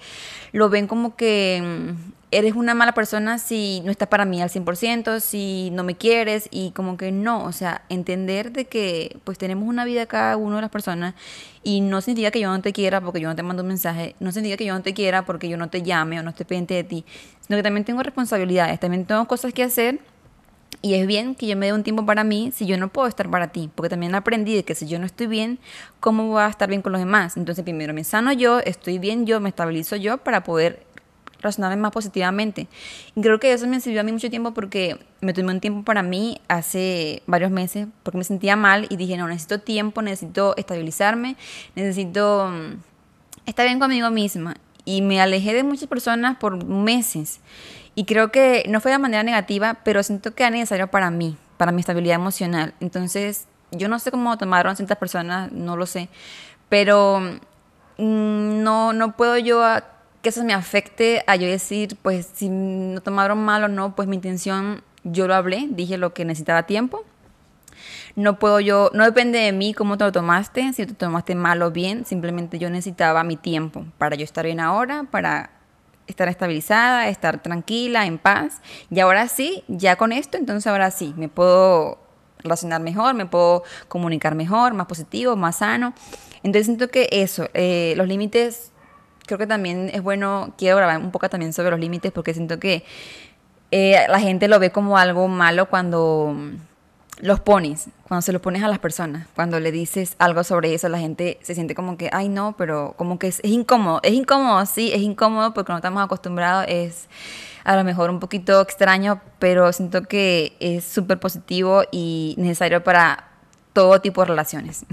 lo 0.53 0.69
ven 0.69 0.87
como 0.87 1.15
que 1.15 1.61
mm, 1.61 2.11
eres 2.29 2.55
una 2.55 2.73
mala 2.73 2.91
persona 2.93 3.39
si 3.39 3.81
no 3.85 3.91
estás 3.91 4.09
para 4.09 4.25
mí 4.25 4.41
al 4.41 4.49
100%, 4.49 5.19
si 5.19 5.69
no 5.71 5.83
me 5.83 5.95
quieres 5.95 6.49
y 6.51 6.71
como 6.71 6.97
que 6.97 7.11
no, 7.11 7.43
o 7.43 7.51
sea, 7.53 7.83
entender 7.89 8.51
de 8.51 8.65
que 8.65 9.17
pues 9.23 9.37
tenemos 9.37 9.67
una 9.67 9.85
vida 9.85 10.05
cada 10.07 10.35
uno 10.35 10.57
de 10.57 10.61
las 10.61 10.71
personas 10.71 11.15
y 11.63 11.79
no 11.81 12.01
significa 12.01 12.31
que 12.31 12.41
yo 12.41 12.49
no 12.49 12.61
te 12.61 12.73
quiera 12.73 12.99
porque 12.99 13.21
yo 13.21 13.29
no 13.29 13.35
te 13.35 13.43
mando 13.43 13.63
un 13.63 13.69
mensaje, 13.69 14.15
no 14.19 14.31
significa 14.31 14.57
que 14.57 14.65
yo 14.65 14.73
no 14.73 14.81
te 14.81 14.93
quiera 14.93 15.25
porque 15.25 15.47
yo 15.47 15.57
no 15.57 15.69
te 15.69 15.83
llame 15.83 16.19
o 16.19 16.23
no 16.23 16.31
esté 16.31 16.43
pendiente 16.43 16.73
de 16.73 16.83
ti, 16.83 17.05
sino 17.39 17.57
que 17.57 17.63
también 17.63 17.85
tengo 17.85 18.03
responsabilidades, 18.03 18.79
también 18.79 19.05
tengo 19.05 19.25
cosas 19.25 19.53
que 19.53 19.63
hacer 19.63 19.99
y 20.81 20.93
es 20.93 21.07
bien 21.07 21.33
que 21.33 21.47
yo 21.47 21.57
me 21.57 21.65
dé 21.65 21.73
un 21.73 21.83
tiempo 21.83 22.05
para 22.05 22.23
mí 22.23 22.51
si 22.53 22.65
yo 22.65 22.77
no 22.77 22.89
puedo 22.89 23.07
estar 23.07 23.29
para 23.29 23.47
ti, 23.47 23.69
porque 23.73 23.89
también 23.89 24.13
aprendí 24.15 24.53
de 24.53 24.63
que 24.63 24.75
si 24.75 24.85
yo 24.85 24.99
no 24.99 25.05
estoy 25.05 25.27
bien, 25.27 25.59
¿cómo 25.99 26.27
voy 26.27 26.41
a 26.41 26.47
estar 26.47 26.69
bien 26.69 26.81
con 26.81 26.91
los 26.91 26.99
demás? 26.99 27.37
Entonces 27.37 27.63
primero 27.63 27.93
me 27.93 28.03
sano 28.03 28.33
yo, 28.33 28.59
estoy 28.59 28.99
bien 28.99 29.25
yo, 29.25 29.39
me 29.39 29.49
estabilizo 29.49 29.95
yo 29.95 30.17
para 30.19 30.43
poder 30.43 30.86
razonarme 31.41 31.77
más 31.77 31.91
positivamente. 31.91 32.67
Y 33.15 33.21
creo 33.21 33.39
que 33.39 33.53
eso 33.53 33.67
me 33.67 33.79
sirvió 33.79 34.01
a 34.01 34.03
mí 34.03 34.11
mucho 34.11 34.29
tiempo 34.29 34.53
porque 34.53 34.99
me 35.21 35.33
tomé 35.33 35.51
un 35.53 35.59
tiempo 35.59 35.83
para 35.83 36.03
mí 36.03 36.41
hace 36.47 37.23
varios 37.27 37.51
meses, 37.51 37.87
porque 38.03 38.17
me 38.17 38.23
sentía 38.23 38.55
mal 38.55 38.87
y 38.89 38.97
dije, 38.97 39.17
no, 39.17 39.27
necesito 39.27 39.59
tiempo, 39.59 40.01
necesito 40.01 40.55
estabilizarme, 40.57 41.35
necesito 41.75 42.49
mm, 42.49 42.81
estar 43.45 43.65
bien 43.65 43.79
conmigo 43.79 44.09
misma. 44.09 44.55
Y 44.85 45.01
me 45.01 45.19
alejé 45.19 45.53
de 45.53 45.63
muchas 45.63 45.87
personas 45.87 46.37
por 46.37 46.63
meses. 46.63 47.41
Y 47.93 48.05
creo 48.05 48.31
que 48.31 48.63
no 48.69 48.79
fue 48.79 48.91
de 48.91 48.99
manera 48.99 49.23
negativa, 49.23 49.79
pero 49.83 50.03
siento 50.03 50.33
que 50.33 50.43
era 50.43 50.51
necesario 50.51 50.87
para 50.87 51.11
mí, 51.11 51.35
para 51.57 51.71
mi 51.71 51.81
estabilidad 51.81 52.15
emocional. 52.15 52.73
Entonces, 52.79 53.47
yo 53.71 53.89
no 53.89 53.99
sé 53.99 54.11
cómo 54.11 54.37
tomaron 54.37 54.75
ciertas 54.75 54.97
personas, 54.97 55.51
no 55.51 55.75
lo 55.75 55.85
sé, 55.85 56.09
pero 56.69 57.19
mm, 57.97 58.63
no, 58.63 58.93
no 58.93 59.17
puedo 59.17 59.37
yo 59.37 59.63
que 60.27 60.31
eso 60.31 60.43
me 60.43 60.53
afecte 60.53 61.23
a 61.25 61.37
yo 61.37 61.47
decir, 61.47 61.95
pues 62.01 62.29
si 62.33 62.49
no 62.49 62.99
tomaron 62.99 63.37
mal 63.37 63.63
o 63.63 63.69
no, 63.69 63.95
pues 63.95 64.09
mi 64.09 64.17
intención, 64.17 64.83
yo 65.05 65.25
lo 65.25 65.33
hablé, 65.33 65.69
dije 65.69 65.97
lo 65.97 66.13
que 66.13 66.25
necesitaba 66.25 66.63
tiempo. 66.63 67.05
No 68.17 68.37
puedo 68.37 68.59
yo, 68.59 68.91
no 68.93 69.05
depende 69.05 69.39
de 69.39 69.53
mí 69.53 69.73
cómo 69.73 69.97
te 69.97 70.03
lo 70.03 70.11
tomaste, 70.11 70.73
si 70.73 70.85
te 70.85 70.93
tomaste 70.93 71.33
mal 71.33 71.61
o 71.61 71.71
bien, 71.71 72.05
simplemente 72.05 72.59
yo 72.59 72.69
necesitaba 72.69 73.23
mi 73.23 73.37
tiempo 73.37 73.85
para 73.97 74.17
yo 74.17 74.25
estar 74.25 74.43
bien 74.43 74.59
ahora, 74.59 75.05
para 75.09 75.51
estar 76.07 76.27
estabilizada, 76.27 77.07
estar 77.07 77.41
tranquila, 77.41 78.05
en 78.05 78.17
paz. 78.17 78.61
Y 78.89 78.99
ahora 78.99 79.29
sí, 79.29 79.63
ya 79.69 79.95
con 79.95 80.11
esto, 80.11 80.37
entonces 80.37 80.67
ahora 80.67 80.91
sí, 80.91 81.13
me 81.15 81.29
puedo 81.29 81.99
relacionar 82.39 82.81
mejor, 82.81 83.13
me 83.13 83.27
puedo 83.27 83.63
comunicar 83.87 84.35
mejor, 84.35 84.73
más 84.73 84.87
positivo, 84.87 85.37
más 85.37 85.59
sano. 85.59 85.93
Entonces 86.43 86.65
siento 86.65 86.89
que 86.89 87.07
eso, 87.13 87.47
eh, 87.53 87.93
los 87.95 88.09
límites, 88.09 88.73
creo 89.27 89.37
que 89.37 89.45
también 89.45 89.91
es 89.93 90.01
bueno, 90.01 90.53
quiero 90.57 90.77
grabar 90.77 90.97
un 90.97 91.11
poco 91.11 91.29
también 91.29 91.53
sobre 91.53 91.69
los 91.69 91.79
límites 91.79 92.11
porque 92.11 92.33
siento 92.33 92.59
que 92.59 92.83
eh, 93.69 94.05
la 94.09 94.19
gente 94.19 94.47
lo 94.47 94.59
ve 94.59 94.71
como 94.71 94.97
algo 94.97 95.27
malo 95.27 95.69
cuando 95.69 96.35
los 97.19 97.39
pones, 97.39 97.89
cuando 98.07 98.21
se 98.21 98.31
los 98.31 98.41
pones 98.41 98.63
a 98.63 98.67
las 98.67 98.79
personas, 98.79 99.27
cuando 99.35 99.59
le 99.59 99.71
dices 99.71 100.15
algo 100.19 100.43
sobre 100.43 100.73
eso, 100.73 100.87
la 100.87 100.99
gente 100.99 101.39
se 101.41 101.55
siente 101.55 101.75
como 101.75 101.97
que, 101.97 102.09
ay 102.13 102.29
no, 102.29 102.55
pero 102.57 102.93
como 102.97 103.19
que 103.19 103.27
es, 103.27 103.41
incómodo, 103.43 103.99
es 104.03 104.13
incómodo, 104.13 104.65
sí, 104.65 104.91
es 104.93 105.01
incómodo 105.01 105.53
porque 105.53 105.71
no 105.71 105.77
estamos 105.77 106.03
acostumbrados, 106.03 106.65
es 106.67 107.07
a 107.63 107.75
lo 107.75 107.83
mejor 107.83 108.09
un 108.09 108.19
poquito 108.19 108.61
extraño, 108.61 109.19
pero 109.39 109.73
siento 109.73 110.03
que 110.03 110.55
es 110.59 110.85
súper 110.85 111.19
positivo 111.19 111.83
y 111.91 112.35
necesario 112.37 112.83
para 112.83 113.27
todo 113.73 113.99
tipo 113.99 114.21
de 114.21 114.27
relaciones. 114.27 114.85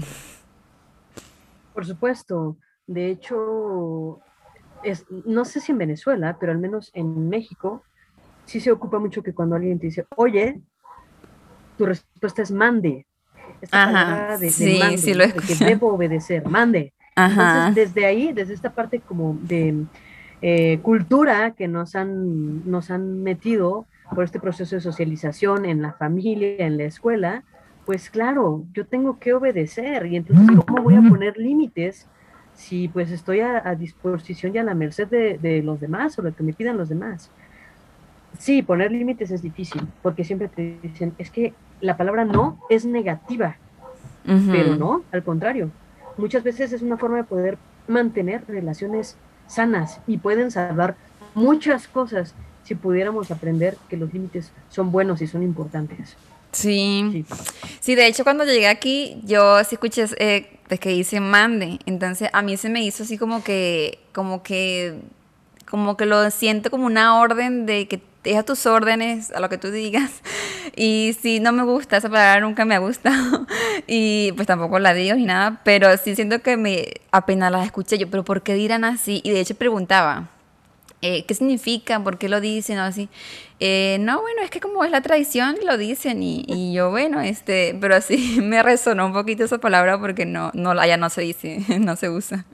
Por 1.73 1.85
supuesto, 1.85 2.57
de 2.87 3.09
hecho, 3.09 4.19
es, 4.83 5.05
no 5.25 5.45
sé 5.45 5.59
si 5.59 5.71
en 5.71 5.79
Venezuela, 5.79 6.37
pero 6.39 6.51
al 6.51 6.59
menos 6.59 6.91
en 6.93 7.29
México, 7.29 7.83
sí 8.45 8.59
se 8.59 8.71
ocupa 8.71 8.99
mucho 8.99 9.23
que 9.23 9.33
cuando 9.33 9.55
alguien 9.55 9.79
te 9.79 9.87
dice, 9.87 10.05
oye, 10.15 10.61
tu 11.77 11.85
respuesta 11.85 12.41
es 12.41 12.51
mande. 12.51 13.05
Ajá, 13.71 14.37
de, 14.37 14.49
sí, 14.49 14.77
mande, 14.79 14.97
sí 14.97 15.13
lo 15.13 15.25
que 15.25 15.65
debo 15.65 15.93
obedecer, 15.93 16.47
mande. 16.47 16.93
Ajá. 17.15 17.67
Entonces, 17.67 17.93
desde 17.93 18.05
ahí, 18.05 18.33
desde 18.33 18.53
esta 18.53 18.73
parte 18.73 18.99
como 18.99 19.37
de 19.41 19.85
eh, 20.41 20.79
cultura 20.81 21.51
que 21.51 21.67
nos 21.67 21.95
han, 21.95 22.69
nos 22.69 22.91
han 22.91 23.23
metido 23.23 23.87
por 24.13 24.23
este 24.23 24.39
proceso 24.39 24.75
de 24.75 24.81
socialización 24.81 25.65
en 25.65 25.81
la 25.81 25.93
familia, 25.93 26.65
en 26.65 26.77
la 26.77 26.83
escuela, 26.83 27.43
pues 27.85 28.09
claro, 28.09 28.65
yo 28.73 28.85
tengo 28.85 29.19
que 29.19 29.33
obedecer 29.33 30.05
y 30.07 30.17
entonces 30.17 30.45
¿cómo 30.65 30.83
voy 30.83 30.95
a 30.95 31.01
poner 31.01 31.37
límites 31.37 32.07
si 32.55 32.87
pues 32.87 33.11
estoy 33.11 33.41
a, 33.41 33.75
disposición 33.75 34.55
y 34.55 34.57
a 34.57 34.63
la 34.63 34.73
merced 34.73 35.07
de, 35.07 35.37
de, 35.37 35.61
los 35.61 35.79
demás 35.79 36.17
o 36.17 36.21
lo 36.21 36.33
que 36.33 36.43
me 36.43 36.53
pidan 36.53 36.77
los 36.77 36.89
demás? 36.89 37.29
Sí, 38.39 38.61
poner 38.61 38.91
límites 38.91 39.31
es 39.31 39.41
difícil, 39.41 39.87
porque 40.01 40.23
siempre 40.23 40.47
te 40.47 40.77
dicen, 40.81 41.13
es 41.17 41.29
que 41.29 41.53
la 41.81 41.97
palabra 41.97 42.25
no 42.25 42.59
es 42.69 42.85
negativa, 42.85 43.57
pero 44.25 44.75
no, 44.75 45.03
al 45.11 45.23
contrario. 45.23 45.69
Muchas 46.17 46.43
veces 46.43 46.73
es 46.73 46.81
una 46.81 46.97
forma 46.97 47.17
de 47.17 47.23
poder 47.23 47.57
mantener 47.87 48.43
relaciones 48.47 49.17
sanas 49.47 50.01
y 50.07 50.17
pueden 50.17 50.49
salvar 50.51 50.95
muchas 51.33 51.87
cosas 51.87 52.33
si 52.63 52.73
pudiéramos 52.73 53.29
aprender 53.29 53.77
que 53.89 53.97
los 53.97 54.11
límites 54.13 54.51
son 54.69 54.91
buenos 54.91 55.21
y 55.21 55.27
son 55.27 55.43
importantes. 55.43 56.17
Sí. 56.55 57.25
sí. 57.79 57.95
de 57.95 58.07
hecho 58.07 58.23
cuando 58.23 58.45
llegué 58.45 58.67
aquí 58.67 59.19
yo 59.23 59.63
sí 59.63 59.75
escuché 59.75 60.05
eh, 60.17 60.55
que 60.79 60.89
dice 60.89 61.19
mande, 61.19 61.79
entonces 61.85 62.29
a 62.33 62.41
mí 62.41 62.57
se 62.57 62.69
me 62.69 62.83
hizo 62.83 63.03
así 63.03 63.17
como 63.17 63.43
que, 63.43 63.99
como 64.13 64.43
que, 64.43 64.95
como 65.69 65.95
que 65.97 66.05
lo 66.05 66.29
siento 66.31 66.71
como 66.71 66.85
una 66.85 67.19
orden 67.19 67.65
de 67.65 67.87
que 67.87 68.01
deja 68.23 68.43
tus 68.43 68.65
órdenes 68.65 69.31
a 69.31 69.39
lo 69.39 69.49
que 69.49 69.57
tú 69.57 69.71
digas. 69.71 70.11
Y 70.77 71.15
si 71.21 71.39
no 71.39 71.53
me 71.53 71.63
gusta, 71.63 71.95
esa 71.95 72.09
palabra 72.09 72.41
nunca 72.41 72.65
me 72.65 72.75
ha 72.75 72.79
gustado. 72.79 73.45
Y 73.87 74.31
pues 74.33 74.47
tampoco 74.47 74.79
la 74.79 74.93
digo 74.93 75.15
ni 75.15 75.25
nada, 75.25 75.61
pero 75.63 75.95
sí 75.97 76.15
siento 76.15 76.41
que 76.41 76.57
me 76.57 76.95
apenas 77.11 77.51
las 77.51 77.65
escuché 77.65 77.97
yo, 77.97 78.09
pero 78.09 78.25
¿por 78.25 78.41
qué 78.41 78.55
dirán 78.55 78.83
así? 78.83 79.21
Y 79.23 79.31
de 79.31 79.41
hecho 79.41 79.55
preguntaba, 79.55 80.29
eh, 81.05 81.25
¿qué 81.27 81.35
significa? 81.35 82.03
¿Por 82.03 82.17
qué 82.17 82.29
lo 82.29 82.41
dicen? 82.41 82.79
O 82.79 82.81
así. 82.81 83.09
Eh, 83.59 83.97
no, 83.99 84.21
bueno, 84.21 84.41
es 84.41 84.49
que 84.49 84.59
como 84.59 84.83
es 84.83 84.89
la 84.89 85.01
tradición, 85.01 85.55
lo 85.63 85.77
dicen 85.77 86.23
y, 86.23 86.73
yo, 86.73 86.89
bueno, 86.89 87.21
este, 87.21 87.77
pero 87.79 87.95
así 87.95 88.39
me 88.41 88.63
resonó 88.63 89.05
un 89.05 89.13
poquito 89.13 89.43
esa 89.43 89.59
palabra 89.59 89.99
porque 89.99 90.25
no, 90.25 90.51
no, 90.53 90.71
allá 90.71 90.97
no 90.97 91.09
se 91.09 91.21
dice, 91.21 91.59
no 91.79 91.95
se 91.95 92.09
usa. 92.09 92.45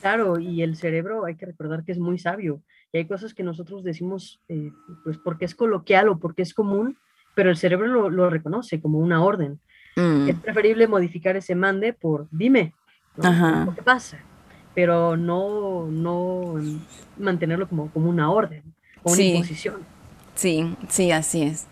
Claro, 0.00 0.38
y 0.38 0.62
el 0.62 0.76
cerebro 0.76 1.24
hay 1.24 1.36
que 1.36 1.46
recordar 1.46 1.82
que 1.84 1.92
es 1.92 1.98
muy 1.98 2.18
sabio 2.18 2.62
y 2.92 2.98
hay 2.98 3.06
cosas 3.06 3.34
que 3.34 3.42
nosotros 3.42 3.82
decimos 3.82 4.40
eh, 4.48 4.70
pues 5.02 5.18
porque 5.18 5.44
es 5.44 5.54
coloquial 5.54 6.08
o 6.08 6.18
porque 6.18 6.42
es 6.42 6.54
común, 6.54 6.96
pero 7.34 7.50
el 7.50 7.56
cerebro 7.56 8.10
lo, 8.10 8.30
reconoce 8.30 8.80
como 8.80 8.98
una 8.98 9.22
orden. 9.24 9.60
Mm. 9.96 10.28
Es 10.28 10.36
preferible 10.36 10.86
modificar 10.86 11.36
ese 11.36 11.54
mande 11.54 11.94
por 11.94 12.28
dime, 12.30 12.74
¿qué 13.16 13.82
pasa? 13.82 14.18
Pero 14.74 15.16
no, 15.16 15.86
no 15.86 16.54
mantenerlo 17.18 17.68
como, 17.68 17.90
como 17.90 18.08
una 18.08 18.30
orden 18.30 18.62
o 19.02 19.12
una 19.12 19.22
imposición. 19.22 19.86
Sí, 20.34 20.76
sí, 20.88 21.10
así 21.10 21.42
es. 21.42 21.66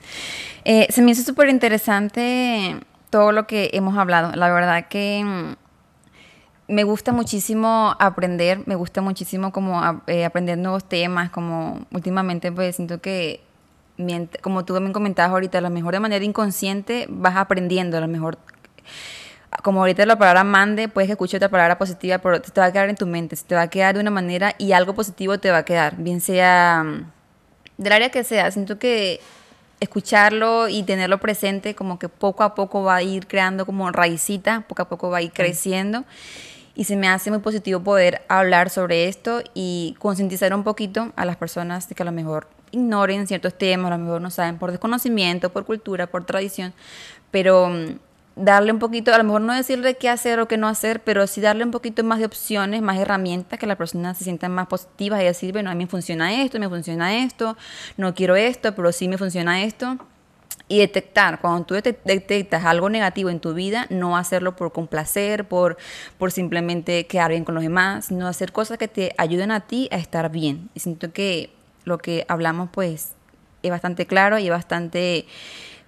Eh, 0.65 0.89
se 0.91 1.03
me 1.03 1.13
hizo 1.13 1.23
súper 1.23 1.49
interesante 1.49 2.81
todo 3.11 3.31
lo 3.33 3.47
que 3.47 3.71
hemos 3.73 3.97
hablado. 3.97 4.33
La 4.35 4.51
verdad 4.51 4.89
que 4.89 5.23
mm, 5.25 5.55
me 6.69 6.85
gusta 6.85 7.13
muchísimo 7.13 7.95
aprender, 7.99 8.63
me 8.67 8.75
gusta 8.75 9.01
muchísimo 9.01 9.53
como 9.53 10.03
eh, 10.07 10.25
aprender 10.25 10.59
nuevos 10.59 10.85
temas, 10.85 11.31
como 11.31 11.87
últimamente 11.93 12.51
pues 12.51 12.77
siento 12.77 13.01
que 13.01 13.41
como 14.43 14.65
tú 14.65 14.79
me 14.81 14.93
comentabas 14.93 15.31
ahorita, 15.31 15.59
a 15.59 15.61
lo 15.63 15.71
mejor 15.71 15.95
de 15.95 16.01
manera 16.01 16.25
inconsciente 16.25 17.07
vas 17.09 17.37
aprendiendo, 17.37 17.97
a 17.97 18.01
lo 18.01 18.09
mejor 18.09 18.37
como 19.63 19.81
ahorita 19.81 20.07
la 20.07 20.19
palabra 20.19 20.45
mande, 20.45 20.89
puedes 20.89 21.09
que 21.09 21.13
escuche 21.13 21.37
otra 21.37 21.49
palabra 21.49 21.79
positiva, 21.79 22.19
pero 22.19 22.41
te 22.41 22.61
va 22.61 22.67
a 22.67 22.73
quedar 22.73 22.89
en 22.89 22.97
tu 22.97 23.07
mente, 23.07 23.37
te 23.37 23.55
va 23.55 23.63
a 23.63 23.71
quedar 23.71 23.95
de 23.95 24.01
una 24.01 24.11
manera 24.11 24.55
y 24.59 24.73
algo 24.73 24.95
positivo 24.95 25.39
te 25.39 25.51
va 25.51 25.59
a 25.59 25.65
quedar, 25.65 25.97
bien 25.97 26.21
sea 26.21 26.85
mm, 26.85 27.11
del 27.79 27.93
área 27.93 28.11
que 28.11 28.25
sea. 28.25 28.51
Siento 28.51 28.79
que 28.79 29.21
escucharlo 29.81 30.69
y 30.69 30.83
tenerlo 30.83 31.19
presente 31.19 31.75
como 31.75 31.99
que 31.99 32.09
poco 32.09 32.43
a 32.43 32.55
poco 32.55 32.83
va 32.83 32.97
a 32.97 33.03
ir 33.03 33.27
creando 33.27 33.67
como 33.67 33.91
raicita, 33.93 34.65
poco 34.69 34.83
a 34.83 34.89
poco 34.89 35.11
va 35.11 35.19
a 35.19 35.23
ir 35.23 35.33
creciendo. 35.33 36.05
Y 36.75 36.85
se 36.85 36.97
me 36.97 37.09
hace 37.09 37.31
muy 37.31 37.41
positivo 37.41 37.81
poder 37.81 38.23
hablar 38.29 38.69
sobre 38.69 39.09
esto 39.09 39.43
y 39.55 39.97
concientizar 39.99 40.55
un 40.55 40.63
poquito 40.63 41.13
a 41.17 41.25
las 41.25 41.37
personas 41.37 41.89
de 41.89 41.95
que 41.95 42.03
a 42.03 42.07
lo 42.07 42.13
mejor 42.13 42.49
ignoren 42.71 43.27
ciertos 43.27 43.57
temas, 43.57 43.91
a 43.91 43.97
lo 43.97 44.05
mejor 44.05 44.21
no 44.21 44.31
saben 44.31 44.59
por 44.59 44.71
desconocimiento, 44.71 45.51
por 45.51 45.65
cultura, 45.65 46.07
por 46.07 46.25
tradición, 46.25 46.75
pero 47.31 47.71
mm, 47.71 47.99
darle 48.37 48.71
un 48.71 48.79
poquito, 48.79 49.13
a 49.15 49.19
lo 49.19 49.25
mejor 49.25 49.41
no 49.41 49.55
decirle 49.55 49.97
qué 49.97 50.11
hacer 50.11 50.39
o 50.41 50.47
qué 50.47 50.59
no 50.59 50.69
hacer, 50.69 51.01
pero 51.03 51.27
sí 51.27 51.41
darle 51.41 51.65
un 51.65 51.71
poquito 51.71 52.05
más 52.05 52.19
de 52.19 52.27
opciones, 52.27 52.83
más 52.83 52.99
herramientas, 52.99 53.59
que 53.59 53.67
la 53.67 53.77
persona 53.77 54.15
se 54.15 54.25
sienta 54.25 54.49
más 54.51 54.67
positiva 54.67 55.21
y 55.21 55.25
decir, 55.25 55.53
bueno, 55.53 55.71
a 55.71 55.75
mí 55.75 55.85
me 55.85 55.91
funciona 55.91 56.43
esto, 56.43 56.61
me 56.61 56.69
funciona 56.69 57.17
esto, 57.25 57.57
no 57.97 58.15
quiero 58.15 58.37
esto, 58.37 58.75
pero 58.75 58.93
sí 58.93 59.09
me 59.09 59.19
funciona 59.19 59.63
esto. 59.65 59.99
Y 60.69 60.79
detectar, 60.79 61.41
cuando 61.41 61.65
tú 61.65 61.75
detectas 61.75 62.65
algo 62.65 62.91
negativo 62.91 63.31
en 63.31 63.39
tu 63.39 63.55
vida, 63.55 63.87
no 63.89 64.17
hacerlo 64.17 64.57
por 64.57 64.73
complacer, 64.73 65.47
por, 65.47 65.77
por 66.19 66.33
simplemente 66.33 67.07
quedar 67.07 67.31
bien 67.31 67.45
con 67.45 67.55
los 67.55 67.63
demás, 67.63 68.07
sino 68.07 68.27
hacer 68.27 68.51
cosas 68.51 68.77
que 68.77 68.89
te 68.89 69.15
ayuden 69.17 69.53
a 69.53 69.61
ti 69.61 69.89
a 69.93 69.97
estar 69.97 70.29
bien. 70.31 70.69
Y 70.75 70.81
siento 70.81 71.13
que 71.13 71.51
lo 71.85 71.99
que 71.99 72.25
hablamos 72.29 72.69
pues 72.73 73.13
es 73.63 73.71
bastante 73.71 74.07
claro 74.07 74.39
y 74.39 74.47
es 74.47 74.51
bastante 74.51 75.27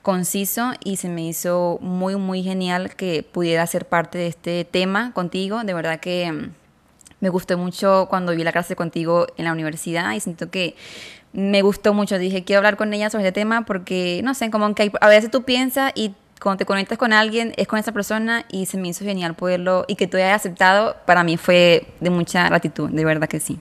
conciso 0.09 0.73
y 0.83 0.97
se 0.97 1.11
me 1.11 1.21
hizo 1.27 1.79
muy, 1.83 2.17
muy 2.17 2.43
genial 2.43 2.97
que 2.97 3.23
pudiera 3.23 3.67
ser 3.67 3.85
parte 3.85 4.17
de 4.17 4.29
este 4.29 4.65
tema 4.65 5.13
contigo. 5.13 5.65
De 5.65 5.75
verdad 5.75 6.01
que 6.01 6.33
mm, 6.33 6.51
me 7.21 7.29
gustó 7.29 7.59
mucho 7.59 8.07
cuando 8.09 8.33
vi 8.35 8.43
la 8.43 8.53
clase 8.53 8.75
contigo 8.75 9.27
en 9.37 9.45
la 9.45 9.53
universidad 9.53 10.11
y 10.15 10.21
siento 10.21 10.51
que 10.51 10.77
me 11.35 11.61
gustó 11.61 11.93
mucho. 11.93 12.17
Dije, 12.17 12.43
quiero 12.43 12.61
hablar 12.61 12.79
con 12.79 12.95
ella 12.95 13.11
sobre 13.11 13.27
este 13.27 13.39
tema 13.39 13.67
porque, 13.67 14.23
no 14.25 14.33
sé, 14.33 14.51
como 14.51 14.75
que 14.75 14.91
a 14.99 15.09
veces 15.09 15.31
tú 15.31 15.43
piensas 15.43 15.93
y 15.95 16.15
cuando 16.41 16.57
te 16.57 16.65
conectas 16.65 16.97
con 16.97 17.13
alguien 17.13 17.53
es 17.59 17.69
con 17.69 17.79
esa 17.79 17.93
persona 17.93 18.47
y 18.51 18.65
se 18.65 18.79
me 18.79 18.89
hizo 18.89 19.05
genial 19.05 19.35
poderlo 19.35 19.85
y 19.89 19.97
que 19.97 20.07
tú 20.07 20.17
hayas 20.17 20.37
aceptado, 20.37 20.97
para 21.05 21.23
mí 21.23 21.37
fue 21.37 21.87
de 22.01 22.09
mucha 22.09 22.49
gratitud, 22.49 22.89
de 22.89 23.05
verdad 23.05 23.29
que 23.29 23.41
sí. 23.41 23.61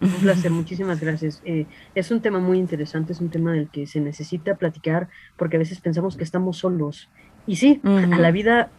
Un 0.00 0.10
placer, 0.12 0.50
muchísimas 0.50 1.00
gracias. 1.00 1.42
Eh, 1.44 1.66
es 1.94 2.10
un 2.10 2.20
tema 2.20 2.38
muy 2.38 2.58
interesante, 2.58 3.12
es 3.12 3.20
un 3.20 3.28
tema 3.28 3.52
del 3.52 3.68
que 3.68 3.86
se 3.86 4.00
necesita 4.00 4.54
platicar 4.54 5.08
porque 5.36 5.56
a 5.56 5.58
veces 5.58 5.80
pensamos 5.80 6.16
que 6.16 6.24
estamos 6.24 6.58
solos. 6.58 7.08
Y 7.46 7.56
sí, 7.56 7.80
a 7.84 8.18
la 8.18 8.30
vida 8.30 8.70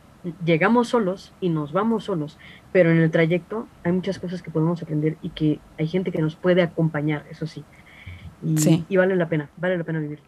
llegamos 0.46 0.90
solos 0.90 1.34
y 1.42 1.50
nos 1.50 1.74
vamos 1.74 2.06
solos, 2.06 2.38
pero 2.72 2.92
en 2.92 2.98
el 2.98 3.12
trayecto 3.12 3.68
hay 3.84 3.92
muchas 3.92 4.20
cosas 4.20 4.42
que 4.42 4.52
podemos 4.52 4.82
aprender 4.82 5.18
y 5.22 5.30
que 5.30 5.60
hay 5.78 5.88
gente 5.88 6.12
que 6.12 6.22
nos 6.22 6.36
puede 6.36 6.62
acompañar, 6.62 7.26
eso 7.30 7.48
sí. 7.48 7.64
Y, 8.44 8.58
sí. 8.58 8.86
y 8.90 8.98
vale 8.98 9.16
la 9.16 9.30
pena, 9.30 9.50
vale 9.58 9.78
la 9.78 9.84
pena 9.84 10.00
vivir. 10.00 10.20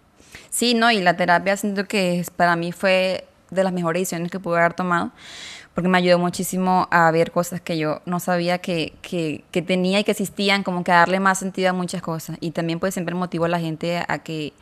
Sí, 0.49 0.73
no, 0.73 0.91
y 0.91 1.01
la 1.01 1.15
terapia 1.15 1.57
siento 1.57 1.85
que 1.85 2.23
para 2.35 2.55
mí 2.55 2.71
fue 2.71 3.25
de 3.49 3.63
las 3.63 3.73
mejores 3.73 4.01
decisiones 4.01 4.31
que 4.31 4.39
pude 4.39 4.59
haber 4.59 4.73
tomado 4.73 5.11
porque 5.73 5.89
me 5.89 5.97
ayudó 5.97 6.19
muchísimo 6.19 6.87
a 6.91 7.09
ver 7.11 7.31
cosas 7.31 7.59
que 7.61 7.77
yo 7.77 8.01
no 8.05 8.19
sabía 8.19 8.59
que, 8.59 8.93
que, 9.01 9.43
que, 9.51 9.61
tenía 9.61 9.99
y 9.99 10.03
que 10.03 10.11
existían, 10.11 10.63
como 10.63 10.83
que 10.83 10.91
darle 10.91 11.19
más 11.19 11.39
sentido 11.39 11.71
a 11.71 11.73
muchas 11.73 12.01
cosas. 12.01 12.37
Y 12.41 12.51
también 12.51 12.79
pues 12.79 12.93
siempre 12.93 13.15
motivo 13.15 13.45
a 13.45 13.49
la 13.49 13.59
gente 13.59 14.03
a 14.07 14.19
que 14.19 14.53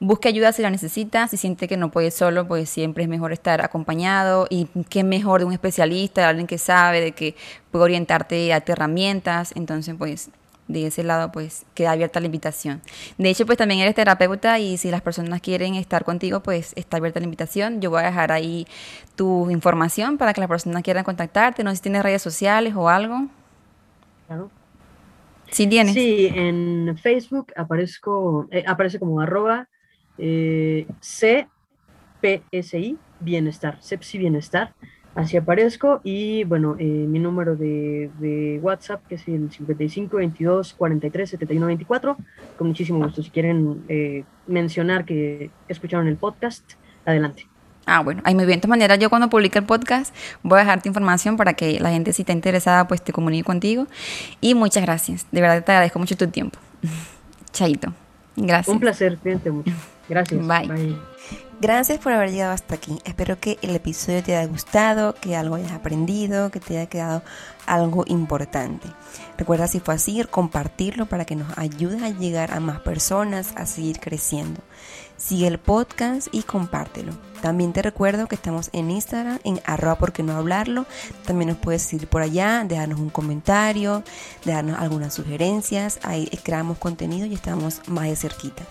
busque 0.00 0.28
ayuda 0.28 0.52
si 0.52 0.62
la 0.62 0.70
necesita, 0.70 1.28
si 1.28 1.36
siente 1.36 1.68
que 1.68 1.76
no 1.76 1.90
puede 1.90 2.10
solo, 2.10 2.48
pues 2.48 2.68
siempre 2.68 3.04
es 3.04 3.08
mejor 3.08 3.32
estar 3.32 3.62
acompañado 3.62 4.46
y 4.50 4.66
qué 4.88 5.04
mejor 5.04 5.40
de 5.40 5.46
un 5.46 5.52
especialista, 5.52 6.22
de 6.22 6.26
alguien 6.26 6.46
que 6.46 6.58
sabe, 6.58 7.00
de 7.00 7.12
que 7.12 7.36
puede 7.70 7.84
orientarte 7.84 8.52
a 8.52 8.56
herramientas. 8.66 9.52
Entonces 9.54 9.94
pues 9.96 10.30
de 10.72 10.86
ese 10.86 11.02
lado 11.02 11.32
pues 11.32 11.66
queda 11.74 11.92
abierta 11.92 12.20
la 12.20 12.26
invitación. 12.26 12.80
De 13.18 13.30
hecho 13.30 13.46
pues 13.46 13.58
también 13.58 13.80
eres 13.80 13.94
terapeuta 13.94 14.58
y 14.58 14.76
si 14.76 14.90
las 14.90 15.02
personas 15.02 15.40
quieren 15.40 15.74
estar 15.74 16.04
contigo 16.04 16.40
pues 16.40 16.72
está 16.76 16.98
abierta 16.98 17.20
la 17.20 17.24
invitación. 17.24 17.80
Yo 17.80 17.90
voy 17.90 18.02
a 18.02 18.06
dejar 18.06 18.32
ahí 18.32 18.66
tu 19.16 19.50
información 19.50 20.18
para 20.18 20.32
que 20.32 20.40
las 20.40 20.48
personas 20.48 20.82
quieran 20.82 21.04
contactarte. 21.04 21.64
No 21.64 21.70
sé 21.70 21.76
si 21.76 21.82
tienes 21.82 22.02
redes 22.02 22.22
sociales 22.22 22.74
o 22.76 22.88
algo. 22.88 23.26
Claro. 24.26 24.50
Sí 25.50 25.66
tienes. 25.66 25.94
Sí, 25.94 26.30
en 26.32 26.96
Facebook 26.96 27.52
aparezco, 27.56 28.46
eh, 28.50 28.64
aparece 28.66 29.00
como 29.00 29.20
arroba 29.20 29.68
eh, 30.18 30.86
CPSI 31.00 32.96
Bienestar, 33.20 33.78
CEPSI 33.82 34.18
Bienestar 34.18 34.74
así 35.14 35.36
aparezco 35.36 36.00
y 36.04 36.44
bueno, 36.44 36.76
eh, 36.78 36.84
mi 36.84 37.18
número 37.18 37.56
de, 37.56 38.10
de, 38.18 38.58
WhatsApp 38.62 39.06
que 39.08 39.16
es 39.16 39.26
el 39.28 39.50
55 39.50 40.16
22 40.16 40.74
43 40.74 41.30
71 41.30 41.66
24, 41.66 42.16
con 42.56 42.68
muchísimo 42.68 43.04
gusto. 43.04 43.22
Si 43.22 43.30
quieren 43.30 43.82
eh, 43.88 44.24
mencionar 44.46 45.04
que 45.04 45.50
escucharon 45.68 46.06
el 46.08 46.16
podcast, 46.16 46.64
adelante. 47.04 47.46
Ah, 47.86 48.02
bueno, 48.02 48.22
ahí 48.24 48.34
muy 48.34 48.44
bien. 48.44 48.58
De 48.58 48.62
todas 48.62 48.70
maneras, 48.70 48.98
yo 48.98 49.10
cuando 49.10 49.28
publique 49.28 49.58
el 49.58 49.64
podcast 49.64 50.14
voy 50.42 50.58
a 50.58 50.60
dejarte 50.60 50.88
información 50.88 51.36
para 51.36 51.54
que 51.54 51.80
la 51.80 51.90
gente 51.90 52.12
si 52.12 52.22
está 52.22 52.32
interesada 52.32 52.86
pues 52.86 53.02
te 53.02 53.12
comunique 53.12 53.44
contigo. 53.44 53.86
Y 54.40 54.54
muchas 54.54 54.84
gracias. 54.84 55.26
De 55.32 55.40
verdad 55.40 55.64
te 55.64 55.72
agradezco 55.72 55.98
mucho 55.98 56.16
tu 56.16 56.28
tiempo. 56.28 56.58
Chaito. 57.52 57.92
Gracias. 58.36 58.68
Un 58.68 58.80
placer, 58.80 59.18
cuídate 59.18 59.50
mucho. 59.50 59.72
Gracias. 60.08 60.46
Bye. 60.46 60.96
Gracias 61.60 61.98
por 61.98 62.14
haber 62.14 62.30
llegado 62.30 62.54
hasta 62.54 62.76
aquí. 62.76 62.98
Espero 63.04 63.38
que 63.38 63.58
el 63.60 63.76
episodio 63.76 64.22
te 64.22 64.34
haya 64.34 64.48
gustado, 64.48 65.14
que 65.14 65.36
algo 65.36 65.56
hayas 65.56 65.72
aprendido, 65.72 66.50
que 66.50 66.58
te 66.58 66.78
haya 66.78 66.88
quedado 66.88 67.22
algo 67.66 68.04
importante. 68.06 68.88
Recuerda 69.36 69.68
si 69.68 69.78
fue 69.78 69.92
así, 69.92 70.24
compartirlo 70.30 71.04
para 71.04 71.26
que 71.26 71.36
nos 71.36 71.58
ayude 71.58 72.02
a 72.02 72.08
llegar 72.08 72.54
a 72.54 72.60
más 72.60 72.80
personas, 72.80 73.52
a 73.56 73.66
seguir 73.66 74.00
creciendo. 74.00 74.62
Sigue 75.20 75.46
el 75.46 75.58
podcast 75.58 76.28
y 76.32 76.42
compártelo. 76.44 77.12
También 77.42 77.74
te 77.74 77.82
recuerdo 77.82 78.26
que 78.26 78.34
estamos 78.34 78.70
en 78.72 78.90
Instagram, 78.90 79.38
en 79.44 79.60
arroba 79.66 79.96
porque 79.96 80.22
no 80.22 80.34
hablarlo. 80.34 80.86
También 81.26 81.50
nos 81.50 81.58
puedes 81.58 81.92
ir 81.92 82.06
por 82.06 82.22
allá, 82.22 82.64
dejarnos 82.64 82.98
un 83.00 83.10
comentario, 83.10 84.02
dejarnos 84.46 84.78
algunas 84.78 85.12
sugerencias. 85.12 86.00
Ahí 86.02 86.26
creamos 86.42 86.78
contenido 86.78 87.26
y 87.26 87.34
estamos 87.34 87.82
más 87.86 88.06
de 88.06 88.16
cerquita. 88.16 88.62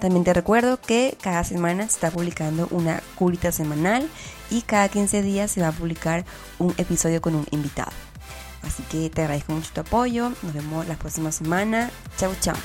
También 0.00 0.24
te 0.24 0.32
recuerdo 0.32 0.80
que 0.80 1.18
cada 1.20 1.44
semana 1.44 1.84
se 1.84 1.96
está 1.96 2.10
publicando 2.10 2.66
una 2.70 3.02
curita 3.16 3.52
semanal 3.52 4.08
y 4.50 4.62
cada 4.62 4.88
15 4.88 5.20
días 5.20 5.50
se 5.50 5.60
va 5.60 5.68
a 5.68 5.72
publicar 5.72 6.24
un 6.58 6.74
episodio 6.78 7.20
con 7.20 7.34
un 7.34 7.46
invitado. 7.50 7.92
Así 8.62 8.82
que 8.84 9.10
te 9.10 9.20
agradezco 9.20 9.52
mucho 9.52 9.70
tu 9.74 9.82
apoyo. 9.82 10.32
Nos 10.42 10.54
vemos 10.54 10.88
la 10.88 10.96
próxima 10.96 11.30
semana. 11.30 11.90
Chau, 12.16 12.32
chao. 12.40 12.56